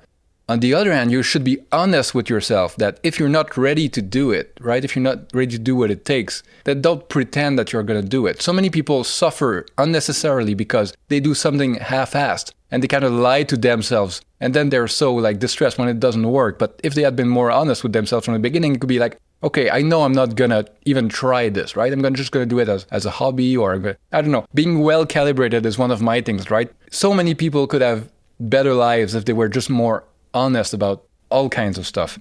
[0.51, 3.87] On the other hand, you should be honest with yourself that if you're not ready
[3.91, 4.83] to do it, right?
[4.83, 8.01] If you're not ready to do what it takes, then don't pretend that you're going
[8.01, 8.41] to do it.
[8.41, 13.43] So many people suffer unnecessarily because they do something half-assed and they kind of lie
[13.43, 16.59] to themselves and then they're so like distressed when it doesn't work.
[16.59, 18.99] But if they had been more honest with themselves from the beginning, it could be
[18.99, 21.93] like, okay, I know I'm not gonna even try this, right?
[21.93, 24.47] I'm gonna just gonna do it as, as a hobby or uh, I don't know.
[24.55, 26.71] Being well calibrated is one of my things, right?
[26.91, 28.11] So many people could have
[28.41, 30.05] better lives if they were just more
[30.35, 32.19] honest about all kinds of stuff.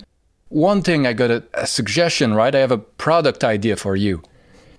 [0.50, 2.54] One thing I got a, a, suggestion, right?
[2.56, 4.22] I have a product idea for you.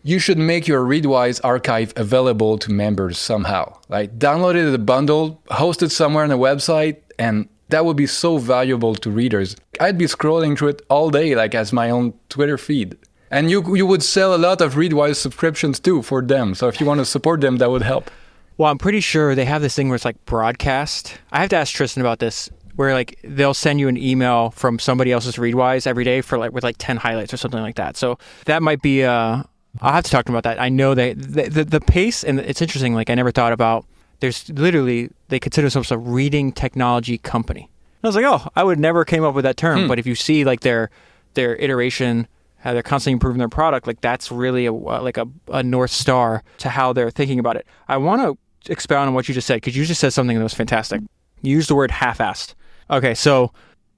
[0.02, 3.76] You should make your Readwise archive available to members somehow.
[3.88, 7.96] Like download it as a bundle, host it somewhere on a website, and that would
[7.96, 9.56] be so valuable to readers.
[9.80, 12.96] I'd be scrolling through it all day, like as my own Twitter feed.
[13.30, 16.55] And you you would sell a lot of Readwise subscriptions too for them.
[16.55, 18.10] So if you want to support them, that would help.
[18.56, 21.16] Well, I'm pretty sure they have this thing where it's like broadcast.
[21.30, 24.78] I have to ask Tristan about this where like they'll send you an email from
[24.78, 27.96] somebody else's Readwise every day for like with like 10 highlights or something like that.
[27.96, 29.42] So that might be uh
[29.80, 30.62] I'll have to talk to them about that.
[30.62, 33.84] I know they the, the, the pace and it's interesting like I never thought about
[34.20, 37.62] there's literally they consider themselves a reading technology company.
[37.62, 39.88] And I was like, "Oh, I would never came up with that term." Hmm.
[39.88, 40.88] But if you see like their
[41.34, 42.28] their iteration
[42.59, 46.44] how they're constantly improving their product, like that's really a like a, a north star
[46.59, 47.66] to how they're thinking about it.
[47.88, 50.44] I want to expound on what you just said because you just said something that
[50.44, 51.00] was fantastic.
[51.42, 52.55] You used the word half-assed.
[52.90, 53.52] Okay, so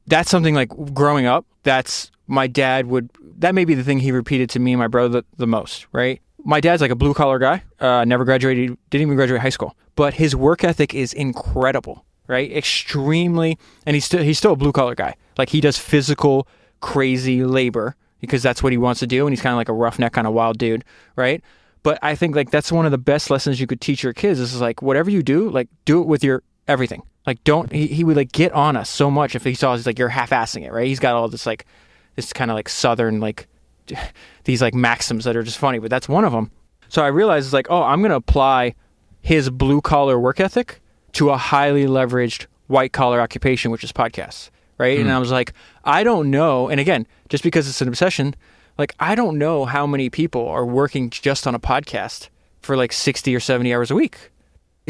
[0.06, 4.12] that's something like growing up, that's my dad would, that may be the thing he
[4.12, 6.20] repeated to me and my brother the, the most, right?
[6.42, 9.76] My dad's like a blue collar guy, uh, never graduated, didn't even graduate high school,
[9.94, 12.50] but his work ethic is incredible, right?
[12.50, 15.16] Extremely, and he's still, he's still a blue collar guy.
[15.36, 16.48] Like he does physical,
[16.80, 19.26] crazy labor because that's what he wants to do.
[19.26, 20.84] And he's kind of like a roughneck, kind of wild dude,
[21.16, 21.42] right?
[21.82, 24.38] But I think like that's one of the best lessons you could teach your kids
[24.38, 27.02] is like whatever you do, like do it with your everything.
[27.26, 29.84] Like, don't he, he would like get on us so much if he saw us
[29.84, 30.86] like you're half-assing it, right?
[30.86, 31.66] He's got all this like
[32.16, 33.46] this kind of like southern like
[34.44, 36.50] these like maxims that are just funny, but that's one of them.
[36.88, 38.74] So I realized it's like, oh, I'm gonna apply
[39.20, 40.80] his blue collar work ethic
[41.12, 44.96] to a highly leveraged white collar occupation, which is podcasts, right?
[44.96, 45.02] Mm.
[45.02, 45.16] And hmm.
[45.16, 45.52] I was like,
[45.84, 46.68] I don't know.
[46.68, 48.34] And again, just because it's an obsession,
[48.78, 52.28] like I don't know how many people are working just on a podcast
[52.60, 54.30] for like 60 or 70 hours a week.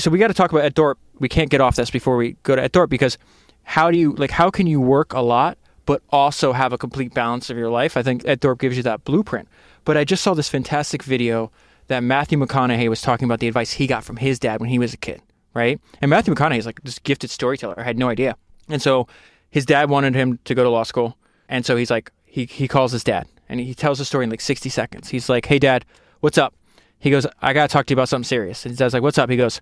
[0.00, 2.32] So we got to talk about Ed Thorp we can't get off this before we
[2.42, 3.18] go to Ed Thorp because
[3.62, 7.14] how do you like how can you work a lot but also have a complete
[7.14, 7.96] balance of your life?
[7.96, 9.48] I think Ed Thorp gives you that blueprint.
[9.84, 11.50] But I just saw this fantastic video
[11.88, 14.78] that Matthew McConaughey was talking about the advice he got from his dad when he
[14.78, 15.20] was a kid,
[15.52, 15.80] right?
[16.00, 17.74] And Matthew McConaughey is like this gifted storyteller.
[17.78, 18.36] I had no idea.
[18.68, 19.08] And so
[19.50, 21.18] his dad wanted him to go to law school.
[21.48, 24.30] And so he's like, he, he calls his dad and he tells the story in
[24.30, 25.08] like 60 seconds.
[25.08, 25.84] He's like, hey, dad,
[26.20, 26.54] what's up?
[27.00, 28.64] He goes, I got to talk to you about something serious.
[28.64, 29.28] And his dad's like, what's up?
[29.28, 29.60] He goes,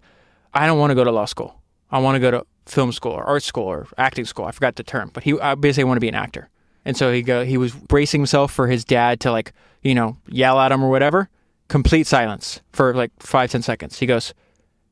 [0.54, 1.60] I don't want to go to law school.
[1.90, 4.44] I want to go to film school or art school or acting school.
[4.44, 6.48] I forgot the term, but he I basically want to be an actor.
[6.84, 9.52] And so he go he was bracing himself for his dad to like,
[9.82, 11.28] you know, yell at him or whatever.
[11.68, 13.98] Complete silence for like five, ten seconds.
[13.98, 14.32] He goes,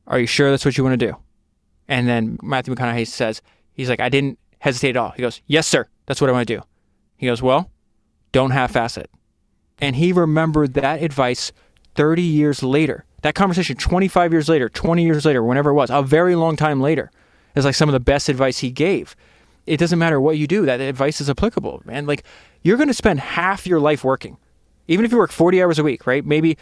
[0.05, 1.15] Are you sure that's what you want to do?
[1.87, 3.41] And then Matthew McConaughey says,
[3.73, 5.11] he's like, I didn't hesitate at all.
[5.11, 6.63] He goes, Yes, sir, that's what I want to do.
[7.15, 7.71] He goes, Well,
[8.31, 9.09] don't half ass it.
[9.79, 11.51] And he remembered that advice
[11.95, 13.05] 30 years later.
[13.21, 16.81] That conversation 25 years later, 20 years later, whenever it was, a very long time
[16.81, 17.11] later,
[17.55, 19.15] is like some of the best advice he gave.
[19.65, 22.05] It doesn't matter what you do, that advice is applicable, man.
[22.05, 22.23] Like
[22.61, 24.37] you're going to spend half your life working.
[24.87, 26.25] Even if you work 40 hours a week, right?
[26.25, 26.57] Maybe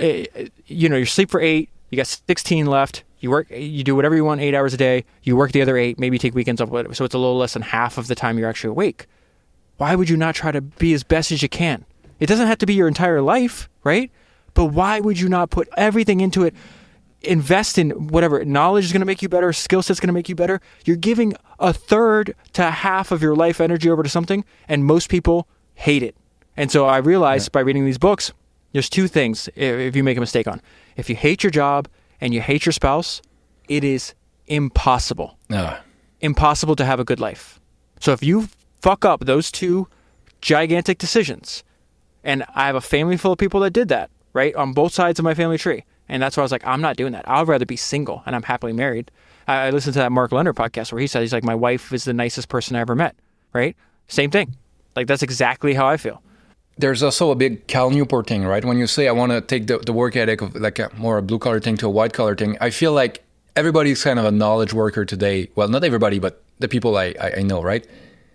[0.00, 0.24] uh,
[0.66, 4.16] you know, you sleep for 8, you got 16 left, you work you do whatever
[4.16, 6.70] you want 8 hours a day, you work the other 8, maybe take weekends off,
[6.70, 9.06] so it's a little less than half of the time you're actually awake.
[9.76, 11.84] Why would you not try to be as best as you can?
[12.18, 14.10] It doesn't have to be your entire life, right?
[14.54, 16.54] But why would you not put everything into it?
[17.22, 20.12] Invest in whatever knowledge is going to make you better, skill set's is going to
[20.12, 20.60] make you better.
[20.84, 25.08] You're giving a third to half of your life energy over to something, and most
[25.08, 26.16] people hate it.
[26.56, 27.52] And so I realized yeah.
[27.52, 28.32] by reading these books,
[28.72, 30.60] there's two things if you make a mistake on.
[30.96, 31.88] If you hate your job
[32.20, 33.22] and you hate your spouse,
[33.68, 34.14] it is
[34.46, 35.38] impossible.
[35.48, 35.76] No.
[36.20, 37.60] Impossible to have a good life.
[38.00, 38.48] So if you
[38.80, 39.88] fuck up those two
[40.40, 41.62] gigantic decisions,
[42.24, 44.54] and I have a family full of people that did that, right?
[44.54, 45.84] On both sides of my family tree.
[46.08, 47.28] And that's why I was like, I'm not doing that.
[47.28, 49.10] I'd rather be single and I'm happily married.
[49.48, 51.92] I, I listened to that Mark Leonard podcast where he said, he's like, my wife
[51.92, 53.16] is the nicest person I ever met,
[53.52, 53.76] right?
[54.08, 54.56] Same thing.
[54.94, 56.22] Like, that's exactly how I feel.
[56.76, 58.64] There's also a big Cal Newport thing, right?
[58.64, 61.18] When you say, I want to take the, the work ethic of like a more
[61.18, 63.22] a blue collar thing to a white collar thing, I feel like
[63.56, 65.48] everybody's kind of a knowledge worker today.
[65.54, 67.86] Well, not everybody, but the people I, I, I know, right?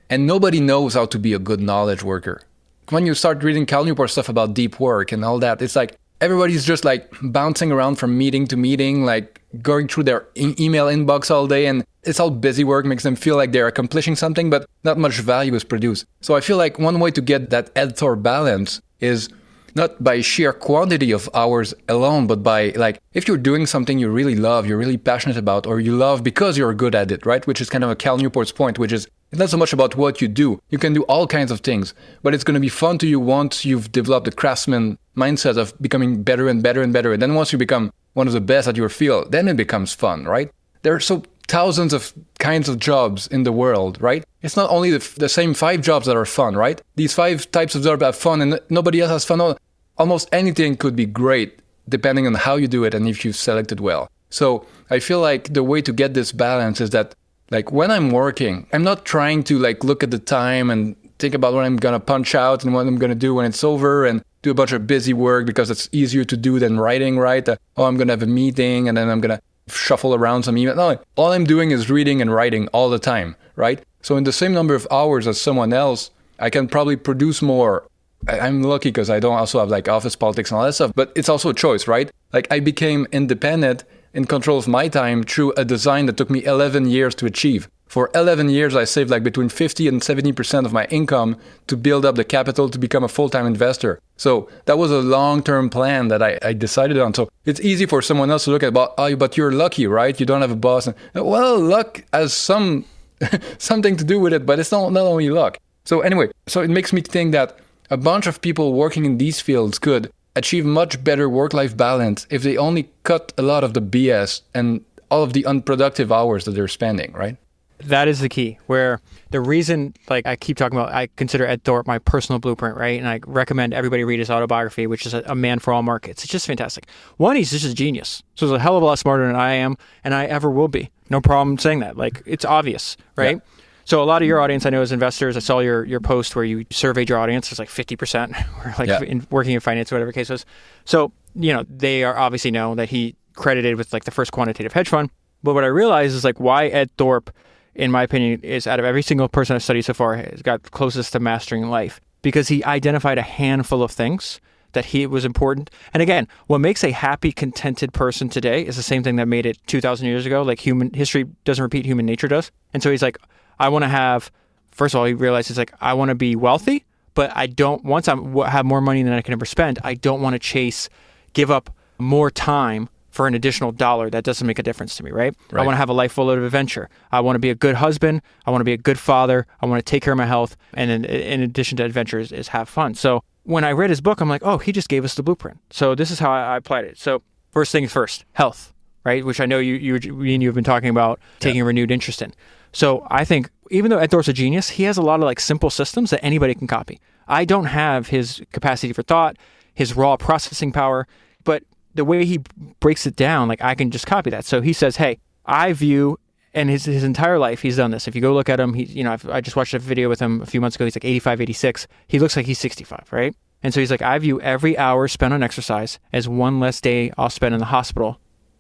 [0.09, 2.41] And nobody knows how to be a good knowledge worker
[2.89, 5.97] when you start reading Cal Newport stuff about deep work and all that, it's like
[6.21, 10.87] everybody's just like bouncing around from meeting to meeting, like going through their e- email
[10.87, 11.65] inbox all day.
[11.67, 15.19] And it's all busy work, makes them feel like they're accomplishing something, but not much
[15.19, 16.05] value is produced.
[16.21, 19.29] So I feel like one way to get that editor balance is
[19.77, 24.09] not by sheer quantity of hours alone, but by like if you're doing something you
[24.09, 27.47] really love, you're really passionate about, or you love because you're good at it, right?
[27.47, 29.95] Which is kind of a Cal Newport's point, which is it's not so much about
[29.95, 30.61] what you do.
[30.69, 31.93] You can do all kinds of things,
[32.23, 35.73] but it's going to be fun to you once you've developed the craftsman mindset of
[35.81, 37.13] becoming better and better and better.
[37.13, 39.93] And then once you become one of the best at your field, then it becomes
[39.93, 40.49] fun, right?
[40.83, 44.23] There are so thousands of kinds of jobs in the world, right?
[44.41, 46.81] It's not only the, the same five jobs that are fun, right?
[46.95, 49.57] These five types of jobs are fun and nobody else has fun.
[49.97, 51.59] Almost anything could be great
[51.89, 54.09] depending on how you do it and if you've selected well.
[54.29, 57.15] So I feel like the way to get this balance is that
[57.49, 61.33] like when I'm working, I'm not trying to like look at the time and think
[61.33, 64.21] about when I'm gonna punch out and what I'm gonna do when it's over and
[64.41, 67.47] do a bunch of busy work because it's easier to do than writing, right?
[67.47, 70.75] Uh, oh, I'm gonna have a meeting and then I'm gonna shuffle around some email.
[70.75, 73.81] No, all I'm doing is reading and writing all the time, right?
[74.01, 77.87] So in the same number of hours as someone else, I can probably produce more.
[78.27, 81.11] I'm lucky because I don't also have like office politics and all that stuff, but
[81.15, 82.11] it's also a choice, right?
[82.33, 83.83] Like I became independent
[84.13, 87.69] in control of my time through a design that took me 11 years to achieve.
[87.87, 91.37] For 11 years, I saved like between 50 and 70% of my income
[91.67, 93.99] to build up the capital to become a full time investor.
[94.17, 97.13] So that was a long term plan that I, I, decided on.
[97.13, 100.19] So it's easy for someone else to look at, but, oh, but you're lucky, right?
[100.19, 100.89] You don't have a boss.
[101.13, 102.83] Well, luck has some
[103.57, 105.57] something to do with it, but it's not, not only luck.
[105.85, 107.57] So anyway, so it makes me think that
[107.89, 112.27] a bunch of people working in these fields could achieve much better work life balance
[112.29, 116.45] if they only cut a lot of the BS and all of the unproductive hours
[116.45, 117.37] that they're spending, right?
[117.79, 118.57] That is the key.
[118.65, 118.99] Where
[119.29, 122.99] the reason, like I keep talking about, I consider Ed Thorp my personal blueprint, right?
[122.99, 126.23] And I recommend everybody read his autobiography, which is a, a man for all markets.
[126.23, 126.87] It's just fantastic.
[127.17, 128.23] One, he's just a genius.
[128.35, 130.67] So he's a hell of a lot smarter than I am, and I ever will
[130.67, 130.89] be.
[131.09, 131.97] No problem saying that.
[131.97, 133.35] Like it's obvious, right?
[133.35, 133.56] Yeah.
[133.87, 136.35] So a lot of your audience, I know, as investors, I saw your your post
[136.35, 137.49] where you surveyed your audience.
[137.53, 138.33] It's like fifty percent,
[138.65, 139.01] or like yeah.
[139.01, 140.45] in, working in finance, or whatever case was.
[140.83, 144.73] So you know they are obviously know that he credited with like the first quantitative
[144.73, 145.09] hedge fund.
[145.41, 147.33] But what I realized is like why Ed Thorp,
[147.75, 150.69] in my opinion, is out of every single person I've studied so far, has got
[150.71, 154.41] closest to mastering life because he identified a handful of things
[154.73, 155.69] that he was important.
[155.93, 159.45] And again, what makes a happy, contented person today is the same thing that made
[159.45, 160.41] it 2,000 years ago.
[160.41, 162.51] Like human history doesn't repeat, human nature does.
[162.73, 163.17] And so he's like,
[163.59, 164.31] I want to have.
[164.71, 166.85] First of all, he realizes it's like I want to be wealthy,
[167.15, 167.83] but I don't.
[167.83, 168.15] Once I
[168.49, 170.89] have more money than I can ever spend, I don't want to chase,
[171.33, 175.09] give up more time for an additional dollar that doesn't make a difference to me,
[175.09, 175.35] right?
[175.51, 175.63] right?
[175.63, 176.87] I want to have a life full of adventure.
[177.11, 178.21] I want to be a good husband.
[178.45, 179.47] I want to be a good father.
[179.59, 180.55] I want to take care of my health.
[180.75, 182.93] And in, in addition to adventures, is, have fun.
[182.93, 185.57] So when I read his book, I'm like, oh, he just gave us the blueprint.
[185.71, 186.99] So this is how I, I applied it.
[186.99, 188.71] So first things first, health,
[189.03, 189.25] right?
[189.25, 191.63] Which I know you, you, you and you have been talking about taking yeah.
[191.63, 192.35] a renewed interest in.
[192.71, 195.39] So I think even though Ed Thorp's a genius, he has a lot of like
[195.39, 196.99] simple systems that anybody can copy.
[197.27, 199.37] I don't have his capacity for thought,
[199.73, 201.07] his raw processing power,
[201.43, 201.63] but
[201.93, 202.39] the way he
[202.79, 204.45] breaks it down, like I can just copy that.
[204.45, 206.19] So he says, "Hey, I view."
[206.53, 208.07] And his, his entire life, he's done this.
[208.07, 210.09] If you go look at him, he, you know, I've, I just watched a video
[210.09, 210.85] with him a few months ago.
[210.85, 211.87] He's like 85, 86.
[212.07, 213.35] He looks like he's 65, right?
[213.61, 217.11] And so he's like, I view every hour spent on exercise as one less day
[217.15, 218.19] I'll spend in the hospital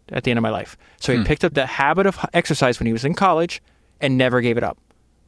[0.09, 0.77] at the end of my life.
[0.99, 1.25] So he hmm.
[1.25, 3.63] picked up the habit of exercise when he was in college
[4.01, 4.77] and never gave it up,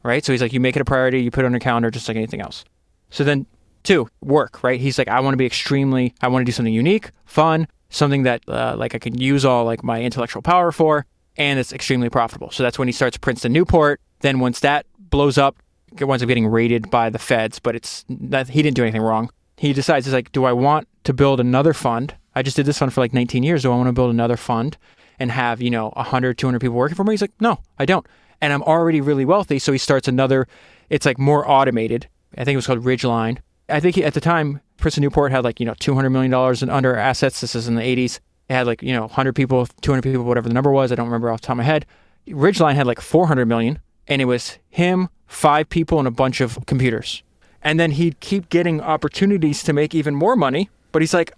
[0.02, 0.24] right?
[0.24, 2.08] So he's like, you make it a priority, you put it on your calendar just
[2.08, 2.64] like anything else.
[3.10, 3.46] So then,
[3.82, 4.80] two, work, right?
[4.80, 8.22] He's like, I want to be extremely, I want to do something unique, fun, something
[8.22, 11.06] that uh, like I can use all like my intellectual power for,
[11.36, 12.50] and it's extremely profitable.
[12.50, 14.00] So that's when he starts Princeton Newport.
[14.20, 15.56] Then once that blows up,
[15.98, 19.02] it winds up getting raided by the feds, but it's that he didn't do anything
[19.02, 19.30] wrong.
[19.56, 22.14] He decides, he's like, do I want to build another fund?
[22.34, 23.62] I just did this fund for like 19 years.
[23.62, 24.78] Do I want to build another fund
[25.18, 27.12] and have, you know, 100, 200 people working for me?
[27.12, 28.06] He's like, no, I don't.
[28.40, 29.58] And I'm already really wealthy.
[29.58, 30.48] So he starts another,
[30.88, 32.08] it's like more automated.
[32.36, 33.38] I think it was called Ridgeline.
[33.68, 36.70] I think he, at the time, Princeton Newport had like, you know, $200 million in
[36.70, 37.40] under assets.
[37.40, 38.18] This is in the 80s.
[38.48, 40.90] It had like, you know, 100 people, 200 people, whatever the number was.
[40.90, 41.86] I don't remember off the top of my head.
[42.28, 46.58] Ridgeline had like 400 million and it was him, five people, and a bunch of
[46.66, 47.22] computers.
[47.62, 50.70] And then he'd keep getting opportunities to make even more money.
[50.92, 51.32] But he's like,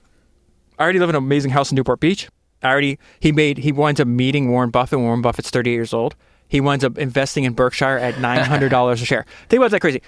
[0.78, 2.28] I already live in an amazing house in Newport Beach.
[2.62, 5.00] I already, he made, he winds up meeting Warren Buffett.
[5.00, 6.14] Warren Buffett's 38 years old.
[6.52, 9.24] He winds up investing in Berkshire at $900 a share.
[9.48, 10.02] Think about that crazy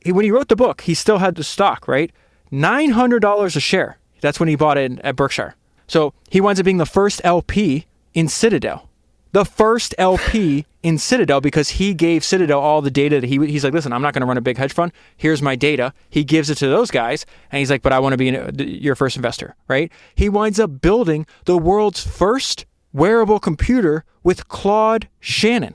[0.00, 2.10] he, when he wrote the book, he still had the stock, right?
[2.52, 3.98] $900 a share.
[4.20, 5.54] That's when he bought it at Berkshire.
[5.86, 8.88] So he winds up being the first LP in Citadel.
[9.32, 13.64] The first LP in Citadel because he gave Citadel all the data that he he's
[13.64, 14.92] like, listen, I'm not going to run a big hedge fund.
[15.16, 15.92] Here's my data.
[16.08, 18.36] He gives it to those guys, and he's like, but I want to be an,
[18.36, 19.90] uh, your first investor, right?
[20.14, 22.64] He winds up building the world's first
[22.94, 25.74] wearable computer with Claude Shannon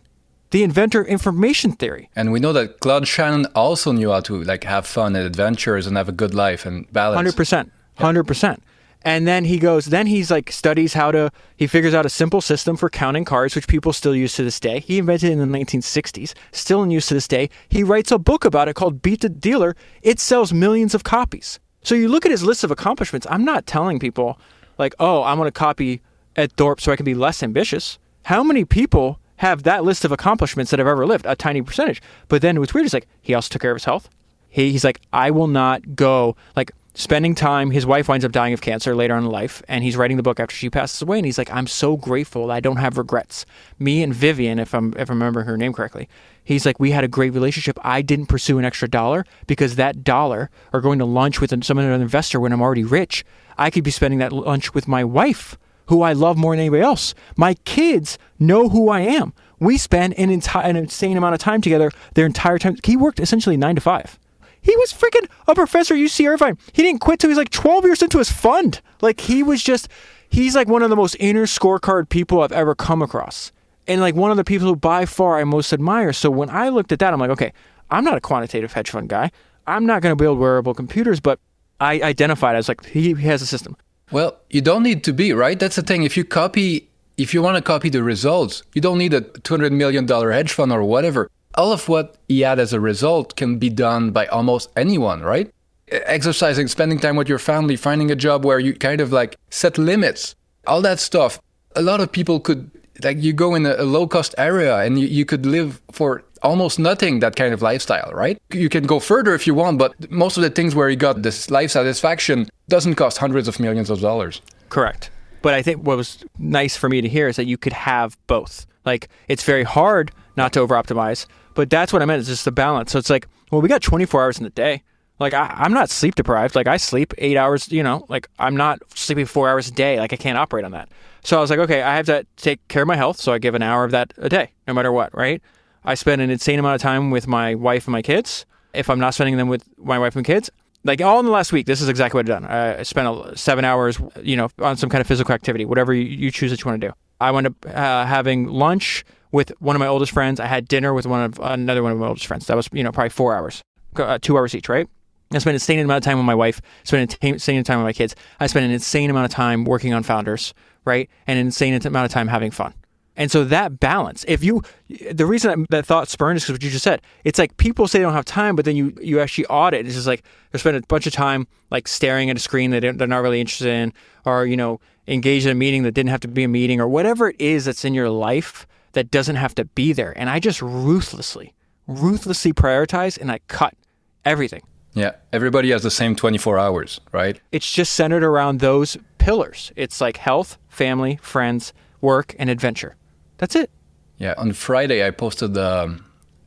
[0.51, 2.09] the inventor of information theory.
[2.15, 5.85] And we know that Claude Shannon also knew how to like have fun and adventures
[5.85, 7.35] and have a good life and balance.
[7.35, 7.69] 100%.
[7.99, 8.57] 100%.
[9.01, 12.41] And then he goes, then he's like studies how to, he figures out a simple
[12.41, 14.79] system for counting cards, which people still use to this day.
[14.81, 17.49] He invented it in the 1960s, still in use to this day.
[17.69, 19.75] He writes a book about it called Beat the Dealer.
[20.01, 21.59] It sells millions of copies.
[21.81, 23.25] So you look at his list of accomplishments.
[23.29, 24.37] I'm not telling people
[24.77, 26.01] like, oh, I'm going to copy
[26.39, 27.99] Ed Thorp so I can be less ambitious.
[28.23, 32.01] How many people have that list of accomplishments that have ever lived, a tiny percentage.
[32.27, 34.09] But then what's weird is like he also took care of his health.
[34.49, 37.71] He, he's like, I will not go like spending time.
[37.71, 40.23] His wife winds up dying of cancer later on in life, and he's writing the
[40.23, 41.19] book after she passes away.
[41.19, 43.45] And he's like, I'm so grateful I don't have regrets.
[43.77, 46.09] Me and Vivian, if I'm if I remember her name correctly,
[46.43, 47.79] he's like, we had a great relationship.
[47.81, 51.77] I didn't pursue an extra dollar because that dollar or going to lunch with some
[51.77, 53.23] other investor when I'm already rich,
[53.57, 55.57] I could be spending that lunch with my wife
[55.89, 57.15] who I love more than anybody else.
[57.35, 59.33] My kids know who I am.
[59.59, 62.77] We spend an, entire, an insane amount of time together their entire time.
[62.83, 64.17] He worked essentially nine to five.
[64.61, 66.57] He was freaking a professor at UC Irvine.
[66.73, 68.81] He didn't quit till he was like 12 years into his fund.
[69.01, 69.87] Like he was just,
[70.29, 73.51] he's like one of the most inner scorecard people I've ever come across.
[73.87, 76.13] And like one of the people who by far I most admire.
[76.13, 77.51] So when I looked at that, I'm like, okay,
[77.89, 79.31] I'm not a quantitative hedge fund guy.
[79.65, 81.39] I'm not going to build wearable computers, but
[81.79, 83.75] I identified as like, he, he has a system.
[84.11, 85.59] Well, you don't need to be, right?
[85.59, 86.03] That's the thing.
[86.03, 89.71] If you copy, if you want to copy the results, you don't need a $200
[89.71, 91.29] million hedge fund or whatever.
[91.55, 95.51] All of what he had as a result can be done by almost anyone, right?
[95.89, 99.77] Exercising, spending time with your family, finding a job where you kind of like set
[99.77, 101.39] limits, all that stuff.
[101.75, 102.71] A lot of people could,
[103.03, 106.79] like, you go in a, low cost area and you, you could live for almost
[106.79, 108.41] nothing that kind of lifestyle, right?
[108.51, 111.21] You can go further if you want, but most of the things where you got
[111.21, 114.41] this life satisfaction doesn't cost hundreds of millions of dollars.
[114.69, 115.11] Correct.
[115.41, 118.17] But I think what was nice for me to hear is that you could have
[118.27, 118.65] both.
[118.85, 122.19] Like it's very hard not to over optimize, but that's what I meant.
[122.19, 122.91] It's just the balance.
[122.91, 124.83] So it's like, well, we got 24 hours in the day.
[125.19, 126.55] Like I, I'm not sleep deprived.
[126.55, 127.71] Like I sleep eight hours.
[127.71, 129.99] You know, like I'm not sleeping four hours a day.
[129.99, 130.89] Like I can't operate on that.
[131.23, 133.19] So I was like, okay, I have to take care of my health.
[133.19, 135.13] So I give an hour of that a day, no matter what.
[135.13, 135.41] Right.
[135.83, 138.45] I spend an insane amount of time with my wife and my kids.
[138.73, 140.51] If I'm not spending them with my wife and kids,
[140.83, 142.45] like all in the last week, this is exactly what I've done.
[142.45, 146.51] I spent seven hours, you know, on some kind of physical activity, whatever you, choose
[146.51, 146.93] that you want to do.
[147.19, 150.39] I went up uh, having lunch with one of my oldest friends.
[150.39, 152.47] I had dinner with one of another one of my oldest friends.
[152.47, 153.61] That was, you know, probably four hours,
[153.95, 154.87] uh, two hours each, right?
[155.31, 156.61] I spent an insane amount of time with my wife.
[156.83, 158.15] Spent an insane amount of time with my kids.
[158.39, 160.53] I spent an insane amount of time working on founders,
[160.85, 161.09] right?
[161.27, 162.73] And an insane amount of time having fun.
[163.19, 164.63] And so that balance, if you,
[165.11, 167.01] the reason that thought spurned is because what you just said.
[167.25, 169.85] It's like people say they don't have time, but then you you actually audit.
[169.85, 172.79] It's just like they spend a bunch of time like staring at a screen that
[172.79, 173.93] they're not really interested in,
[174.23, 176.87] or you know, engaged in a meeting that didn't have to be a meeting, or
[176.87, 180.17] whatever it is that's in your life that doesn't have to be there.
[180.17, 181.53] And I just ruthlessly,
[181.87, 183.75] ruthlessly prioritize and I cut
[184.23, 184.61] everything.
[184.93, 187.39] Yeah, everybody has the same 24 hours, right?
[187.51, 189.73] It's just centered around those pillars.
[189.75, 192.95] It's like health, family, friends, work, and adventure.
[193.39, 193.71] That's it.
[194.17, 195.99] Yeah, on Friday, I posted the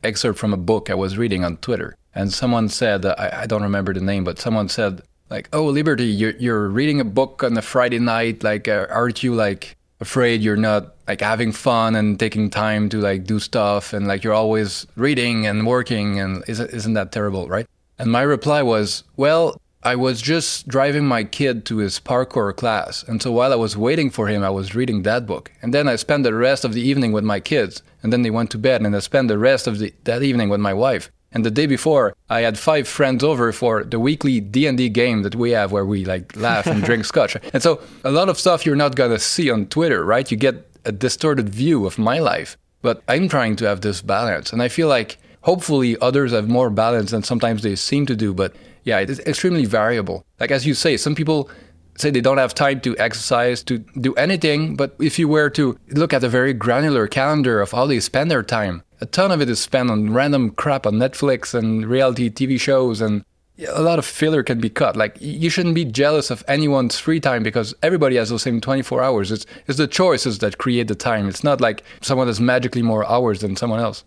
[0.03, 1.95] excerpt from a book I was reading on Twitter.
[2.15, 6.05] And someone said, I, I don't remember the name, but someone said, like, oh, Liberty,
[6.05, 8.43] you're, you're reading a book on a Friday night.
[8.43, 12.99] Like, uh, aren't you like afraid you're not like having fun and taking time to
[12.99, 17.47] like do stuff and like you're always reading and working and isn't, isn't that terrible,
[17.47, 17.67] right?
[17.97, 23.03] And my reply was, well, I was just driving my kid to his parkour class.
[23.03, 25.51] And so while I was waiting for him, I was reading that book.
[25.61, 27.83] And then I spent the rest of the evening with my kids.
[28.01, 30.47] And then they went to bed and I spent the rest of the, that evening
[30.47, 31.11] with my wife.
[31.33, 35.35] And the day before, I had five friends over for the weekly D&D game that
[35.35, 37.35] we have where we like laugh and drink scotch.
[37.51, 40.29] And so a lot of stuff you're not going to see on Twitter, right?
[40.31, 42.55] You get a distorted view of my life.
[42.81, 44.53] But I'm trying to have this balance.
[44.53, 48.33] And I feel like hopefully others have more balance than sometimes they seem to do.
[48.33, 50.25] But yeah, it's extremely variable.
[50.39, 51.49] Like as you say, some people
[51.97, 54.75] say they don't have time to exercise, to do anything.
[54.75, 58.31] But if you were to look at a very granular calendar of how they spend
[58.31, 62.29] their time, a ton of it is spent on random crap on Netflix and reality
[62.29, 63.23] TV shows and
[63.67, 64.95] a lot of filler can be cut.
[64.95, 69.03] Like you shouldn't be jealous of anyone's free time because everybody has the same 24
[69.03, 69.31] hours.
[69.31, 71.27] It's it's the choices that create the time.
[71.27, 74.03] It's not like someone has magically more hours than someone else.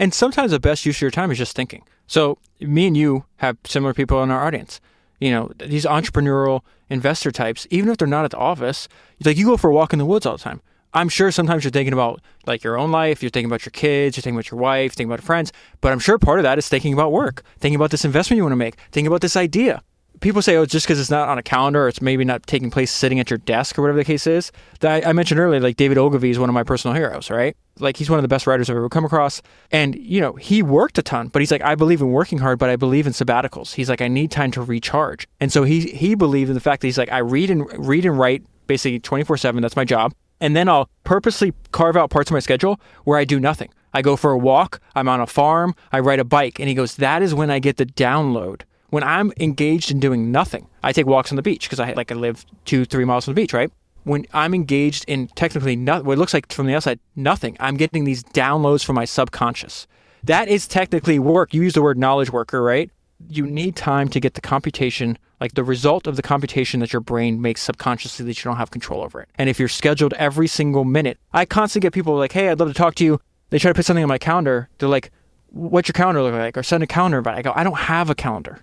[0.00, 1.82] And sometimes the best use of your time is just thinking.
[2.08, 4.80] So me and you have similar people in our audience.
[5.20, 8.88] You know, these entrepreneurial investor types, even if they're not at the office,
[9.24, 10.60] like you go for a walk in the woods all the time.
[10.94, 14.16] I'm sure sometimes you're thinking about like your own life, you're thinking about your kids,
[14.16, 16.68] you're thinking about your wife, thinking about friends, but I'm sure part of that is
[16.68, 19.82] thinking about work, thinking about this investment you want to make, thinking about this idea
[20.20, 22.46] people say, oh, it's just because it's not on a calendar, or it's maybe not
[22.46, 24.52] taking place sitting at your desk or whatever the case is.
[24.80, 27.56] That I, I mentioned earlier, like David Ogilvy is one of my personal heroes, right?
[27.78, 29.40] Like he's one of the best writers I've ever come across.
[29.70, 32.58] And, you know, he worked a ton, but he's like, I believe in working hard,
[32.58, 33.74] but I believe in sabbaticals.
[33.74, 35.28] He's like, I need time to recharge.
[35.40, 38.04] And so he he believed in the fact that he's like, I read and read
[38.04, 39.62] and write basically 24 7.
[39.62, 40.12] That's my job.
[40.40, 43.70] And then I'll purposely carve out parts of my schedule where I do nothing.
[43.92, 46.60] I go for a walk, I'm on a farm, I ride a bike.
[46.60, 50.32] And he goes, that is when I get the download when I'm engaged in doing
[50.32, 53.24] nothing, I take walks on the beach because I like I live two, three miles
[53.24, 53.70] from the beach, right?
[54.04, 57.76] When I'm engaged in technically not, what it looks like from the outside, nothing, I'm
[57.76, 59.86] getting these downloads from my subconscious.
[60.24, 61.52] That is technically work.
[61.52, 62.90] You use the word knowledge worker, right?
[63.28, 67.00] You need time to get the computation, like the result of the computation that your
[67.00, 69.28] brain makes subconsciously that you don't have control over it.
[69.36, 72.68] And if you're scheduled every single minute, I constantly get people like, hey, I'd love
[72.68, 73.20] to talk to you.
[73.50, 74.68] They try to put something on my calendar.
[74.78, 75.10] They're like,
[75.50, 76.56] what's your calendar look like?
[76.56, 78.62] Or send a calendar, but I go, I don't have a calendar.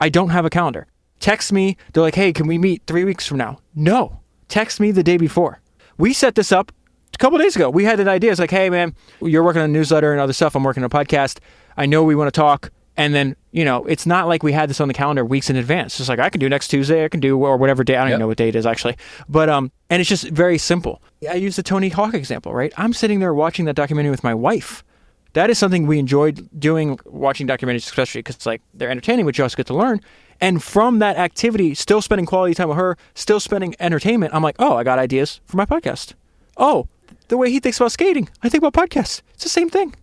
[0.00, 0.86] I don't have a calendar.
[1.20, 1.76] Text me.
[1.92, 3.58] They're like, hey, can we meet three weeks from now?
[3.74, 4.20] No.
[4.48, 5.60] Text me the day before.
[5.98, 6.72] We set this up
[7.14, 7.68] a couple days ago.
[7.68, 8.30] We had an idea.
[8.30, 10.56] It's like, hey, man, you're working on a newsletter and other stuff.
[10.56, 11.38] I'm working on a podcast.
[11.76, 12.70] I know we want to talk.
[12.96, 15.56] And then, you know, it's not like we had this on the calendar weeks in
[15.56, 16.00] advance.
[16.00, 17.04] It's like, I can do next Tuesday.
[17.04, 17.96] I can do, or whatever day.
[17.96, 18.14] I don't yep.
[18.14, 18.96] even know what day it is actually.
[19.28, 21.02] But, um, and it's just very simple.
[21.28, 22.72] I use the Tony Hawk example, right?
[22.76, 24.82] I'm sitting there watching that documentary with my wife
[25.32, 29.38] that is something we enjoyed doing, watching documentaries, especially because it's like they're entertaining, but
[29.38, 30.00] you also get to learn.
[30.40, 34.56] And from that activity, still spending quality time with her, still spending entertainment, I'm like,
[34.58, 36.14] oh, I got ideas for my podcast.
[36.56, 36.88] Oh,
[37.28, 39.22] the way he thinks about skating, I think about podcasts.
[39.34, 39.94] It's the same thing.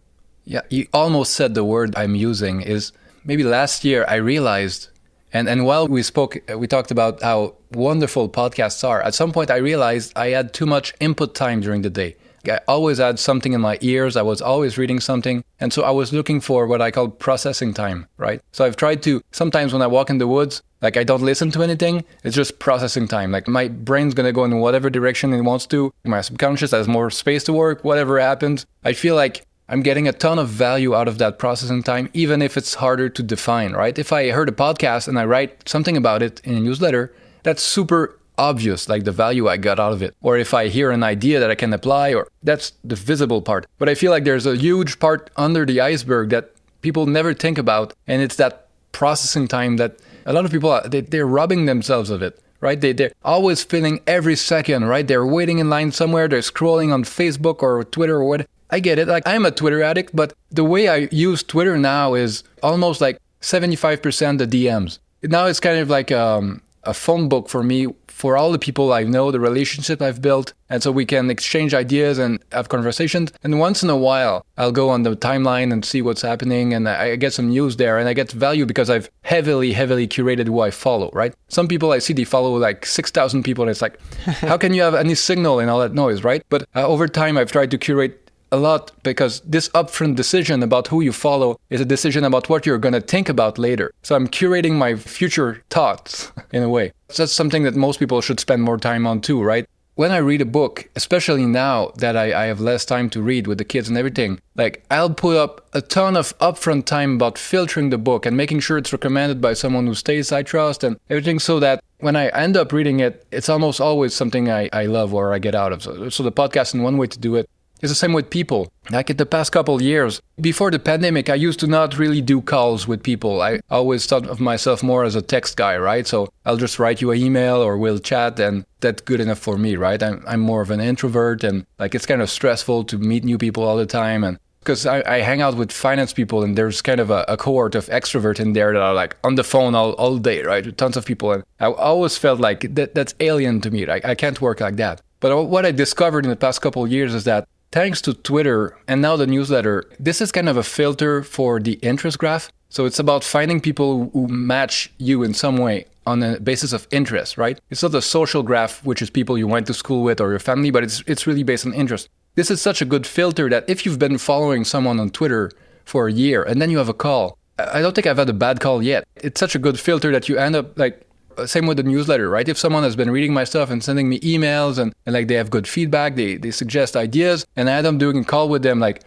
[0.46, 2.94] Yeah, you almost said the word I'm using is
[3.26, 4.90] maybe last year I realized,
[5.34, 9.02] and, and while we spoke, we talked about how wonderful podcasts are.
[9.02, 12.16] At some point, I realized I had too much input time during the day.
[12.50, 14.16] I always had something in my ears.
[14.16, 15.44] I was always reading something.
[15.60, 18.42] And so I was looking for what I call processing time, right?
[18.52, 21.52] So I've tried to, sometimes when I walk in the woods, like I don't listen
[21.52, 22.06] to anything.
[22.24, 23.32] It's just processing time.
[23.32, 25.94] Like my brain's to go in whatever direction it wants to.
[26.04, 28.66] My subconscious has more space to work, whatever happens.
[28.84, 32.42] I feel like I'm getting a ton of value out of that processing time, even
[32.42, 33.98] if it's harder to define, right?
[33.98, 37.14] If I heard a podcast and I write something about it in a newsletter,
[37.44, 40.16] that's super obvious, like the value I got out of it.
[40.22, 43.66] Or if I hear an idea that I can apply, or that's the visible part.
[43.78, 46.52] But I feel like there's a huge part under the iceberg that
[46.82, 47.94] people never think about.
[48.08, 52.22] And it's that processing time that a lot of people, they, they're robbing themselves of
[52.22, 52.82] it right?
[52.82, 55.08] They, they're always filling every second, right?
[55.08, 58.48] They're waiting in line somewhere, they're scrolling on Facebook or Twitter or what.
[58.70, 59.08] I get it.
[59.08, 63.18] Like, I'm a Twitter addict, but the way I use Twitter now is almost like
[63.42, 65.00] 75% the DMs.
[65.24, 68.92] Now it's kind of like um, a phone book for me for all the people
[68.92, 70.54] I know, the relationship I've built.
[70.72, 73.32] And so we can exchange ideas and have conversations.
[73.44, 76.74] And once in a while, I'll go on the timeline and see what's happening.
[76.74, 80.48] And I get some news there and I get value because I've heavily, heavily curated
[80.48, 81.36] who I follow, right?
[81.50, 83.66] Some people I see, they follow like 6,000 people.
[83.66, 86.44] And it's like, how can you have any signal in all that noise, right?
[86.50, 90.88] But uh, over time, I've tried to curate a lot because this upfront decision about
[90.88, 93.92] who you follow is a decision about what you're going to think about later.
[94.04, 96.94] So I'm curating my future thoughts in a way.
[97.10, 99.68] So that's something that most people should spend more time on too, right?
[99.98, 103.48] when I read a book, especially now that I, I, have less time to read
[103.48, 107.40] with the kids and everything, like I'll put up a ton of upfront time about
[107.40, 111.00] filtering the book and making sure it's recommended by someone who stays I trust and
[111.10, 114.86] everything so that when I end up reading it, it's almost always something I, I
[114.86, 115.82] love or I get out of.
[115.82, 117.50] So, so the podcast is one way to do it.
[117.82, 118.72] It's the same with people.
[118.90, 122.42] Like in the past couple years, before the pandemic, I used to not really do
[122.42, 123.42] calls with people.
[123.42, 126.08] I always thought of myself more as a text guy, right?
[126.08, 129.58] So I'll just write you an email or we'll chat, and that's good enough for
[129.58, 130.02] me, right?
[130.02, 133.38] I'm, I'm more of an introvert, and like it's kind of stressful to meet new
[133.38, 134.24] people all the time.
[134.24, 137.38] And because I, I, hang out with finance people, and there's kind of a, a,
[137.38, 140.66] cohort of extrovert in there that are like on the phone all, all day, right?
[140.66, 141.32] With tons of people.
[141.32, 143.86] And I always felt like that, that's alien to me.
[143.86, 145.02] Like, I can't work like that.
[145.20, 149.02] But what I discovered in the past couple years is that thanks to Twitter and
[149.02, 152.52] now the newsletter, this is kind of a filter for the interest graph.
[152.70, 156.88] So it's about finding people who match you in some way on a basis of
[156.92, 157.60] interest, right?
[157.70, 160.40] It's not a social graph, which is people you went to school with or your
[160.40, 162.10] family, but it's it's really based on interest.
[162.36, 165.52] This is such a good filter that if you've been following someone on Twitter
[165.86, 168.34] for a year and then you have a call, I don't think I've had a
[168.34, 169.08] bad call yet.
[169.16, 171.07] It's such a good filter that you end up like
[171.46, 172.48] same with the newsletter, right?
[172.48, 175.36] If someone has been reading my stuff and sending me emails and, and like they
[175.36, 178.80] have good feedback, they, they suggest ideas, and I up doing a call with them,
[178.80, 179.04] like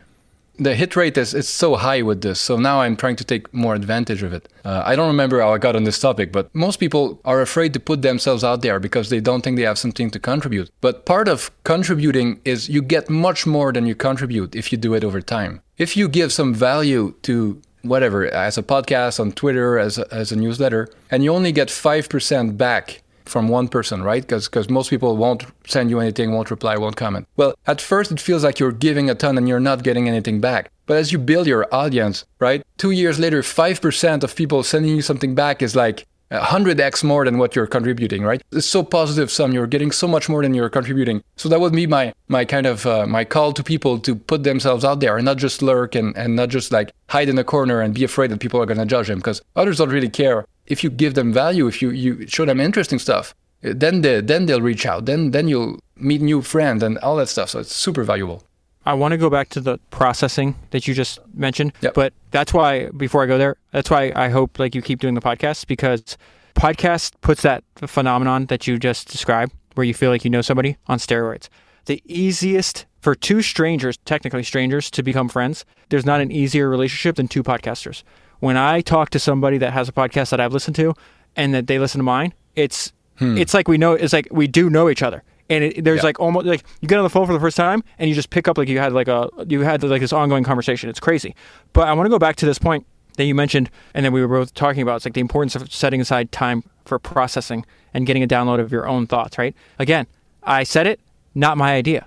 [0.61, 2.39] the hit rate is it's so high with this.
[2.39, 4.48] So now I'm trying to take more advantage of it.
[4.65, 7.73] Uh, I don't remember how I got on this topic, but most people are afraid
[7.73, 10.70] to put themselves out there because they don't think they have something to contribute.
[10.82, 14.93] But part of contributing is you get much more than you contribute if you do
[14.94, 15.62] it over time.
[15.78, 20.32] If you give some value to whatever, as a podcast, on Twitter, as a, as
[20.32, 24.27] a newsletter, and you only get 5% back from one person, right?
[24.27, 27.27] Because most people won't send you anything, won't reply, won't comment.
[27.36, 30.40] Well, at first it feels like you're giving a ton and you're not getting anything
[30.40, 30.70] back.
[30.86, 32.65] But as you build your audience, right?
[32.77, 37.39] Two years later, 5% of people sending you something back is like 100x more than
[37.39, 38.43] what you're contributing, right?
[38.52, 39.52] It's so positive sum.
[39.52, 41.23] You're getting so much more than you're contributing.
[41.36, 44.44] So that would be my my kind of uh, my call to people to put
[44.44, 47.44] themselves out there and not just lurk and, and not just like hide in a
[47.44, 50.09] corner and be afraid that people are going to judge them because others don't really
[50.09, 50.47] care.
[50.66, 54.47] If you give them value, if you, you show them interesting stuff, then they, then
[54.47, 55.07] they'll reach out.
[55.07, 57.51] Then then you'll meet new friends and all that stuff.
[57.51, 58.44] So it's super valuable.
[58.86, 61.94] I want to go back to the processing that you just mentioned, yep.
[61.94, 65.15] but that's why before I go there, that's why I hope like you keep doing
[65.15, 66.16] the podcast because
[66.55, 70.77] podcast puts that phenomenon that you just described where you feel like you know somebody
[70.86, 71.48] on steroids.
[71.86, 77.16] The easiest for two strangers, technically strangers, to become friends, there's not an easier relationship
[77.16, 78.02] than two podcasters.
[78.40, 80.94] When I talk to somebody that has a podcast that I've listened to
[81.36, 83.36] and that they listen to mine, it's hmm.
[83.36, 86.05] it's like we know it's like we do know each other and it, there's yeah.
[86.05, 88.31] like almost like you get on the phone for the first time and you just
[88.31, 90.89] pick up like you had like a you had like this ongoing conversation.
[90.89, 91.35] It's crazy.
[91.72, 92.86] But I want to go back to this point
[93.16, 94.97] that you mentioned, and then we were both talking about.
[94.97, 98.72] It's like the importance of setting aside time for processing and getting a download of
[98.72, 99.36] your own thoughts.
[99.36, 99.55] Right?
[99.78, 100.06] Again,
[100.43, 101.01] I said it,
[101.35, 102.06] not my idea.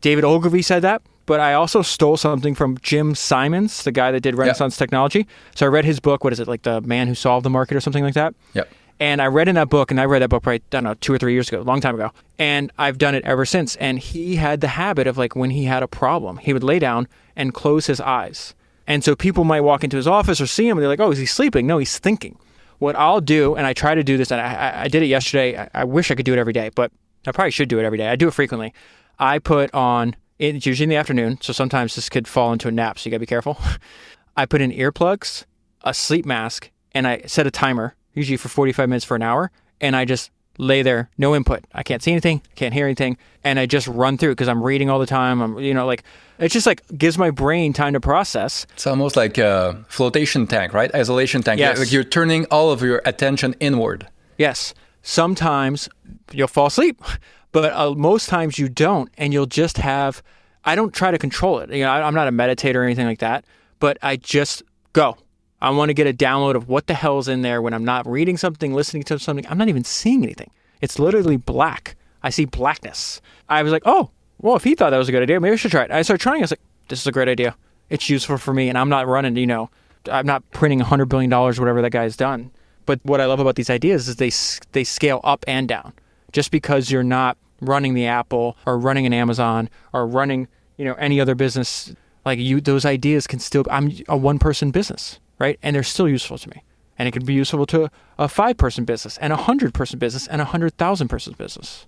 [0.00, 4.20] David Ogilvy said that, but I also stole something from Jim Simons, the guy that
[4.20, 4.78] did Renaissance yep.
[4.78, 5.26] Technology.
[5.54, 6.24] So I read his book.
[6.24, 6.48] What is it?
[6.48, 8.34] Like the man who solved the market or something like that.
[8.54, 8.68] Yep.
[9.00, 10.94] And I read in that book, and I read that book probably, I don't know,
[10.94, 12.10] two or three years ago, a long time ago.
[12.38, 13.74] And I've done it ever since.
[13.76, 16.78] And he had the habit of like when he had a problem, he would lay
[16.78, 18.54] down and close his eyes.
[18.86, 21.10] And so people might walk into his office or see him and they're like, oh,
[21.10, 21.66] is he sleeping?
[21.66, 22.38] No, he's thinking.
[22.78, 25.56] What I'll do, and I try to do this, and I, I did it yesterday.
[25.56, 26.90] I, I wish I could do it every day, but
[27.26, 28.08] I probably should do it every day.
[28.08, 28.74] I do it frequently.
[29.18, 31.38] I put on, it's usually in the afternoon.
[31.40, 32.98] So sometimes this could fall into a nap.
[32.98, 33.58] So you got to be careful.
[34.36, 35.44] I put in earplugs,
[35.82, 39.50] a sleep mask, and I set a timer usually for 45 minutes for an hour.
[39.80, 41.64] And I just lay there, no input.
[41.72, 43.16] I can't see anything, can't hear anything.
[43.42, 45.40] And I just run through because I'm reading all the time.
[45.40, 46.04] I'm, you know, like,
[46.38, 48.66] it just like gives my brain time to process.
[48.74, 50.94] It's almost like a flotation tank, right?
[50.94, 51.58] Isolation tank.
[51.58, 51.78] Yes.
[51.78, 54.06] Like you're turning all of your attention inward.
[54.36, 54.74] Yes.
[55.02, 55.88] Sometimes
[56.32, 57.02] you'll fall asleep,
[57.52, 59.10] but uh, most times you don't.
[59.16, 60.22] And you'll just have,
[60.64, 61.70] I don't try to control it.
[61.70, 63.44] You know, I, I'm not a meditator or anything like that,
[63.78, 64.62] but I just
[64.92, 65.16] go
[65.62, 68.06] I want to get a download of what the hell's in there when I'm not
[68.06, 69.46] reading something, listening to something.
[69.46, 70.50] I'm not even seeing anything.
[70.80, 71.96] It's literally black.
[72.22, 73.20] I see blackness.
[73.48, 75.56] I was like, oh, well, if he thought that was a good idea, maybe I
[75.56, 75.90] should try it.
[75.90, 76.40] I started trying.
[76.40, 77.56] I was like, this is a great idea.
[77.90, 79.68] It's useful for me, and I'm not running, you know,
[80.10, 82.50] I'm not printing $100 billion, whatever that guy's done.
[82.86, 84.30] But what I love about these ideas is they,
[84.72, 85.92] they scale up and down.
[86.32, 90.94] Just because you're not running the Apple or running an Amazon or running, you know,
[90.94, 95.58] any other business, like you, those ideas can still, I'm a one person business right?
[95.62, 96.62] And they're still useful to me.
[96.98, 100.28] And it can be useful to a five person business and a hundred person business
[100.28, 101.86] and a hundred thousand person business.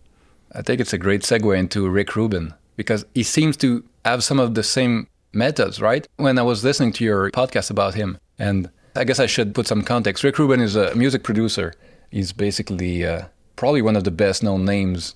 [0.53, 2.55] I think it's a great segue into Rick Rubin.
[2.77, 6.07] because he seems to have some of the same methods, right?
[6.16, 9.66] When I was listening to your podcast about him, and I guess I should put
[9.66, 10.24] some context.
[10.24, 11.74] Rick Rubin is a music producer.
[12.11, 13.27] He's basically uh,
[13.57, 15.15] probably one of the best known names,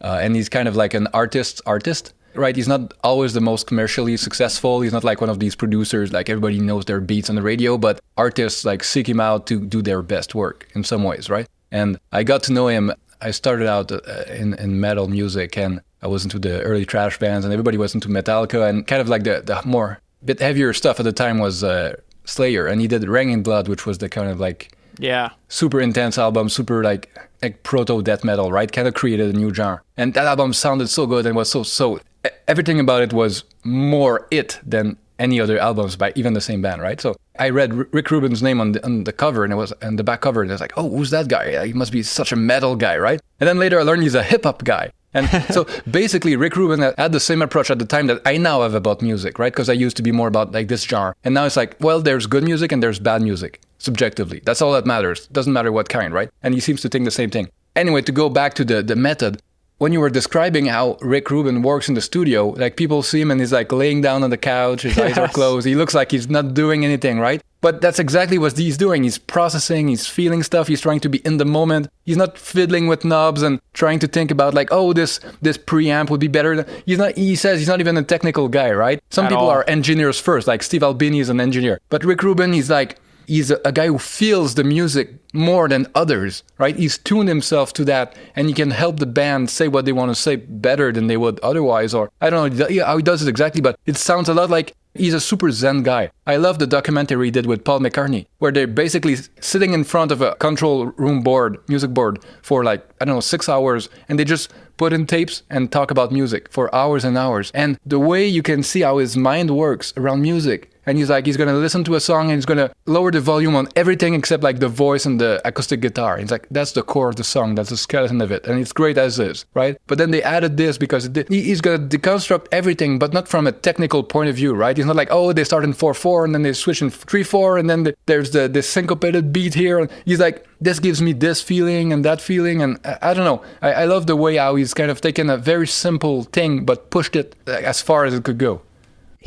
[0.00, 2.12] uh, and he's kind of like an artist artist.
[2.38, 4.80] Right, he's not always the most commercially successful.
[4.80, 7.76] He's not like one of these producers like everybody knows their beats on the radio,
[7.76, 11.48] but artists like seek him out to do their best work in some ways, right?
[11.72, 12.92] And I got to know him.
[13.20, 13.98] I started out uh,
[14.28, 17.94] in, in metal music, and I was into the early trash bands, and everybody was
[17.94, 21.38] into Metallica, and kind of like the, the more bit heavier stuff at the time
[21.38, 25.30] was uh, Slayer, and he did Raining Blood, which was the kind of like yeah
[25.48, 27.10] super intense album, super like
[27.42, 28.70] like proto death metal, right?
[28.70, 31.62] Kind of created a new genre, and that album sounded so good and was so
[31.62, 31.98] so
[32.46, 36.80] everything about it was more it than any other albums by even the same band,
[36.80, 37.00] right?
[37.00, 39.96] So I read Rick Rubin's name on the, on the cover, and it was on
[39.96, 41.66] the back cover, and I was like, oh, who's that guy?
[41.66, 43.20] He must be such a metal guy, right?
[43.40, 44.92] And then later I learned he's a hip hop guy.
[45.14, 48.62] And so basically, Rick Rubin had the same approach at the time that I now
[48.62, 49.52] have about music, right?
[49.52, 51.14] Because I used to be more about like this genre.
[51.24, 54.40] And now it's like, well, there's good music and there's bad music, subjectively.
[54.44, 55.26] That's all that matters.
[55.28, 56.30] Doesn't matter what kind, right?
[56.42, 57.48] And he seems to think the same thing.
[57.74, 59.40] Anyway, to go back to the, the method,
[59.78, 63.30] when you were describing how Rick Rubin works in the studio, like people see him
[63.30, 65.12] and he's like laying down on the couch, his yes.
[65.12, 65.66] eyes are closed.
[65.66, 67.40] He looks like he's not doing anything, right?
[67.60, 69.02] But that's exactly what he's doing.
[69.02, 71.88] He's processing, he's feeling stuff, he's trying to be in the moment.
[72.04, 76.10] He's not fiddling with knobs and trying to think about like, oh, this this preamp
[76.10, 76.66] would be better.
[76.84, 79.00] He's not he says he's not even a technical guy, right?
[79.10, 79.50] Some At people all.
[79.50, 81.80] are engineers first, like Steve Albini is an engineer.
[81.88, 82.98] But Rick Rubin, he's like
[83.28, 86.74] he's a, a, guy who feels the music more than others, right?
[86.74, 90.10] He's tuned himself to that and he can help the band say what they want
[90.10, 91.94] to say better than they would otherwise.
[91.94, 94.74] Or I don't know how he does it exactly, but it sounds a lot like
[94.94, 96.10] He's a super zen guy.
[96.26, 100.10] I love the documentary he did with Paul McCartney, where they're basically sitting in front
[100.10, 104.18] of a control room board, music board, for like, I don't know, six hours, and
[104.18, 107.52] they just put in tapes and talk about music for hours and hours.
[107.54, 111.26] And the way you can see how his mind works around music and he's like
[111.26, 114.42] he's gonna listen to a song and he's gonna lower the volume on everything except
[114.42, 116.14] like the voice and the acoustic guitar.
[116.14, 118.58] And He's like that's the core of the song, that's the skeleton of it, and
[118.58, 119.76] it's great as is, right?
[119.86, 124.02] But then they added this because he's gonna deconstruct everything, but not from a technical
[124.02, 124.76] point of view, right?
[124.76, 127.22] He's not like oh they start in four four and then they switch in three
[127.22, 129.78] four and then the, there's the the syncopated beat here.
[129.78, 133.24] And he's like this gives me this feeling and that feeling, and I, I don't
[133.24, 133.42] know.
[133.62, 136.90] I, I love the way how he's kind of taken a very simple thing but
[136.90, 138.62] pushed it uh, as far as it could go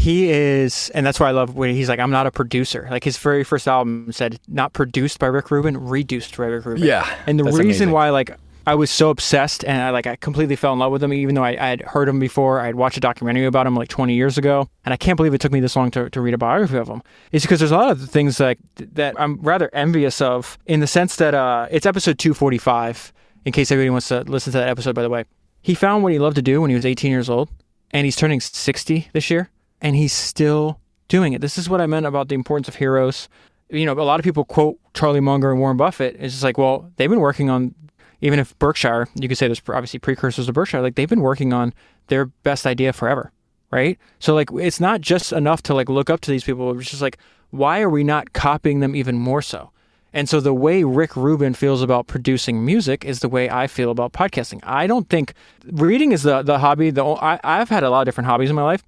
[0.02, 2.88] he is, and that's why I love when he's like, I'm not a producer.
[2.90, 6.84] Like his very first album said, not produced by Rick Rubin, reduced by Rick Rubin.
[6.84, 7.08] Yeah.
[7.28, 7.92] And the reason amazing.
[7.92, 11.04] why, like, I was so obsessed and I like I completely fell in love with
[11.04, 12.60] him, even though I, I had heard him before.
[12.60, 15.36] I had watched a documentary about him like 20 years ago, and I can't believe
[15.36, 17.04] it took me this long to, to read a biography of him.
[17.32, 20.88] It's because there's a lot of things like that I'm rather envious of, in the
[20.88, 23.14] sense that uh, it's episode 245.
[23.46, 25.26] In case anybody wants to listen to that episode, by the way,
[25.62, 27.50] he found what he loved to do when he was 18 years old,
[27.92, 29.52] and he's turning 60 this year
[29.82, 31.42] and he's still doing it.
[31.42, 33.28] This is what I meant about the importance of heroes.
[33.70, 36.16] You know, a lot of people quote Charlie Munger and Warren Buffett.
[36.20, 37.74] It's just like, well, they've been working on,
[38.22, 41.54] even if Berkshire, you could say there's obviously precursors of Berkshire, like they've been working
[41.54, 41.74] on
[42.08, 43.32] their best idea forever,
[43.72, 43.98] right?
[44.20, 46.78] So like, it's not just enough to like look up to these people.
[46.78, 47.18] It's just like,
[47.50, 49.72] why are we not copying them even more so?
[50.14, 53.92] And so the way Rick Rubin feels about producing music is the way I feel
[53.92, 54.60] about podcasting.
[54.64, 55.34] I don't think
[55.66, 56.90] reading is the the hobby.
[56.90, 58.84] The I, I've had a lot of different hobbies in my life.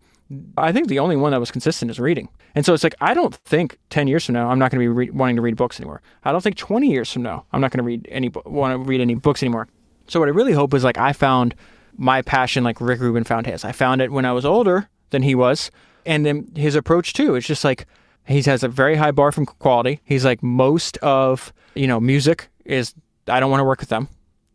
[0.57, 2.29] I think the only one that was consistent is reading.
[2.55, 4.83] And so it's like, I don't think 10 years from now, I'm not going to
[4.83, 6.01] be re- wanting to read books anymore.
[6.23, 8.77] I don't think 20 years from now, I'm not going to read any, want to
[8.77, 9.67] read any books anymore.
[10.07, 11.55] So what I really hope is like, I found
[11.97, 13.63] my passion like Rick Rubin found his.
[13.63, 15.71] I found it when I was older than he was.
[16.05, 17.85] And then his approach too, it's just like,
[18.25, 20.01] he has a very high bar from quality.
[20.05, 22.93] He's like, most of, you know, music is,
[23.27, 24.07] I don't want to work with them.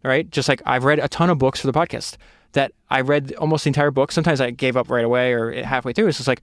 [0.05, 0.31] Right.
[0.31, 2.17] Just like I've read a ton of books for the podcast
[2.53, 4.13] that I read almost the entire book.
[4.13, 6.09] Sometimes I gave up right away or halfway through.
[6.09, 6.43] It's just like,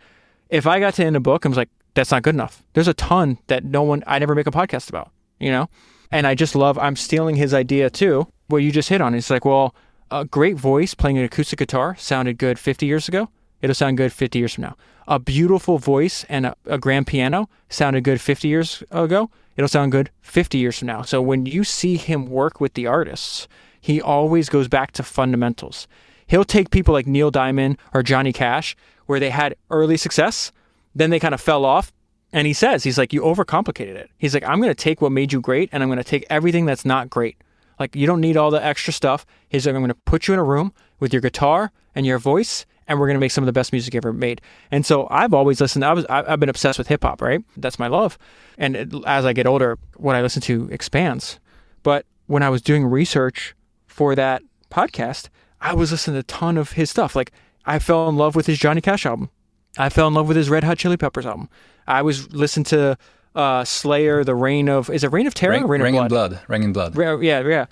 [0.50, 2.64] if I got to end a book, I was like, that's not good enough.
[2.74, 5.70] There's a ton that no one, I never make a podcast about, you know?
[6.12, 9.16] And I just love, I'm stealing his idea too, what you just hit on.
[9.16, 9.74] It's like, well,
[10.12, 13.30] a great voice playing an acoustic guitar sounded good 50 years ago.
[13.62, 14.76] It'll sound good 50 years from now.
[15.08, 19.32] A beautiful voice and a, a grand piano sounded good 50 years ago.
[19.58, 21.02] It'll sound good 50 years from now.
[21.02, 23.48] So when you see him work with the artists,
[23.86, 25.88] he always goes back to fundamentals.
[26.26, 28.76] He'll take people like Neil Diamond or Johnny Cash,
[29.06, 30.52] where they had early success,
[30.96, 31.94] then they kind of fell off.
[32.34, 34.10] And he says, he's like, you overcomplicated it.
[34.18, 36.26] He's like, I'm going to take what made you great and I'm going to take
[36.32, 37.38] everything that's not great.
[37.80, 39.24] Like, you don't need all the extra stuff.
[39.50, 42.18] He's like, I'm going to put you in a room with your guitar and your
[42.18, 44.42] voice and we're going to make some of the best music ever made.
[44.72, 45.86] And so I've always listened.
[45.86, 47.44] I was I've been obsessed with hip hop, right?
[47.56, 48.18] That's my love.
[48.58, 51.40] And as I get older, what I listen to expands.
[51.84, 53.54] But when I was doing research
[53.96, 55.30] for that podcast,
[55.62, 57.16] I was listening to a ton of his stuff.
[57.16, 57.32] Like
[57.66, 59.30] I fell in love with his Johnny Cash album.
[59.78, 61.48] I fell in love with his Red Hot Chili Peppers album.
[61.88, 62.98] I was listening to
[63.36, 65.66] uh, Slayer, The Reign of is it Reign of Terror?
[65.66, 66.10] Reign of in Blood?
[66.10, 66.40] blood.
[66.50, 66.98] Ring in blood.
[66.98, 67.66] Ra- Yeah, yeah.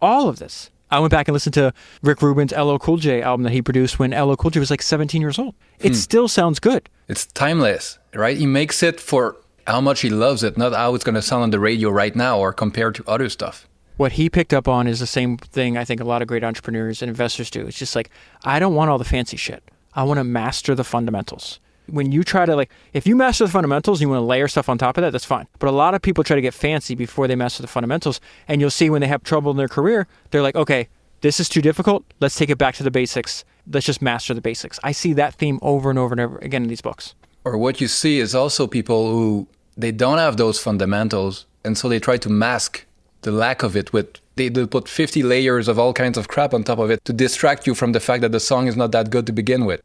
[0.00, 0.70] All of this.
[0.90, 3.98] I went back and listened to Rick Rubin's LL Cool J album that he produced
[3.98, 5.54] when LL Cool J was like 17 years old.
[5.80, 6.88] It still sounds good.
[7.08, 8.36] It's timeless, right?
[8.36, 9.36] He makes it for
[9.66, 12.14] how much he loves it, not how it's going to sound on the radio right
[12.16, 13.66] now or compared to other stuff.
[13.96, 16.44] What he picked up on is the same thing I think a lot of great
[16.44, 17.66] entrepreneurs and investors do.
[17.66, 18.10] It's just like,
[18.44, 19.62] I don't want all the fancy shit.
[19.94, 21.60] I want to master the fundamentals.
[21.88, 24.48] When you try to like, if you master the fundamentals and you want to layer
[24.48, 25.46] stuff on top of that, that's fine.
[25.58, 28.20] But a lot of people try to get fancy before they master the fundamentals.
[28.48, 30.88] And you'll see when they have trouble in their career, they're like, okay,
[31.22, 32.04] this is too difficult.
[32.20, 33.44] Let's take it back to the basics.
[33.70, 34.78] Let's just master the basics.
[34.84, 37.14] I see that theme over and over and over again in these books.
[37.44, 39.46] Or what you see is also people who
[39.76, 42.85] they don't have those fundamentals, and so they try to mask
[43.26, 46.62] the lack of it with they put 50 layers of all kinds of crap on
[46.62, 49.10] top of it to distract you from the fact that the song is not that
[49.10, 49.80] good to begin with.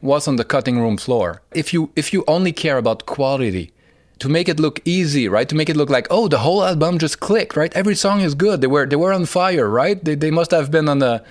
[0.00, 1.40] What's on the cutting room floor?
[1.54, 3.72] If you if you only care about quality,
[4.22, 5.48] to make it look easy, right?
[5.48, 7.74] To make it look like, oh, the whole album just clicked, right?
[7.74, 8.60] Every song is good.
[8.60, 10.02] They were they were on fire, right?
[10.02, 11.24] They, they must have been on a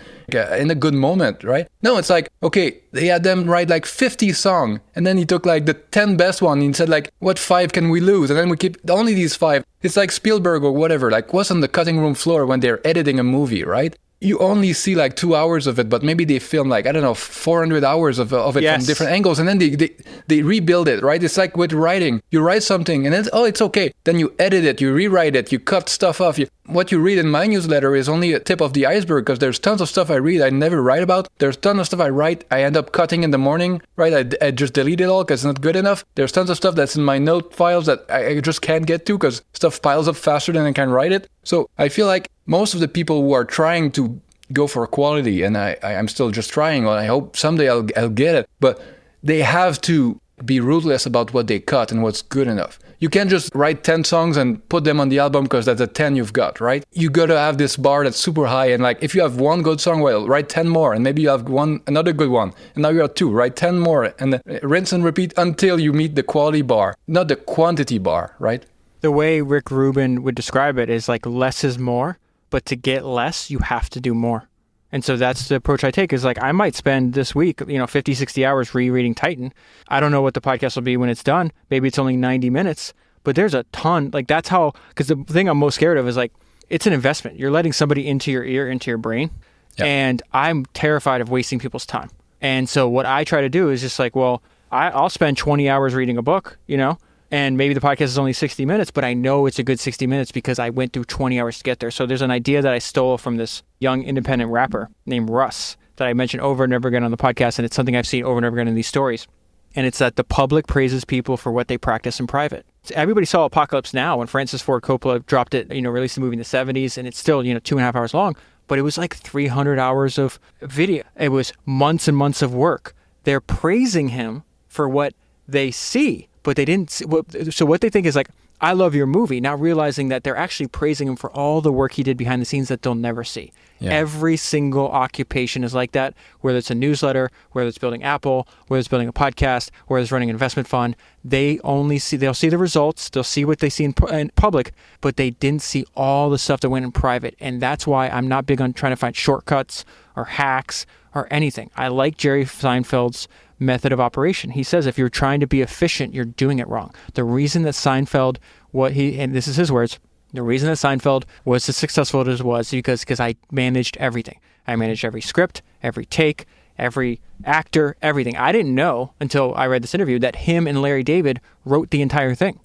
[0.59, 1.67] in a good moment, right?
[1.81, 5.45] No, it's like okay, they had them write like 50 song, and then he took
[5.45, 6.61] like the 10 best one.
[6.61, 8.29] And said like, what five can we lose?
[8.29, 9.63] And then we keep only these five.
[9.81, 11.09] It's like Spielberg or whatever.
[11.09, 13.95] Like what's on the cutting room floor when they're editing a movie, right?
[14.23, 17.01] You only see like two hours of it, but maybe they film like I don't
[17.01, 18.77] know 400 hours of, of it Yes.
[18.77, 19.89] from different angles, and then they, they
[20.27, 21.21] they rebuild it, right?
[21.23, 22.21] It's like with writing.
[22.29, 23.91] You write something, and then oh, it's okay.
[24.03, 26.37] Then you edit it, you rewrite it, you cut stuff off.
[26.37, 29.39] You, what you read in my newsletter is only a tip of the iceberg because
[29.39, 31.27] there's tons of stuff I read I never write about.
[31.39, 34.13] There's tons of stuff I write I end up cutting in the morning, right?
[34.13, 36.05] I, I just delete it all because it's not good enough.
[36.13, 39.07] There's tons of stuff that's in my note files that I, I just can't get
[39.07, 41.27] to because stuff piles up faster than I can write it.
[41.43, 44.19] So I feel like most of the people who are trying to
[44.53, 46.81] go for quality, and I, I I'm still just trying.
[46.85, 48.75] And I hope someday I'll I'll get it, but
[49.23, 52.79] they have to be ruthless about what they cut and what's good enough.
[52.99, 55.87] You can't just write 10 songs and put them on the album because that's the
[55.87, 56.83] 10 you've got, right?
[56.91, 59.61] You got to have this bar that's super high and like if you have one
[59.61, 62.53] good song, well, write 10 more and maybe you have one another good one.
[62.75, 66.15] And now you have 2, write 10 more and rinse and repeat until you meet
[66.15, 68.65] the quality bar, not the quantity bar, right?
[69.01, 72.19] The way Rick Rubin would describe it is like less is more,
[72.51, 74.47] but to get less, you have to do more.
[74.91, 77.77] And so that's the approach I take is like I might spend this week, you
[77.77, 79.53] know, 50, 60 hours rereading Titan.
[79.87, 81.51] I don't know what the podcast will be when it's done.
[81.69, 84.11] Maybe it's only 90 minutes, but there's a ton.
[84.13, 86.33] Like that's how cuz the thing I'm most scared of is like
[86.69, 87.39] it's an investment.
[87.39, 89.31] You're letting somebody into your ear, into your brain.
[89.77, 89.85] Yeah.
[89.85, 92.09] And I'm terrified of wasting people's time.
[92.41, 94.41] And so what I try to do is just like, well,
[94.71, 96.97] I, I'll spend 20 hours reading a book, you know,
[97.31, 100.05] and maybe the podcast is only 60 minutes, but I know it's a good 60
[100.05, 101.89] minutes because I went through 20 hours to get there.
[101.89, 106.07] So there's an idea that I stole from this young independent rapper named Russ that
[106.07, 108.37] I mentioned over and over again on the podcast, and it's something I've seen over
[108.37, 109.27] and over again in these stories.
[109.73, 112.65] And it's that the public praises people for what they practice in private.
[112.93, 116.33] Everybody saw Apocalypse Now when Francis Ford Coppola dropped it, you know, released the movie
[116.33, 118.35] in the 70s, and it's still, you know, two and a half hours long,
[118.67, 121.03] but it was like 300 hours of video.
[121.17, 122.93] It was months and months of work.
[123.23, 125.13] They're praising him for what
[125.47, 126.91] they see, but they didn't.
[126.91, 127.05] See,
[127.51, 128.29] so what they think is like,
[128.61, 131.93] I love your movie, Now realizing that they're actually praising him for all the work
[131.93, 133.51] he did behind the scenes that they'll never see.
[133.79, 133.93] Yeah.
[133.93, 138.77] Every single occupation is like that, whether it's a newsletter, whether it's building Apple, whether
[138.77, 140.95] it's building a podcast, whether it's running an investment fund.
[141.25, 144.73] They only see, they'll see the results, they'll see what they see in, in public,
[145.01, 147.35] but they didn't see all the stuff that went in private.
[147.39, 149.83] And that's why I'm not big on trying to find shortcuts
[150.15, 150.85] or hacks
[151.15, 151.71] or anything.
[151.75, 153.27] I like Jerry Seinfeld's
[153.61, 154.51] method of operation.
[154.51, 156.93] He says if you're trying to be efficient, you're doing it wrong.
[157.13, 158.37] The reason that Seinfeld,
[158.71, 159.99] what he, and this is his words,
[160.33, 164.39] the reason that Seinfeld was as successful as it was because because I managed everything.
[164.67, 166.45] I managed every script, every take,
[166.77, 168.35] every actor, everything.
[168.37, 172.01] I didn't know until I read this interview that him and Larry David wrote the
[172.01, 172.59] entire thing.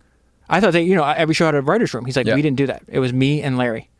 [0.48, 2.04] I thought that you know every show had a writer's room.
[2.04, 2.34] He's like, Yeah.
[2.36, 2.82] we didn't do that.
[2.88, 3.90] It was me and Larry.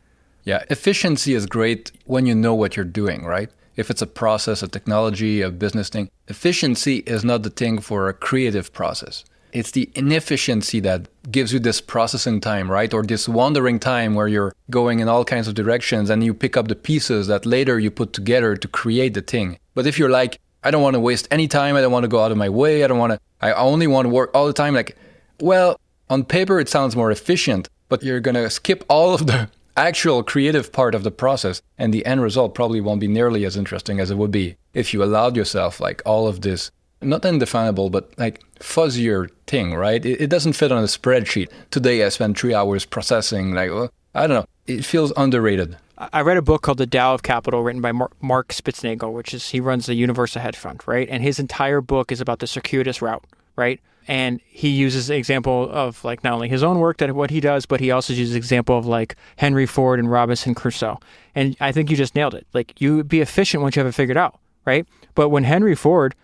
[0.45, 3.49] Yeah, efficiency is great when you know what you're doing, right?
[3.77, 8.09] If it's a process, a technology, a business thing, efficiency is not the thing for
[8.09, 9.23] a creative process.
[9.53, 12.93] It's the inefficiency that gives you this processing time, right?
[12.93, 16.57] Or this wandering time where you're going in all kinds of directions and you pick
[16.57, 19.57] up the pieces that later you put together to create the thing.
[19.75, 22.09] But if you're like, I don't want to waste any time, I don't want to
[22.09, 24.47] go out of my way, I don't want to, I only want to work all
[24.47, 24.97] the time, like,
[25.39, 25.79] well,
[26.09, 30.23] on paper it sounds more efficient, but you're going to skip all of the actual
[30.23, 33.99] creative part of the process and the end result probably won't be nearly as interesting
[33.99, 36.71] as it would be if you allowed yourself like all of this
[37.01, 42.03] not indefinable but like fuzzier thing right it, it doesn't fit on a spreadsheet today
[42.03, 45.77] i spent three hours processing like well, i don't know it feels underrated.
[45.97, 49.49] I read a book called The Dao of Capital, written by Mark Spitznagel, which is
[49.49, 51.07] he runs the Universa Hedge Fund, right?
[51.09, 53.23] And his entire book is about the circuitous route,
[53.55, 53.79] right?
[54.07, 57.39] And he uses the example of like not only his own work that what he
[57.39, 60.99] does, but he also uses example of like Henry Ford and Robinson Crusoe.
[61.35, 62.47] And I think you just nailed it.
[62.53, 64.87] Like you be efficient once you have it figured out, right?
[65.13, 66.15] But when Henry Ford,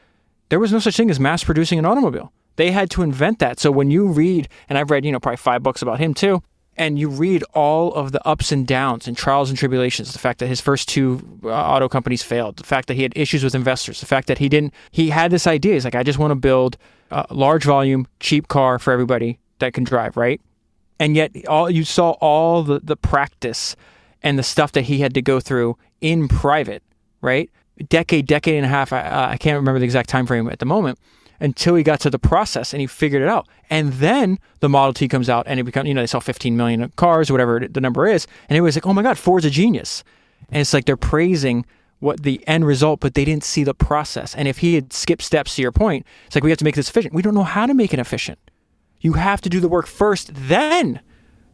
[0.49, 2.31] there was no such thing as mass producing an automobile.
[2.55, 3.59] They had to invent that.
[3.59, 6.41] So when you read, and I've read, you know, probably five books about him too,
[6.75, 10.39] and you read all of the ups and downs and trials and tribulations the fact
[10.39, 13.55] that his first two uh, auto companies failed the fact that he had issues with
[13.55, 16.31] investors the fact that he didn't he had this idea he's like i just want
[16.31, 16.77] to build
[17.13, 20.41] a large volume cheap car for everybody that can drive right
[20.99, 23.75] and yet all you saw all the, the practice
[24.21, 26.83] and the stuff that he had to go through in private
[27.21, 27.49] right
[27.89, 30.65] decade decade and a half i, I can't remember the exact time frame at the
[30.65, 30.99] moment
[31.43, 33.47] until he got to the process and he figured it out.
[33.69, 36.55] And then the Model T comes out and it becomes, you know, they sell 15
[36.55, 38.27] million cars, whatever the number is.
[38.47, 40.05] And it was like, oh my God, Ford's a genius.
[40.49, 41.65] And it's like they're praising
[42.03, 44.35] what the end result, but they didn't see the process.
[44.35, 46.75] And if he had skipped steps to your point, it's like we have to make
[46.75, 47.13] this efficient.
[47.13, 48.39] We don't know how to make it efficient.
[48.99, 50.99] You have to do the work first, then.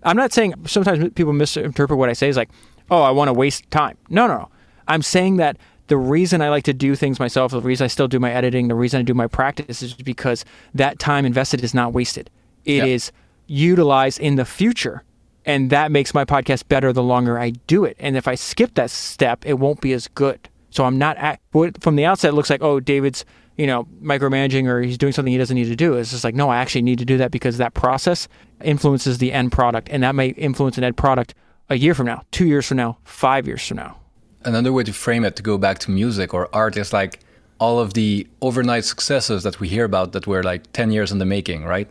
[0.03, 2.49] I'm not saying sometimes people misinterpret what I say is like,
[2.89, 3.97] oh, I want to waste time.
[4.09, 4.49] No, no, no.
[4.87, 5.57] I'm saying that
[5.87, 8.69] the reason I like to do things myself, the reason I still do my editing,
[8.69, 12.29] the reason I do my practice is because that time invested is not wasted.
[12.65, 12.87] It yep.
[12.87, 13.11] is
[13.47, 15.03] utilized in the future.
[15.45, 17.95] And that makes my podcast better the longer I do it.
[17.99, 20.49] And if I skip that step, it won't be as good.
[20.69, 21.39] So I'm not at,
[21.79, 23.25] from the outset, it looks like, oh, David's,
[23.57, 25.95] you know, micromanaging or he's doing something he doesn't need to do.
[25.95, 28.27] It's just like, no, I actually need to do that because that process
[28.63, 29.89] influences the end product.
[29.89, 31.33] And that may influence an end product
[31.69, 33.99] a year from now, two years from now, five years from now
[34.43, 37.19] another way to frame it to go back to music or art is like
[37.59, 41.17] all of the overnight successes that we hear about that were like 10 years in
[41.17, 41.89] the making, right?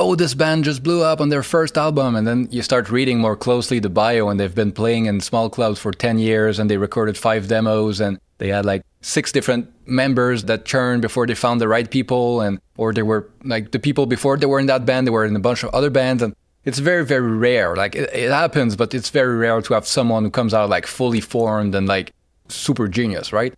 [0.00, 2.14] Oh, this band just blew up on their first album.
[2.14, 5.50] And then you start reading more closely the bio, and they've been playing in small
[5.50, 9.68] clubs for 10 years, and they recorded five demos, and they had like six different
[9.88, 12.40] members that churned before they found the right people.
[12.40, 15.24] And, or they were like the people before they were in that band, they were
[15.24, 16.22] in a bunch of other bands.
[16.22, 16.32] And
[16.64, 20.22] it's very very rare like it, it, happens but it's very rare to have someone
[20.22, 22.12] who comes out like fully formed and like
[22.48, 23.54] super genius right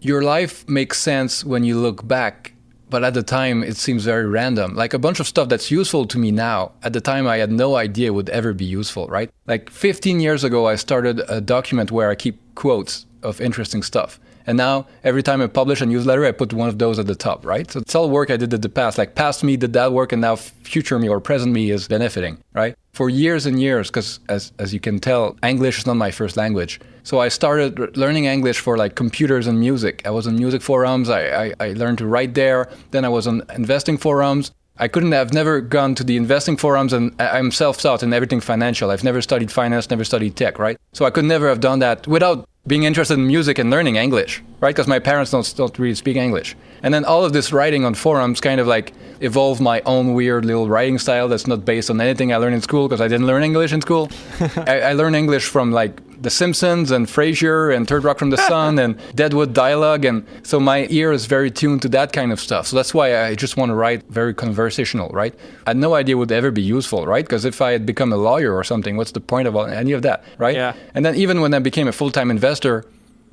[0.00, 2.53] your life makes sense when you look back
[2.90, 6.06] but at the time it seems very random like a bunch of stuff that's useful
[6.06, 9.30] to me now at the time i had no idea would ever be useful right
[9.46, 14.18] like 15 years ago i started a document where i keep quotes of interesting stuff
[14.46, 17.14] and now every time I publish a newsletter, I put one of those at the
[17.14, 17.70] top, right?
[17.70, 18.98] So it's all work I did in the past.
[18.98, 22.38] Like past me did that work, and now future me or present me is benefiting,
[22.52, 22.76] right?
[22.94, 26.36] For years and years, because as, as you can tell, English is not my first
[26.36, 26.80] language.
[27.02, 30.02] So I started learning English for like computers and music.
[30.06, 31.10] I was on music forums.
[31.10, 32.70] I, I, I learned to write there.
[32.92, 34.52] Then I was on investing forums.
[34.76, 38.92] I couldn't have never gone to the investing forums and I'm self-taught in everything financial.
[38.92, 40.78] I've never studied finance, never studied tech, right?
[40.92, 44.42] So I could never have done that without being interested in music and learning English,
[44.60, 44.74] right?
[44.74, 46.56] Because my parents don't, don't really speak English.
[46.82, 50.44] And then all of this writing on forums kind of like evolved my own weird
[50.46, 53.26] little writing style that's not based on anything I learned in school because I didn't
[53.26, 54.10] learn English in school.
[54.66, 58.36] I, I learned English from like the Simpsons and Frasier and Third Rock from the
[58.36, 60.04] Sun and Deadwood Dialogue.
[60.04, 62.66] And so my ear is very tuned to that kind of stuff.
[62.66, 65.34] So that's why I just want to write very conversational, right?
[65.66, 67.24] I had no idea would ever be useful, right?
[67.24, 70.02] Because if I had become a lawyer or something, what's the point of any of
[70.02, 70.54] that, right?
[70.54, 70.74] Yeah.
[70.94, 72.84] And then even when I became a full time investor,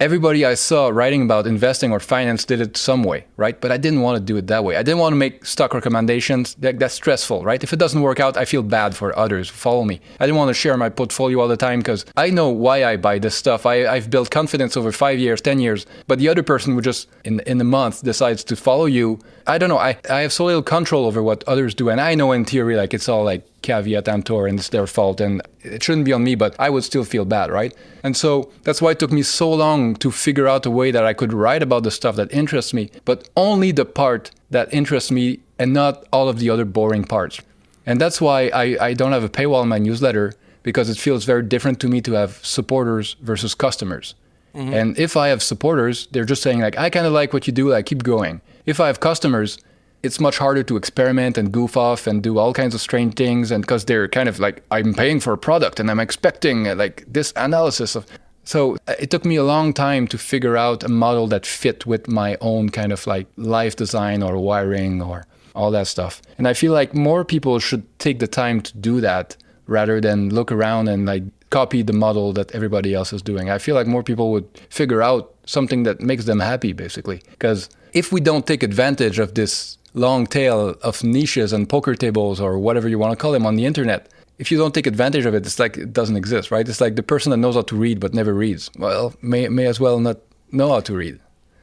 [0.01, 3.61] everybody I saw writing about investing or finance did it some way, right?
[3.61, 4.75] But I didn't want to do it that way.
[4.75, 6.55] I didn't want to make stock recommendations.
[6.55, 7.63] That, that's stressful, right?
[7.63, 10.01] If it doesn't work out, I feel bad for others who follow me.
[10.19, 12.97] I didn't want to share my portfolio all the time because I know why I
[12.97, 13.67] buy this stuff.
[13.67, 15.85] I, I've built confidence over five years, 10 years.
[16.07, 19.59] But the other person who just in, in a month decides to follow you, I
[19.59, 19.77] don't know.
[19.77, 21.89] I, I have so little control over what others do.
[21.89, 25.21] And I know in theory, like it's all like caveat emptor and it's their fault
[25.21, 27.73] and it shouldn't be on me, but I would still feel bad, right?
[28.03, 31.05] And so that's why it took me so long to figure out a way that
[31.05, 35.11] I could write about the stuff that interests me, but only the part that interests
[35.11, 37.39] me and not all of the other boring parts.
[37.85, 40.33] And that's why I, I don't have a paywall in my newsletter
[40.63, 44.15] because it feels very different to me to have supporters versus customers.
[44.55, 44.73] Mm-hmm.
[44.73, 47.53] And if I have supporters, they're just saying like, I kind of like what you
[47.53, 48.41] do, like keep going.
[48.65, 49.57] If I have customers,
[50.03, 53.51] it's much harder to experiment and goof off and do all kinds of strange things
[53.51, 57.03] and because they're kind of like i'm paying for a product and i'm expecting like
[57.07, 58.05] this analysis of
[58.43, 61.85] so uh, it took me a long time to figure out a model that fit
[61.85, 66.21] with my own kind of like life design or wiring or all that stuff.
[66.37, 69.37] And i feel like more people should take the time to do that
[69.67, 73.49] rather than look around and like copy the model that everybody else is doing.
[73.49, 77.21] I feel like more people would figure out something that makes them happy basically.
[77.29, 82.39] Because if we don't take advantage of this long tail of niches and poker tables
[82.39, 85.25] or whatever you want to call them on the internet, if you don't take advantage
[85.25, 86.67] of it, it's like it doesn't exist, right?
[86.67, 88.71] It's like the person that knows how to read but never reads.
[88.77, 90.17] Well, may may as well not
[90.51, 91.19] know how to read.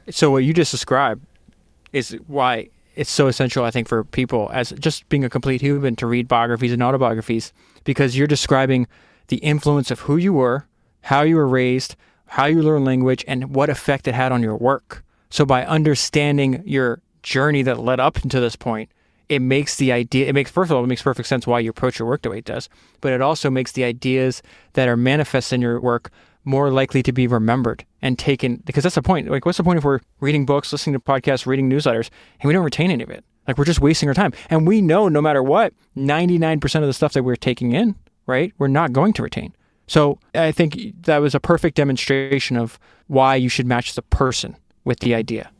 [0.09, 1.25] So what you just described
[1.91, 5.95] is why it's so essential, I think, for people as just being a complete human
[5.97, 7.53] to read biographies and autobiographies
[7.83, 8.87] because you're describing
[9.27, 10.65] the influence of who you were,
[11.01, 11.95] how you were raised,
[12.25, 15.03] how you learn language, and what effect it had on your work.
[15.29, 18.89] So by understanding your journey that led up into this point,
[19.27, 21.69] it makes the idea it makes first of all it makes perfect sense why you
[21.69, 22.67] approach your work the way it does
[22.99, 24.41] but it also makes the ideas
[24.73, 26.09] that are manifest in your work
[26.45, 29.77] more likely to be remembered and taken because that's the point like what's the point
[29.77, 32.09] if we're reading books listening to podcasts reading newsletters
[32.41, 33.23] and we don't retain any of it?
[33.47, 34.33] Like we're just wasting our time.
[34.49, 38.53] And we know no matter what 99% of the stuff that we're taking in right
[38.57, 39.53] we're not going to retain.
[39.87, 44.55] So i think that was a perfect demonstration of why you should match the person
[44.85, 45.51] with the idea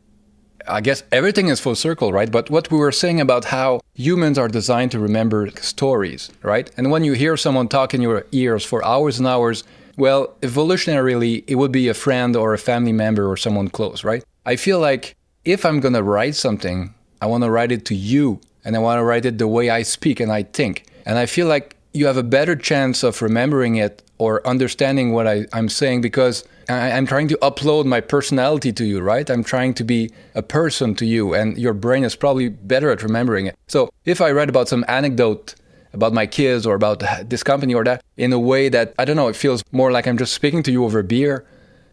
[0.70, 2.30] I guess everything is full circle, right?
[2.30, 6.70] But what we were saying about how humans are designed to remember stories, right?
[6.76, 9.64] And when you hear someone talk in your ears for hours and hours,
[9.96, 14.24] well, evolutionarily, it would be a friend or a family member or someone close, right?
[14.46, 17.94] I feel like if I'm going to write something, I want to write it to
[17.94, 20.86] you and I want to write it the way I speak and I think.
[21.04, 25.26] And I feel like you have a better chance of remembering it or understanding what
[25.26, 29.28] I, am saying because I, I'm trying to upload my personality to you, right?
[29.28, 33.02] I'm trying to be a person to you, and your brain is probably better at
[33.02, 33.56] remembering it.
[33.66, 35.54] So if I write about some anecdote
[35.92, 39.16] about my kids or about this company or that in a way that I don't
[39.16, 41.46] know, it feels more like I'm just speaking to you over beer.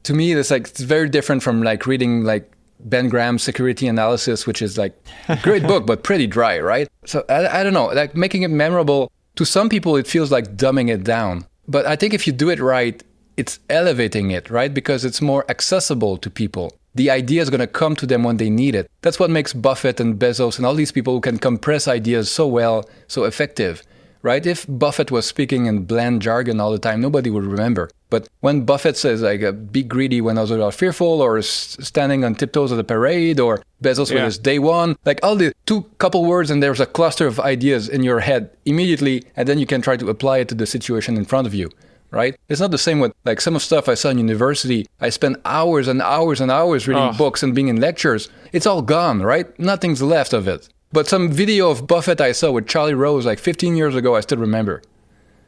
[0.03, 4.45] To me, it's like it's very different from like reading like Ben Graham's Security Analysis,
[4.45, 4.93] which is like
[5.41, 6.87] great book but pretty dry, right?
[7.05, 10.57] So I, I don't know, like making it memorable to some people, it feels like
[10.57, 11.45] dumbing it down.
[11.67, 13.01] But I think if you do it right,
[13.37, 14.73] it's elevating it, right?
[14.73, 16.75] Because it's more accessible to people.
[16.95, 18.89] The idea is going to come to them when they need it.
[19.01, 22.47] That's what makes Buffett and Bezos and all these people who can compress ideas so
[22.47, 23.83] well, so effective,
[24.23, 24.43] right?
[24.43, 27.91] If Buffett was speaking in bland jargon all the time, nobody would remember.
[28.09, 32.35] But when Buffett says, like, uh, be greedy when others are fearful, or standing on
[32.35, 34.15] tiptoes at the parade, or Bezos yeah.
[34.15, 37.39] with his day one, like all the two couple words, and there's a cluster of
[37.39, 40.65] ideas in your head immediately, and then you can try to apply it to the
[40.65, 41.69] situation in front of you
[42.11, 42.37] right?
[42.47, 44.87] It's not the same with like some of stuff I saw in university.
[44.99, 47.17] I spent hours and hours and hours reading oh.
[47.17, 48.29] books and being in lectures.
[48.53, 49.47] It's all gone, right?
[49.59, 50.69] Nothing's left of it.
[50.91, 54.21] But some video of Buffett I saw with Charlie Rose like 15 years ago, I
[54.21, 54.81] still remember.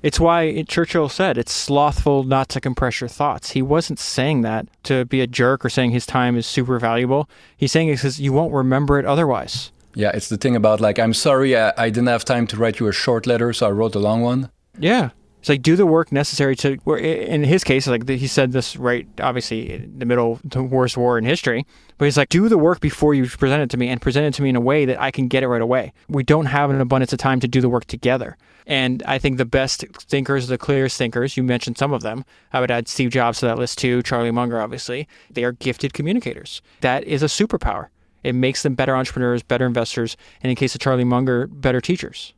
[0.02, 3.52] It's why Churchill said it's slothful not to compress your thoughts.
[3.52, 7.30] He wasn't saying that to be a jerk or saying his time is super valuable.
[7.58, 9.72] He's saying it because you won't remember it otherwise.
[9.96, 12.80] Yeah, it's the thing about like, I'm sorry I, I didn't have time to write
[12.80, 14.50] you a short letter, so I wrote a long one.
[14.78, 15.10] Yeah.
[15.40, 16.78] It's like do the work necessary to.
[16.98, 20.98] In his case, like he said this right, obviously in the middle of the worst
[20.98, 21.66] war in history.
[21.98, 24.34] But he's like, do the work before you present it to me, and present it
[24.36, 25.94] to me in a way that I can get it right away.
[26.10, 28.38] We don't have an abundance of time to do the work together.
[28.70, 32.24] And I think the best thinkers, the clearest thinkers, you mentioned some of them.
[32.54, 34.02] I would add Steve Jobs to that list too.
[34.04, 36.62] Charlie Munger, obviously, they are gifted communicators.
[36.82, 37.88] That is a superpower.
[38.24, 42.34] It makes them better entrepreneurs, better investors, and in case of Charlie Munger, better teachers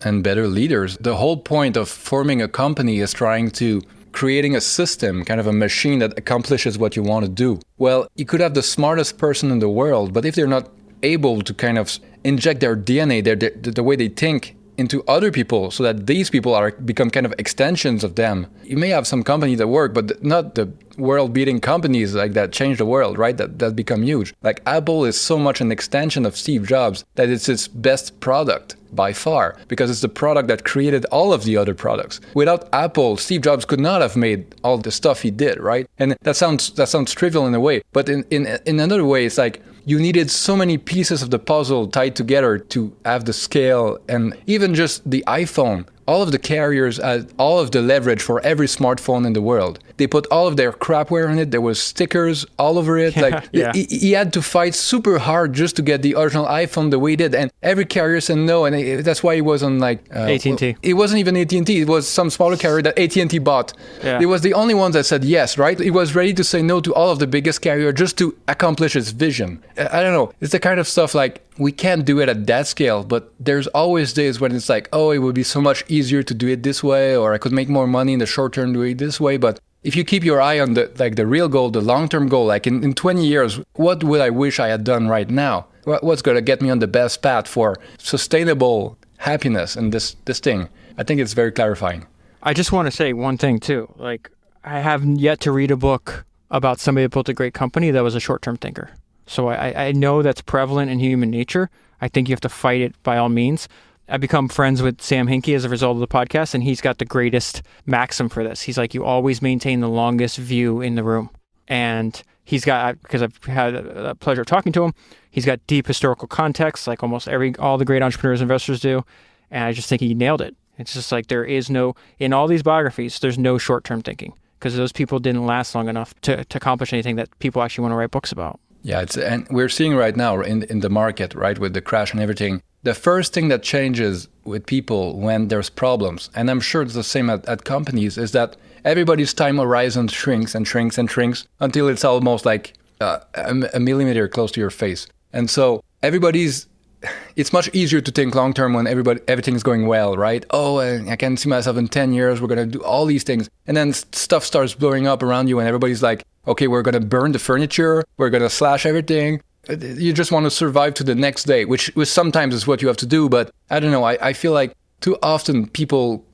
[0.00, 0.96] and better leaders.
[0.98, 3.82] The whole point of forming a company is trying to
[4.12, 7.58] creating a system, kind of a machine that accomplishes what you want to do.
[7.78, 10.70] Well, you could have the smartest person in the world, but if they're not
[11.02, 15.30] able to kind of inject their DNA, their, the, the way they think into other
[15.30, 18.46] people so that these people are become kind of extensions of them.
[18.64, 22.52] You may have some companies that work, but not the world beating companies like that
[22.52, 23.36] change the world, right?
[23.36, 24.34] That that become huge.
[24.42, 28.76] Like Apple is so much an extension of Steve Jobs that it's its best product
[28.92, 32.20] by far because it's the product that created all of the other products.
[32.34, 35.88] Without Apple, Steve Jobs could not have made all the stuff he did, right?
[35.98, 39.26] And that sounds that sounds trivial in a way, but in in in another way
[39.26, 43.32] it's like you needed so many pieces of the puzzle tied together to have the
[43.32, 48.22] scale and even just the iPhone all of the carriers had all of the leverage
[48.22, 49.78] for every smartphone in the world.
[49.96, 51.50] They put all of their crapware on it.
[51.50, 53.14] There was stickers all over it.
[53.14, 53.72] Yeah, like yeah.
[53.72, 57.12] He, he, had to fight super hard just to get the original iPhone the way
[57.12, 57.34] he did.
[57.34, 60.76] And every carrier said no, and it, that's why he was on like uh, AT&T.
[60.82, 61.80] It wasn't even AT&T.
[61.80, 63.72] It was some smaller carrier that AT&T bought.
[64.02, 64.18] Yeah.
[64.20, 65.56] It was the only one that said yes.
[65.58, 65.78] Right?
[65.78, 68.94] He was ready to say no to all of the biggest carrier just to accomplish
[68.94, 69.62] his vision.
[69.78, 70.32] I don't know.
[70.40, 73.66] It's the kind of stuff like we can't do it at that scale, but there's
[73.68, 76.62] always days when it's like, oh, it would be so much easier to do it
[76.62, 79.20] this way, or I could make more money in the short term doing it this
[79.20, 79.36] way.
[79.36, 82.28] But if you keep your eye on the like the real goal, the long term
[82.28, 85.66] goal, like in, in 20 years, what would I wish I had done right now?
[85.84, 90.40] what's going to get me on the best path for sustainable happiness and this this
[90.40, 90.68] thing?
[90.96, 92.06] I think it's very clarifying.
[92.42, 93.92] I just want to say one thing too.
[93.96, 94.30] Like
[94.64, 98.02] I have yet to read a book about somebody that built a great company that
[98.02, 98.90] was a short term thinker.
[99.26, 101.70] So I, I know that's prevalent in human nature.
[102.00, 103.68] I think you have to fight it by all means.
[104.08, 106.98] I've become friends with Sam Hinkie as a result of the podcast, and he's got
[106.98, 108.62] the greatest maxim for this.
[108.62, 111.30] He's like, you always maintain the longest view in the room.
[111.68, 114.94] And he's got, because I've had the pleasure of talking to him,
[115.30, 119.04] he's got deep historical context, like almost every, all the great entrepreneurs and investors do.
[119.50, 120.54] And I just think he nailed it.
[120.76, 124.34] It's just like there is no, in all these biographies, there's no short term thinking
[124.58, 127.92] because those people didn't last long enough to, to accomplish anything that people actually want
[127.92, 128.60] to write books about.
[128.82, 132.12] Yeah, it's and we're seeing right now in in the market, right, with the crash
[132.12, 132.62] and everything.
[132.84, 137.02] The first thing that changes with people when there's problems, and I'm sure it's the
[137.02, 141.88] same at, at companies, is that everybody's time horizon shrinks and shrinks and shrinks until
[141.88, 145.06] it's almost like uh, a, a millimeter close to your face.
[145.32, 146.66] And so everybody's
[147.36, 150.44] it's much easier to think long term when everybody everything's going well, right?
[150.50, 153.48] Oh, I can see myself in 10 years, we're going to do all these things.
[153.66, 157.00] And then stuff starts blowing up around you and everybody's like, "Okay, we're going to
[157.00, 161.14] burn the furniture, we're going to slash everything." You just want to survive to the
[161.14, 164.04] next day, which, which sometimes is what you have to do, but I don't know,
[164.04, 166.24] I, I feel like too often people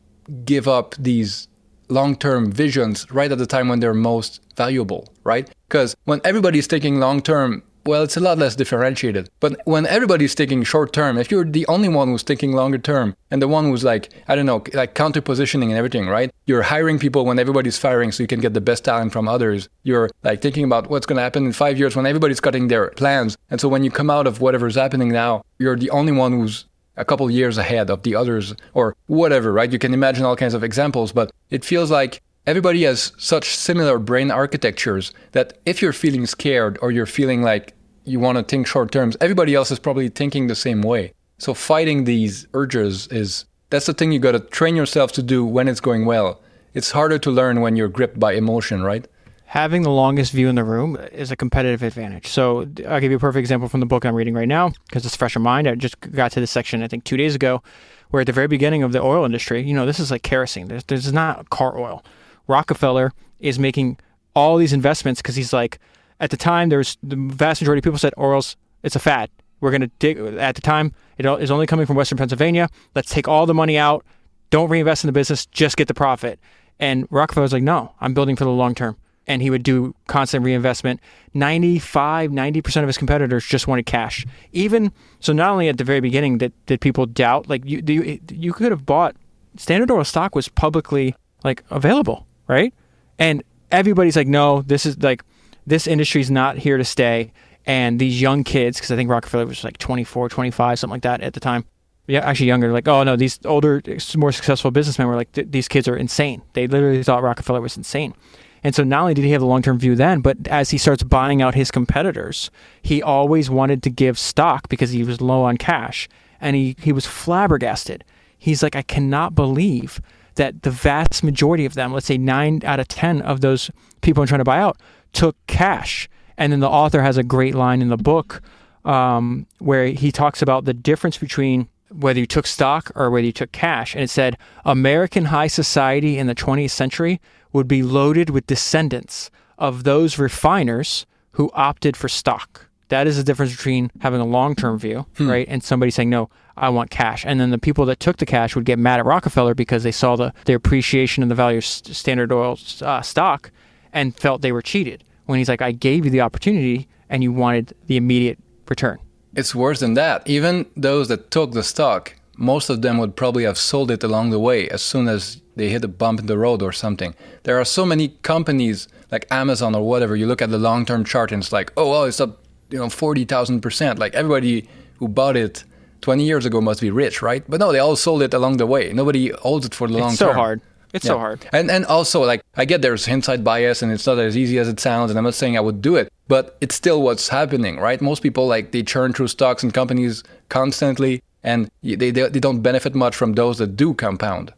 [0.45, 1.49] give up these
[1.89, 5.51] long-term visions right at the time when they're most valuable, right?
[5.69, 9.29] Because when everybody's thinking long-term, well, it's a lot less differentiated.
[9.41, 13.17] But when everybody's thinking short term, if you're the only one who's thinking longer term
[13.31, 16.31] and the one who's like, I don't know, like counter positioning and everything, right?
[16.47, 19.69] You're hiring people when everybody's firing so you can get the best talent from others.
[19.83, 22.91] You're like thinking about what's going to happen in five years when everybody's cutting their
[22.91, 23.37] plans.
[23.51, 26.67] And so when you come out of whatever's happening now, you're the only one who's
[26.97, 29.73] a couple years ahead of the others or whatever, right?
[29.73, 32.21] You can imagine all kinds of examples, but it feels like
[32.51, 37.75] everybody has such similar brain architectures that if you're feeling scared or you're feeling like
[38.05, 41.13] you want to think short terms, everybody else is probably thinking the same way.
[41.39, 45.45] So fighting these urges is that's the thing you got to train yourself to do
[45.45, 46.43] when it's going well.
[46.75, 49.07] It's harder to learn when you're gripped by emotion, right?
[49.45, 52.27] Having the longest view in the room is a competitive advantage.
[52.27, 55.07] So I'll give you a perfect example from the book I'm reading right now because
[55.07, 55.69] it's fresh in mind.
[55.69, 57.63] I just got to this section I think two days ago,
[58.11, 60.67] where at the very beginning of the oil industry, you know, this is like kerosene.
[60.67, 62.03] There's, there's not car oil.
[62.51, 63.99] Rockefeller is making
[64.35, 65.79] all these investments because he's like,
[66.19, 69.31] at the time, there's the vast majority of people said oil's it's a fad.
[69.61, 70.19] We're going to dig.
[70.19, 72.69] At the time, it is only coming from Western Pennsylvania.
[72.95, 74.05] Let's take all the money out.
[74.49, 75.47] Don't reinvest in the business.
[75.47, 76.41] Just get the profit.
[76.79, 78.97] And Rockefeller was like, no, I'm building for the long term.
[79.27, 80.99] And he would do constant reinvestment.
[81.35, 84.27] 95, 90% of his competitors just wanted cash.
[84.53, 88.19] Even so, not only at the very beginning did, did people doubt, like you, you,
[88.31, 89.15] you could have bought
[89.57, 91.15] Standard Oil stock was publicly
[91.45, 92.75] like available, right?
[93.19, 95.23] And everybody's like, no, this is like
[95.67, 97.33] this industry is not here to stay.
[97.67, 101.21] And these young kids, because I think Rockefeller was like 24, 25, something like that
[101.21, 101.65] at the time.
[102.07, 102.73] Yeah, actually younger.
[102.73, 103.81] Like, oh no, these older,
[104.17, 106.43] more successful businessmen were like, these kids are insane.
[106.55, 108.15] They literally thought Rockefeller was insane.
[108.63, 110.79] And so not only did he have the long term view then, but as he
[110.79, 112.51] starts buying out his competitors,
[112.83, 116.09] he always wanted to give stock because he was low on cash.
[116.41, 118.05] And he, he was flabbergasted.
[118.37, 120.01] He's like, I cannot believe
[120.41, 124.23] that the vast majority of them, let's say nine out of 10 of those people
[124.23, 124.79] I'm trying to buy out,
[125.13, 126.09] took cash.
[126.39, 128.41] And then the author has a great line in the book
[128.87, 133.33] um, where he talks about the difference between whether you took stock or whether you
[133.33, 133.95] took cash.
[133.95, 137.21] And it said American high society in the 20th century
[137.53, 142.71] would be loaded with descendants of those refiners who opted for stock.
[142.89, 145.29] That is the difference between having a long term view, hmm.
[145.29, 145.47] right?
[145.51, 146.31] And somebody saying, no,
[146.61, 147.25] I want cash.
[147.27, 149.91] And then the people that took the cash would get mad at Rockefeller because they
[149.91, 153.51] saw the, the appreciation in the value of Standard Oil uh, stock
[153.93, 155.03] and felt they were cheated.
[155.25, 158.39] When he's like, I gave you the opportunity and you wanted the immediate
[158.69, 158.99] return.
[159.35, 160.29] It's worse than that.
[160.29, 164.31] Even those that took the stock, most of them would probably have sold it along
[164.31, 167.15] the way as soon as they hit a bump in the road or something.
[167.45, 170.15] There are so many companies like Amazon or whatever.
[170.15, 172.79] You look at the long term chart and it's like, oh, well, it's up, you
[172.79, 173.99] know, 40,000%.
[173.99, 174.69] Like everybody
[174.99, 175.65] who bought it
[176.01, 177.45] 20 years ago must be rich, right?
[177.49, 178.93] But no, they all sold it along the way.
[178.93, 180.11] Nobody holds it for the long term.
[180.11, 180.29] it's term.
[180.29, 180.61] so hard.
[180.93, 181.11] It's yeah.
[181.11, 181.47] so hard.
[181.53, 184.69] And and also like I get there's hindsight bias and it's not as easy as
[184.69, 187.79] it sounds and I'm not saying I would do it, but it's still what's happening,
[187.79, 188.01] right?
[188.01, 192.61] Most people like they churn through stocks and companies constantly and they they, they don't
[192.61, 194.53] benefit much from those that do compound.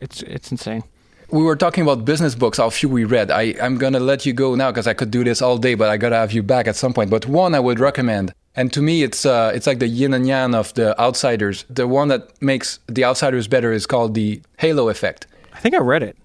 [0.00, 0.82] It's it's insane.
[1.30, 3.30] We were talking about business books, how few we read.
[3.30, 5.74] I, I'm going to let you go now because I could do this all day,
[5.74, 7.10] but I got to have you back at some point.
[7.10, 10.26] But one I would recommend and to me, it's uh, it's like the yin and
[10.26, 11.64] yang of the outsiders.
[11.68, 15.26] The one that makes the outsiders better is called the halo effect.
[15.52, 16.16] I think I read it.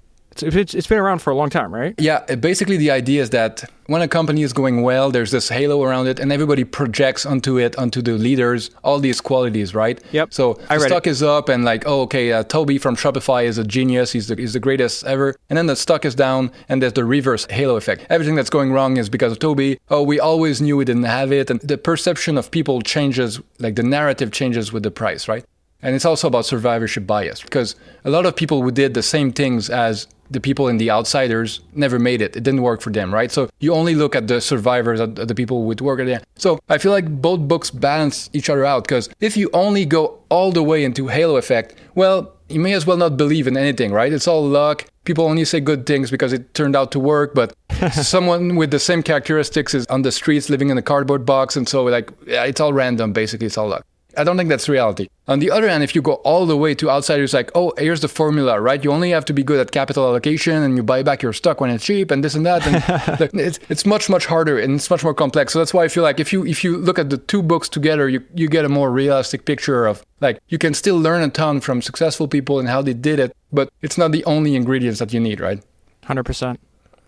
[0.43, 1.95] It's, it's, it's been around for a long time, right?
[1.97, 2.23] Yeah.
[2.35, 6.07] Basically, the idea is that when a company is going well, there's this halo around
[6.07, 9.99] it, and everybody projects onto it, onto the leaders, all these qualities, right?
[10.11, 10.33] Yep.
[10.33, 11.09] So the stock it.
[11.09, 14.11] is up, and like, oh, okay, uh, Tobi from Shopify is a genius.
[14.11, 15.35] He's the, he's the greatest ever.
[15.49, 18.05] And then the stock is down, and there's the reverse halo effect.
[18.09, 19.79] Everything that's going wrong is because of Tobi.
[19.89, 21.49] Oh, we always knew we didn't have it.
[21.49, 25.43] And the perception of people changes, like the narrative changes with the price, right?
[25.81, 29.31] And it's also about survivorship bias because a lot of people who did the same
[29.31, 32.35] things as the people in the outsiders never made it.
[32.35, 33.31] It didn't work for them, right?
[33.31, 36.21] So you only look at the survivors, at the people with work there.
[36.35, 40.19] So I feel like both books balance each other out because if you only go
[40.29, 43.91] all the way into Halo effect, well, you may as well not believe in anything,
[43.91, 44.11] right?
[44.11, 44.85] It's all luck.
[45.05, 47.55] People only say good things because it turned out to work, but
[47.93, 51.55] someone with the same characteristics is on the streets living in a cardboard box.
[51.55, 53.13] And so, like, it's all random.
[53.13, 53.85] Basically, it's all luck.
[54.17, 55.07] I don't think that's reality.
[55.27, 58.01] On the other hand, if you go all the way to outsiders, like, oh, here's
[58.01, 58.83] the formula, right?
[58.83, 61.61] You only have to be good at capital allocation and you buy back your stock
[61.61, 62.65] when it's cheap and this and that.
[62.65, 65.53] And it's, it's much, much harder and it's much more complex.
[65.53, 67.69] So that's why I feel like if you if you look at the two books
[67.69, 71.29] together, you, you get a more realistic picture of like you can still learn a
[71.29, 74.99] ton from successful people and how they did it, but it's not the only ingredients
[74.99, 75.63] that you need, right?
[76.03, 76.57] 100%.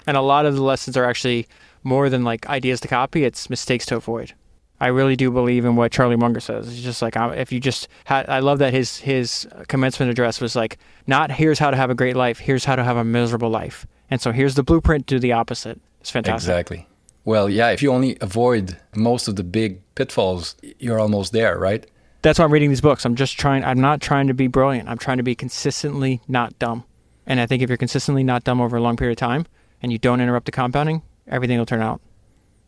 [0.06, 1.48] And a lot of the lessons are actually
[1.84, 4.34] more than like ideas to copy, it's mistakes to avoid.
[4.82, 6.68] I really do believe in what Charlie Munger says.
[6.68, 10.56] It's just like if you just had, I love that his his commencement address was
[10.56, 13.52] like, not here's how to have a great life, here's how to have a miserable
[13.52, 13.86] life.
[14.10, 15.80] And so here's the blueprint to the opposite.
[16.00, 16.50] It's fantastic.
[16.50, 16.88] Exactly.
[17.26, 21.86] Well, yeah, if you only avoid most of the big pitfalls, you're almost there, right?
[22.24, 23.06] That's why I'm reading these books.
[23.06, 24.90] I'm just trying, I'm not trying to be brilliant.
[24.90, 26.86] I'm trying to be consistently not dumb.
[27.28, 29.46] And I think if you're consistently not dumb over a long period of time
[29.84, 32.02] and you don't interrupt the compounding, everything will turn out.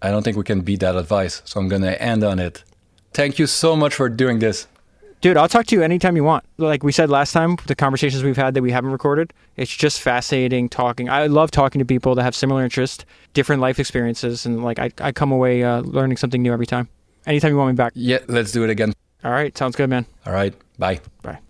[0.03, 1.41] I don't think we can beat that advice.
[1.45, 2.63] So I'm going to end on it.
[3.13, 4.67] Thank you so much for doing this.
[5.21, 6.43] Dude, I'll talk to you anytime you want.
[6.57, 10.01] Like we said last time, the conversations we've had that we haven't recorded, it's just
[10.01, 11.09] fascinating talking.
[11.09, 14.91] I love talking to people that have similar interests, different life experiences, and like I,
[14.99, 16.89] I come away uh, learning something new every time.
[17.25, 17.93] Anytime you want me back.
[17.95, 18.91] Yeah, let's do it again.
[19.23, 20.05] All right, sounds good, man.
[20.25, 20.99] All right, bye.
[21.21, 21.39] Bye.